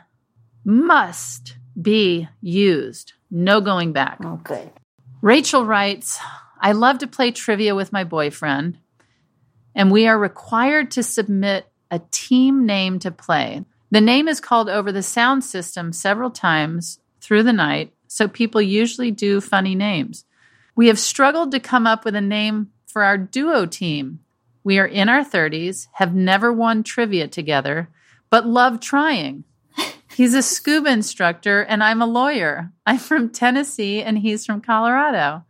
must 0.66 1.56
be 1.82 2.28
used. 2.42 3.14
No 3.32 3.62
going 3.62 3.94
back. 3.94 4.20
Good. 4.44 4.70
Rachel 5.22 5.66
writes, 5.66 6.20
I 6.60 6.74
love 6.74 6.98
to 6.98 7.08
play 7.08 7.32
trivia 7.32 7.74
with 7.74 7.94
my 7.94 8.04
boyfriend, 8.04 8.78
and 9.74 9.90
we 9.90 10.06
are 10.06 10.20
required 10.20 10.92
to 10.92 11.04
submit 11.04 11.66
a 11.90 12.02
team 12.12 12.66
name 12.66 13.00
to 13.00 13.12
play. 13.12 13.64
The 13.92 14.02
name 14.02 14.28
is 14.28 14.42
called 14.42 14.68
over 14.68 14.92
the 14.92 15.04
sound 15.04 15.46
system 15.46 15.94
several 15.94 16.32
times 16.32 17.00
through 17.22 17.44
the 17.44 17.54
night, 17.54 17.94
so 18.10 18.28
people 18.28 18.62
usually 18.62 19.12
do 19.12 19.40
funny 19.40 19.74
names. 19.74 20.26
We 20.76 20.88
have 20.88 21.00
struggled 21.00 21.52
to 21.52 21.62
come 21.62 21.88
up 21.88 22.04
with 22.04 22.16
a 22.16 22.22
name 22.22 22.72
for 22.94 23.04
our 23.04 23.18
duo 23.18 23.66
team. 23.66 24.20
We 24.64 24.78
are 24.78 24.86
in 24.86 25.10
our 25.10 25.26
30s, 25.26 25.88
have 25.94 26.14
never 26.14 26.54
won 26.54 26.84
trivia 26.84 27.28
together, 27.28 27.90
but 28.30 28.46
love 28.46 28.80
trying. 28.80 29.44
He's 30.16 30.36
a 30.36 30.44
scuba 30.44 30.92
instructor 30.92 31.62
and 31.64 31.84
I'm 31.84 32.04
a 32.04 32.06
lawyer. 32.06 32.72
I'm 32.86 33.00
from 33.00 33.32
Tennessee 33.32 34.04
and 34.04 34.20
he's 34.20 34.46
from 34.46 34.62
Colorado. 34.62 35.44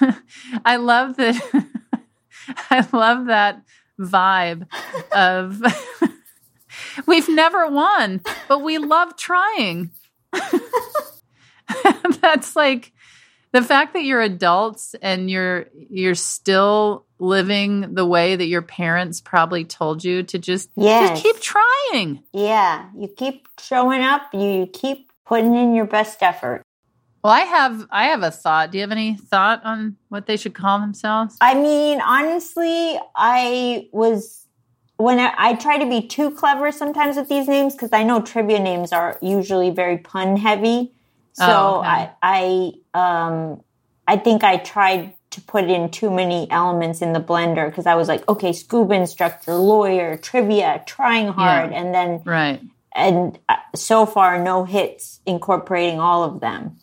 I 0.64 0.76
love 0.76 1.16
that 1.16 1.36
I 2.70 2.86
love 2.92 3.26
that 3.26 3.62
vibe 3.98 4.66
of 5.12 5.62
we've 7.06 7.28
never 7.30 7.66
won, 7.68 8.20
but 8.46 8.58
we 8.58 8.76
love 8.76 9.16
trying. 9.16 9.90
That's 12.20 12.54
like 12.54 12.92
the 13.54 13.62
fact 13.62 13.92
that 13.92 14.02
you're 14.02 14.20
adults 14.20 14.96
and 15.00 15.30
you're 15.30 15.66
you're 15.88 16.16
still 16.16 17.06
living 17.20 17.94
the 17.94 18.04
way 18.04 18.34
that 18.34 18.46
your 18.46 18.62
parents 18.62 19.20
probably 19.20 19.64
told 19.64 20.02
you 20.02 20.24
to 20.24 20.38
just 20.40 20.70
Yes. 20.76 21.10
just 21.10 21.22
keep 21.22 21.40
trying. 21.40 22.24
Yeah. 22.32 22.86
You 22.98 23.06
keep 23.06 23.46
showing 23.60 24.02
up, 24.02 24.22
you 24.34 24.66
keep 24.72 25.12
putting 25.24 25.54
in 25.54 25.72
your 25.72 25.86
best 25.86 26.20
effort. 26.20 26.62
Well, 27.22 27.32
I 27.32 27.42
have 27.42 27.86
I 27.92 28.06
have 28.06 28.24
a 28.24 28.32
thought. 28.32 28.72
Do 28.72 28.78
you 28.78 28.82
have 28.82 28.90
any 28.90 29.14
thought 29.14 29.64
on 29.64 29.96
what 30.08 30.26
they 30.26 30.36
should 30.36 30.54
call 30.54 30.80
themselves? 30.80 31.36
I 31.40 31.54
mean, 31.54 32.00
honestly, 32.00 32.98
I 33.14 33.88
was 33.92 34.48
when 34.96 35.20
I, 35.20 35.32
I 35.38 35.54
try 35.54 35.78
to 35.78 35.86
be 35.88 36.08
too 36.08 36.32
clever 36.32 36.72
sometimes 36.72 37.16
with 37.16 37.28
these 37.28 37.46
names 37.46 37.74
because 37.74 37.92
I 37.92 38.02
know 38.02 38.20
trivia 38.20 38.58
names 38.58 38.92
are 38.92 39.16
usually 39.22 39.70
very 39.70 39.98
pun 39.98 40.36
heavy. 40.36 40.93
So 41.34 41.44
Oh, 41.46 41.78
okay. 41.80 41.88
I 42.22 42.72
I 42.94 43.24
um 43.28 43.62
I 44.06 44.16
think 44.16 44.44
I 44.44 44.56
tried 44.58 45.14
to 45.30 45.40
put 45.40 45.64
in 45.64 45.90
too 45.90 46.10
many 46.10 46.48
elements 46.50 47.02
in 47.02 47.12
the 47.12 47.20
blender 47.20 47.68
because 47.68 47.86
I 47.86 47.96
was 47.96 48.06
like, 48.06 48.26
okay, 48.28 48.52
scuba 48.52 48.94
instructor, 48.94 49.54
lawyer, 49.54 50.16
trivia, 50.16 50.82
trying 50.86 51.28
hard, 51.28 51.72
and 51.72 51.92
then 51.94 52.22
Right. 52.24 52.60
and 52.94 53.38
uh, 53.48 53.56
so 53.74 54.06
far 54.06 54.42
no 54.42 54.64
hits 54.64 55.20
incorporating 55.26 55.98
all 55.98 56.22
of 56.22 56.40
them. 56.40 56.78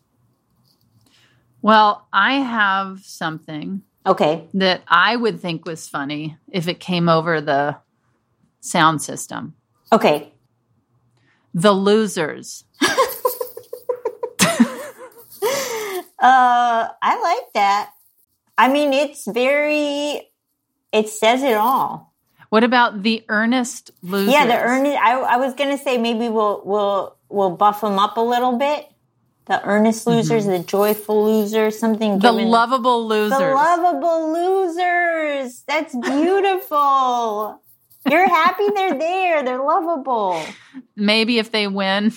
Well, 1.61 2.07
I 2.11 2.35
have 2.39 3.01
something 3.05 3.83
Okay, 4.05 4.47
that 4.55 4.81
I 4.87 5.15
would 5.15 5.39
think 5.39 5.63
was 5.65 5.87
funny 5.87 6.35
if 6.51 6.67
it 6.67 6.79
came 6.79 7.07
over 7.07 7.39
the 7.39 7.77
sound 8.59 9.01
system. 9.01 9.53
okay, 9.93 10.33
The 11.53 11.71
losers. 11.71 12.63
Uh, 16.21 16.87
I 17.01 17.19
like 17.19 17.53
that. 17.53 17.91
I 18.57 18.67
mean, 18.71 18.93
it's 18.93 19.25
very. 19.27 20.29
It 20.93 21.09
says 21.09 21.41
it 21.41 21.55
all. 21.55 22.13
What 22.49 22.63
about 22.63 23.01
the 23.01 23.23
earnest 23.29 23.91
losers? 24.03 24.33
Yeah, 24.33 24.45
the 24.45 24.59
earnest. 24.59 24.97
I, 24.97 25.19
I 25.19 25.37
was 25.37 25.55
gonna 25.55 25.77
say 25.77 25.97
maybe 25.97 26.29
we'll 26.29 26.61
we'll 26.65 27.17
we'll 27.29 27.55
buff 27.55 27.81
them 27.81 27.97
up 27.97 28.17
a 28.17 28.21
little 28.21 28.57
bit. 28.57 28.87
The 29.45 29.65
earnest 29.65 30.05
losers, 30.05 30.45
the 30.45 30.59
joyful 30.59 31.25
losers, 31.25 31.79
something 31.79 32.19
The 32.19 32.31
lovable 32.31 33.07
losers. 33.07 33.39
The 33.39 33.53
lovable 33.53 34.31
losers. 34.33 35.63
That's 35.67 35.95
beautiful. 35.95 37.61
You're 38.09 38.29
happy 38.29 38.67
they're 38.75 38.97
there. 38.97 39.43
They're 39.43 39.63
lovable. 39.63 40.43
Maybe 40.95 41.39
if 41.39 41.51
they 41.51 41.67
win, 41.67 42.11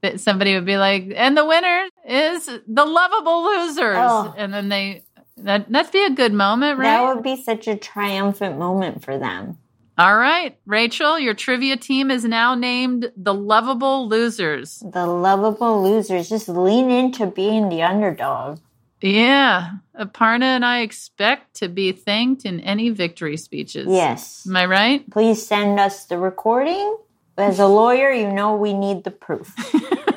that 0.00 0.20
somebody 0.20 0.54
would 0.54 0.66
be 0.66 0.76
like, 0.76 1.12
and 1.14 1.36
the 1.36 1.44
winner 1.44 1.88
is 2.06 2.46
the 2.46 2.84
lovable 2.84 3.44
losers. 3.44 3.96
Oh. 3.98 4.34
And 4.36 4.52
then 4.52 4.68
they, 4.68 5.04
that, 5.38 5.70
that'd 5.70 5.92
be 5.92 6.04
a 6.04 6.10
good 6.10 6.32
moment, 6.32 6.78
right? 6.78 6.84
That 6.84 7.14
would 7.14 7.24
be 7.24 7.36
such 7.42 7.66
a 7.66 7.76
triumphant 7.76 8.58
moment 8.58 9.04
for 9.04 9.18
them. 9.18 9.58
All 9.96 10.16
right, 10.16 10.58
Rachel, 10.66 11.20
your 11.20 11.34
trivia 11.34 11.76
team 11.76 12.10
is 12.10 12.24
now 12.24 12.56
named 12.56 13.12
the 13.16 13.32
lovable 13.32 14.08
losers. 14.08 14.80
The 14.80 15.06
lovable 15.06 15.84
losers 15.84 16.28
just 16.28 16.48
lean 16.48 16.90
into 16.90 17.26
being 17.26 17.68
the 17.68 17.82
underdog. 17.82 18.58
Yeah. 19.00 19.72
Aparna 19.98 20.44
and 20.44 20.64
I 20.64 20.80
expect 20.80 21.54
to 21.56 21.68
be 21.68 21.92
thanked 21.92 22.44
in 22.44 22.58
any 22.60 22.90
victory 22.90 23.36
speeches. 23.36 23.86
Yes. 23.88 24.46
Am 24.48 24.56
I 24.56 24.64
right? 24.66 25.10
Please 25.10 25.46
send 25.46 25.78
us 25.78 26.06
the 26.06 26.18
recording. 26.18 26.96
As 27.36 27.58
a 27.58 27.66
lawyer, 27.66 28.10
you 28.10 28.32
know 28.32 28.56
we 28.56 28.72
need 28.72 29.04
the 29.04 29.10
proof. 29.10 29.54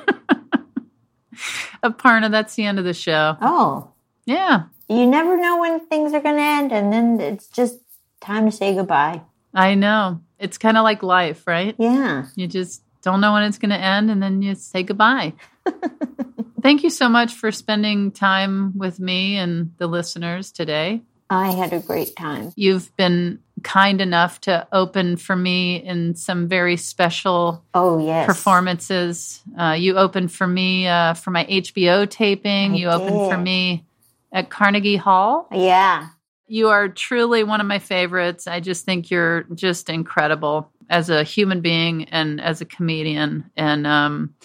Aparna, 1.84 2.30
that's 2.32 2.56
the 2.56 2.66
end 2.66 2.80
of 2.80 2.86
the 2.86 2.94
show. 2.94 3.38
Oh, 3.42 3.92
Yeah. 4.26 4.64
you 4.90 5.06
never 5.06 5.38
know 5.38 5.60
when 5.60 5.80
things 5.88 6.14
are 6.14 6.22
going 6.22 6.36
to 6.38 6.42
end, 6.42 6.72
and 6.72 6.92
then 6.92 7.20
it's 7.20 7.48
just 7.48 7.80
time 8.22 8.46
to 8.46 8.52
say 8.52 8.74
goodbye. 8.74 9.22
I 9.54 9.76
know. 9.76 10.22
It's 10.40 10.58
kind 10.58 10.78
of 10.78 10.84
like 10.84 11.02
life, 11.04 11.46
right? 11.48 11.76
Yeah. 11.80 12.26
You 12.36 12.48
just 12.48 12.84
don't 13.02 13.22
know 13.22 13.34
when 13.34 13.44
it's 13.44 13.58
going 13.58 13.70
to 13.72 13.80
end 13.80 14.12
and 14.12 14.22
then 14.22 14.42
you 14.42 14.54
say 14.56 14.84
goodbye. 14.84 15.34
Thank 16.62 16.84
you 16.84 16.90
so 16.90 17.08
much 17.08 17.34
for 17.34 17.52
spending 17.52 18.12
time 18.12 18.78
with 18.78 19.00
me 19.00 19.38
and 19.38 19.72
the 19.78 19.88
listeners 19.88 20.52
today. 20.52 21.02
I 21.30 21.52
had 21.52 21.72
a 21.74 21.80
great 21.80 22.16
time. 22.16 22.52
You've 22.56 22.96
been 22.98 23.40
kind 23.64 24.02
enough 24.02 24.42
to 24.42 24.68
open 24.72 25.18
for 25.18 25.36
me 25.36 25.78
in 25.78 26.16
some 26.16 26.48
very 26.48 26.78
special 26.78 27.64
Oh, 27.74 27.98
yes. 28.00 28.26
performances. 28.26 29.42
Uh, 29.60 29.72
you 29.78 29.98
opened 29.98 30.32
for 30.32 30.48
me 30.48 30.88
uh, 30.88 31.14
for 31.14 31.32
my 31.32 31.46
HBO 31.46 32.10
taping. 32.10 32.74
I 32.74 32.78
you 32.78 32.90
opened 32.90 33.32
for 33.32 33.38
me 33.38 33.86
at 34.32 34.50
Carnegie 34.50 34.96
Hall. 34.96 35.48
Yeah. 35.52 36.10
You 36.48 36.70
are 36.70 36.88
truly 36.88 37.44
one 37.44 37.60
of 37.60 37.68
my 37.68 37.80
favorites. 37.80 38.48
I 38.48 38.60
just 38.60 38.86
think 38.86 39.10
you're 39.12 39.44
just 39.54 39.90
incredible 39.90 40.72
as 40.90 41.10
a 41.10 41.24
human 41.24 41.62
being 41.62 42.06
and 42.06 42.40
as 42.40 42.62
a 42.62 42.66
comedian. 42.66 43.50
And 43.58 43.86
um, 43.86 44.36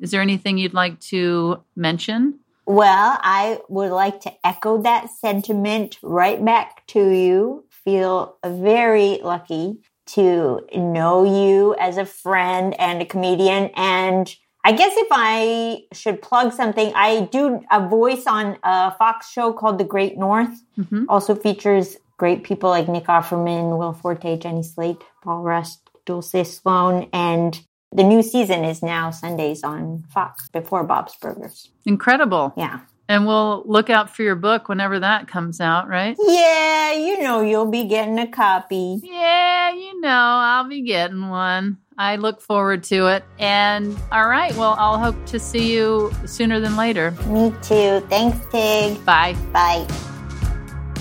is 0.00 0.10
there 0.10 0.20
anything 0.20 0.58
you'd 0.58 0.74
like 0.74 1.00
to 1.00 1.62
mention? 1.74 2.38
Well, 2.66 3.18
I 3.20 3.58
would 3.68 3.90
like 3.90 4.20
to 4.20 4.32
echo 4.46 4.82
that 4.82 5.10
sentiment 5.10 5.98
right 6.02 6.44
back 6.44 6.86
to 6.88 7.10
you. 7.10 7.64
Feel 7.90 8.36
very 8.46 9.18
lucky 9.20 9.80
to 10.06 10.60
know 10.76 11.24
you 11.24 11.74
as 11.74 11.96
a 11.96 12.04
friend 12.06 12.78
and 12.78 13.02
a 13.02 13.04
comedian. 13.04 13.70
And 13.74 14.32
I 14.64 14.70
guess 14.70 14.92
if 14.96 15.08
I 15.10 15.86
should 15.92 16.22
plug 16.22 16.52
something, 16.52 16.92
I 16.94 17.22
do 17.32 17.60
a 17.68 17.88
voice 17.88 18.28
on 18.28 18.58
a 18.62 18.92
Fox 18.92 19.28
show 19.28 19.52
called 19.52 19.78
The 19.78 19.84
Great 19.84 20.16
North. 20.16 20.62
Mhm. 20.78 21.06
Also 21.08 21.34
features 21.34 21.96
great 22.16 22.44
people 22.44 22.70
like 22.70 22.86
Nick 22.86 23.06
Offerman, 23.06 23.76
Will 23.76 23.92
Forte, 23.92 24.38
Jenny 24.38 24.62
Slate, 24.62 25.02
Paul 25.24 25.42
Rust, 25.42 25.80
Dulce 26.06 26.44
Sloan, 26.44 27.08
and 27.12 27.60
the 27.90 28.04
new 28.04 28.22
season 28.22 28.64
is 28.64 28.84
now 28.84 29.10
Sundays 29.10 29.64
on 29.64 30.04
Fox 30.14 30.48
before 30.50 30.84
Bob's 30.84 31.16
Burgers. 31.16 31.72
Incredible. 31.84 32.52
Yeah. 32.56 32.80
And 33.10 33.26
we'll 33.26 33.64
look 33.66 33.90
out 33.90 34.14
for 34.14 34.22
your 34.22 34.36
book 34.36 34.68
whenever 34.68 35.00
that 35.00 35.26
comes 35.26 35.60
out, 35.60 35.88
right? 35.88 36.16
Yeah, 36.16 36.92
you 36.92 37.20
know 37.20 37.40
you'll 37.40 37.68
be 37.68 37.88
getting 37.88 38.20
a 38.20 38.28
copy. 38.28 39.00
Yeah, 39.02 39.72
you 39.72 40.00
know, 40.00 40.08
I'll 40.08 40.68
be 40.68 40.82
getting 40.82 41.28
one. 41.28 41.78
I 41.98 42.14
look 42.14 42.40
forward 42.40 42.84
to 42.84 43.08
it. 43.08 43.24
And 43.40 43.98
all 44.12 44.28
right, 44.28 44.54
well, 44.54 44.76
I'll 44.78 44.96
hope 44.96 45.26
to 45.26 45.40
see 45.40 45.74
you 45.74 46.12
sooner 46.24 46.60
than 46.60 46.76
later. 46.76 47.10
Me 47.26 47.52
too. 47.62 47.98
Thanks, 48.08 48.38
Tig. 48.52 49.04
Bye. 49.04 49.34
Bye. 49.52 49.88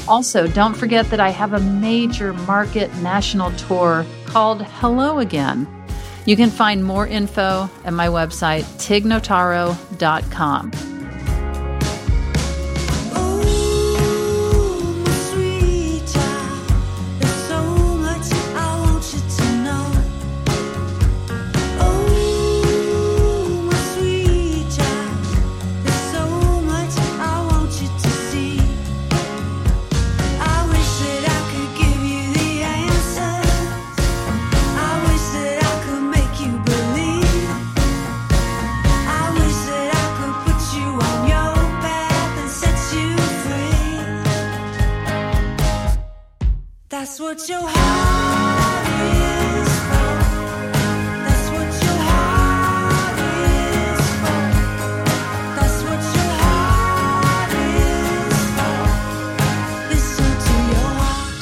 Also, 0.08 0.48
don't 0.48 0.74
forget 0.74 1.08
that 1.12 1.20
I 1.20 1.30
have 1.30 1.54
a 1.54 1.60
major 1.60 2.34
market 2.34 2.92
national 3.04 3.52
tour 3.52 4.04
called 4.26 4.64
Hello 4.64 5.20
Again. 5.20 5.68
You 6.26 6.36
can 6.36 6.50
find 6.50 6.84
more 6.84 7.06
info 7.06 7.70
at 7.86 7.94
my 7.94 8.08
website, 8.08 8.64
tignotaro.com. 8.80 10.72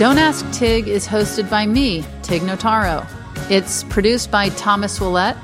Don't 0.07 0.19
Ask 0.19 0.49
Tig 0.53 0.87
is 0.87 1.05
hosted 1.05 1.49
by 1.49 1.65
me, 1.65 2.05
Tig 2.21 2.41
Notaro. 2.43 3.05
It's 3.51 3.83
produced 3.83 4.31
by 4.31 4.47
Thomas 4.47 5.01
Willett, 5.01 5.35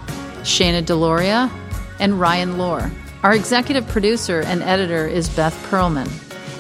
Shana 0.44 0.82
Deloria, 0.82 1.52
and 2.00 2.18
Ryan 2.18 2.58
Lohr. 2.58 2.90
Our 3.24 3.34
executive 3.34 3.86
producer 3.90 4.40
and 4.46 4.64
editor 4.64 5.06
is 5.06 5.28
Beth 5.28 5.54
Perlman. 5.70 6.10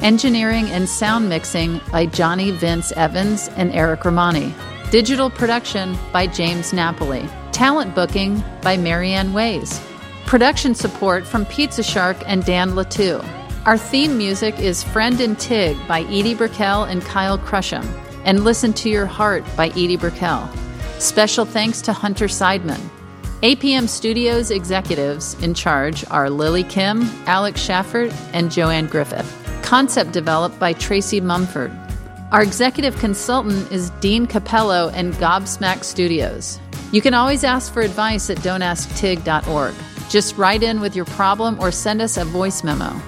Engineering 0.03 0.65
and 0.65 0.89
sound 0.89 1.29
mixing 1.29 1.79
by 1.93 2.05
Johnny 2.07 2.51
Vince 2.51 2.91
Evans 2.91 3.47
and 3.55 3.71
Eric 3.71 4.03
Romani. 4.03 4.53
Digital 4.91 5.29
production 5.29 5.97
by 6.11 6.27
James 6.27 6.73
Napoli. 6.73 7.25
Talent 7.53 7.95
booking 7.95 8.43
by 8.61 8.75
Marianne 8.75 9.31
Ways. 9.31 9.79
Production 10.25 10.75
support 10.75 11.25
from 11.25 11.45
Pizza 11.45 11.83
Shark 11.83 12.17
and 12.25 12.43
Dan 12.43 12.71
Latu. 12.71 13.23
Our 13.65 13.77
theme 13.77 14.17
music 14.17 14.59
is 14.59 14.83
Friend 14.83 15.21
and 15.21 15.39
Tig 15.39 15.77
by 15.87 16.01
Edie 16.01 16.35
Brickell 16.35 16.83
and 16.83 17.01
Kyle 17.01 17.37
Crusham, 17.37 17.85
and 18.25 18.43
Listen 18.43 18.73
to 18.73 18.89
Your 18.89 19.05
Heart 19.05 19.45
by 19.55 19.67
Edie 19.69 19.95
Brickell. 19.95 20.49
Special 20.99 21.45
thanks 21.45 21.81
to 21.83 21.93
Hunter 21.93 22.25
Seidman. 22.25 22.81
APM 23.41 23.87
Studios 23.87 24.51
executives 24.51 25.41
in 25.41 25.53
charge 25.53 26.03
are 26.11 26.29
Lily 26.29 26.65
Kim, 26.65 27.03
Alex 27.25 27.65
Schaffert, 27.65 28.13
and 28.33 28.51
Joanne 28.51 28.87
Griffith. 28.87 29.33
Concept 29.63 30.11
developed 30.11 30.59
by 30.59 30.73
Tracy 30.73 31.21
Mumford. 31.21 31.71
Our 32.33 32.43
executive 32.43 32.97
consultant 32.99 33.71
is 33.71 33.91
Dean 34.01 34.27
Capello 34.27 34.91
and 34.93 35.13
Gobsmack 35.13 35.85
Studios. 35.85 36.59
You 36.91 37.01
can 37.01 37.13
always 37.13 37.45
ask 37.45 37.71
for 37.71 37.81
advice 37.81 38.29
at 38.29 38.39
don'tasktig.org. 38.39 39.73
Just 40.09 40.37
write 40.37 40.63
in 40.63 40.81
with 40.81 40.97
your 40.97 41.05
problem 41.05 41.57
or 41.61 41.71
send 41.71 42.01
us 42.01 42.17
a 42.17 42.25
voice 42.25 42.61
memo. 42.61 43.01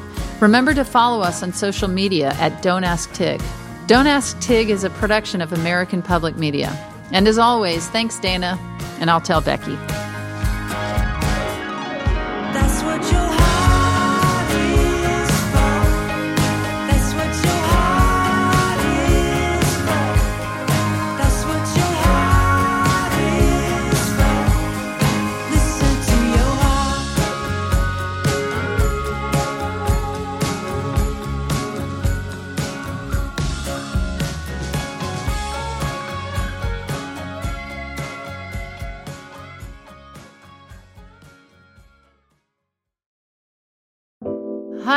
Remember 0.45 0.75
to 0.75 0.85
follow 0.85 1.21
us 1.21 1.41
on 1.41 1.53
social 1.53 1.87
media 1.87 2.29
at 2.33 2.61
Don't 2.61 2.83
Ask 2.83 3.11
Tig. 3.13 3.41
Don't 3.87 4.05
Ask 4.05 4.39
Tig 4.39 4.69
is 4.69 4.83
a 4.83 4.91
production 4.91 5.41
of 5.41 5.51
American 5.51 6.03
Public 6.03 6.35
Media. 6.35 6.69
And 7.11 7.27
as 7.27 7.39
always, 7.39 7.87
thanks, 7.89 8.19
Dana, 8.19 8.59
and 8.99 9.09
I'll 9.09 9.19
tell 9.19 9.41
Becky. 9.41 9.75